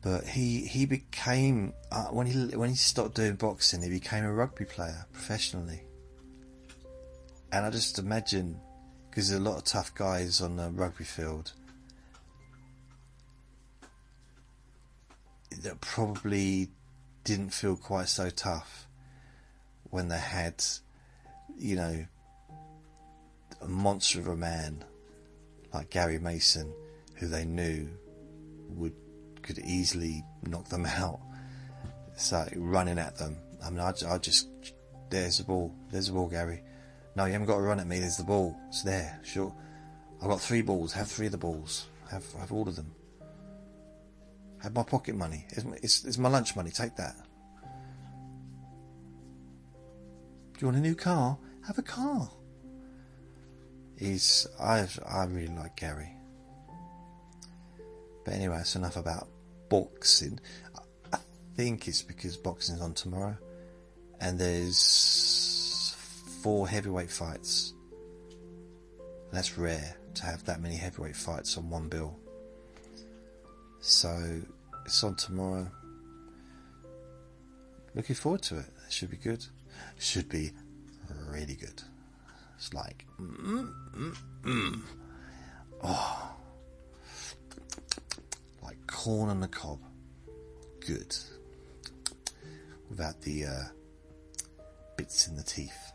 But 0.00 0.24
he 0.24 0.64
he 0.64 0.86
became 0.86 1.74
uh, 1.90 2.06
when 2.06 2.26
he 2.26 2.56
when 2.56 2.70
he 2.70 2.76
stopped 2.76 3.14
doing 3.14 3.34
boxing, 3.34 3.82
he 3.82 3.90
became 3.90 4.24
a 4.24 4.32
rugby 4.32 4.64
player 4.64 5.06
professionally. 5.12 5.82
And 7.52 7.66
I 7.66 7.70
just 7.70 7.98
imagine 7.98 8.60
because 9.10 9.28
there's 9.28 9.40
a 9.40 9.44
lot 9.44 9.58
of 9.58 9.64
tough 9.64 9.94
guys 9.94 10.40
on 10.40 10.56
the 10.56 10.70
rugby 10.70 11.04
field 11.04 11.52
that 15.62 15.80
probably 15.80 16.68
didn't 17.24 17.50
feel 17.50 17.76
quite 17.76 18.08
so 18.08 18.30
tough 18.30 18.86
when 19.90 20.08
they 20.08 20.18
had, 20.18 20.64
you 21.56 21.76
know, 21.76 22.06
a 23.60 23.68
monster 23.68 24.18
of 24.20 24.26
a 24.26 24.36
man 24.36 24.84
like 25.72 25.90
Gary 25.90 26.18
Mason, 26.18 26.72
who 27.16 27.28
they 27.28 27.44
knew 27.44 27.88
would 28.70 28.94
could 29.42 29.58
easily 29.58 30.24
knock 30.46 30.68
them 30.68 30.86
out. 30.86 31.20
So 32.16 32.46
running 32.56 32.98
at 32.98 33.16
them, 33.16 33.36
I 33.64 33.70
mean, 33.70 33.80
I, 33.80 33.92
I 34.08 34.18
just 34.18 34.48
there's 35.10 35.38
the 35.38 35.44
ball, 35.44 35.74
there's 35.90 36.06
the 36.06 36.12
ball, 36.12 36.28
Gary. 36.28 36.62
No, 37.14 37.26
you 37.26 37.32
haven't 37.32 37.46
got 37.46 37.56
to 37.56 37.62
run 37.62 37.78
at 37.78 37.86
me. 37.86 38.00
There's 38.00 38.16
the 38.16 38.24
ball. 38.24 38.58
It's 38.68 38.82
there. 38.82 39.20
Sure. 39.22 39.54
I've 40.22 40.28
got 40.28 40.40
three 40.40 40.62
balls. 40.62 40.94
Have 40.94 41.08
three 41.08 41.26
of 41.26 41.32
the 41.32 41.38
balls. 41.38 41.86
Have 42.10 42.24
have 42.34 42.52
all 42.52 42.66
of 42.66 42.76
them. 42.76 42.94
Have 44.62 44.74
my 44.74 44.84
pocket 44.84 45.16
money. 45.16 45.44
It's, 45.50 45.64
it's, 45.82 46.04
it's 46.04 46.18
my 46.18 46.28
lunch 46.28 46.54
money. 46.54 46.70
Take 46.70 46.96
that. 46.96 47.16
Do 50.52 50.58
you 50.60 50.66
want 50.68 50.76
a 50.76 50.80
new 50.80 50.94
car? 50.94 51.36
Have 51.66 51.78
a 51.78 51.82
car. 51.82 52.30
He's 53.98 54.46
I 54.60 54.86
I 55.08 55.24
really 55.24 55.48
like 55.48 55.76
Gary. 55.76 56.10
But 58.24 58.34
anyway, 58.34 58.58
it's 58.60 58.76
enough 58.76 58.96
about 58.96 59.28
boxing. 59.68 60.38
I 61.12 61.18
think 61.56 61.88
it's 61.88 62.02
because 62.02 62.36
boxing's 62.36 62.80
on 62.80 62.94
tomorrow, 62.94 63.36
and 64.20 64.38
there's 64.38 65.96
four 66.42 66.68
heavyweight 66.68 67.10
fights. 67.10 67.74
That's 69.32 69.58
rare 69.58 69.96
to 70.14 70.24
have 70.24 70.44
that 70.44 70.60
many 70.60 70.76
heavyweight 70.76 71.16
fights 71.16 71.56
on 71.58 71.70
one 71.70 71.88
bill. 71.88 72.18
So 73.82 74.40
it's 74.86 75.02
on 75.02 75.16
tomorrow. 75.16 75.66
Looking 77.96 78.14
forward 78.14 78.42
to 78.42 78.58
it. 78.58 78.66
It 78.86 78.92
should 78.92 79.10
be 79.10 79.16
good. 79.16 79.44
It 79.96 80.02
Should 80.02 80.28
be 80.28 80.52
really 81.28 81.56
good. 81.56 81.82
It's 82.56 82.72
like, 82.72 83.04
mm, 83.20 83.72
mm, 83.96 84.16
mm. 84.44 84.80
oh, 85.82 86.36
like 88.62 88.86
corn 88.86 89.30
on 89.30 89.40
the 89.40 89.48
cob. 89.48 89.80
Good. 90.86 91.16
Without 92.88 93.20
the 93.22 93.46
uh, 93.46 93.62
bits 94.96 95.26
in 95.26 95.34
the 95.34 95.42
teeth. 95.42 95.90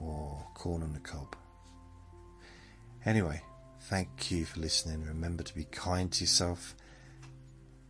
Or 0.00 0.46
corn 0.54 0.84
on 0.84 0.92
the 0.92 1.00
cob. 1.00 1.34
Anyway, 3.04 3.42
thank 3.88 4.30
you 4.30 4.46
for 4.46 4.60
listening. 4.60 5.04
Remember 5.04 5.42
to 5.42 5.54
be 5.54 5.64
kind 5.64 6.10
to 6.12 6.24
yourself 6.24 6.74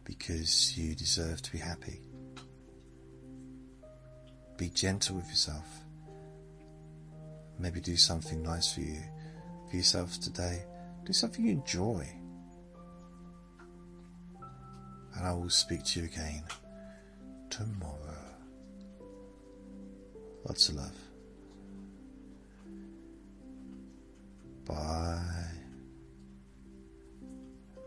because 0.05 0.76
you 0.76 0.95
deserve 0.95 1.40
to 1.42 1.53
be 1.53 1.59
happy. 1.59 2.01
Be 4.57 4.68
gentle 4.70 5.16
with 5.16 5.28
yourself. 5.28 5.66
Maybe 7.59 7.80
do 7.80 7.97
something 7.97 8.42
nice 8.42 8.72
for 8.72 8.80
you, 8.80 9.01
for 9.70 9.76
yourself 9.76 10.18
today. 10.20 10.64
Do 11.05 11.12
something 11.12 11.45
you 11.47 11.53
enjoy. 11.53 12.07
And 15.16 15.26
I 15.26 15.32
will 15.32 15.51
speak 15.51 15.84
to 15.84 16.01
you 16.01 16.07
again 16.07 16.42
tomorrow. 17.51 17.95
Lots 20.45 20.68
of 20.70 20.74
love. 20.74 20.97
Bye. 24.66 25.53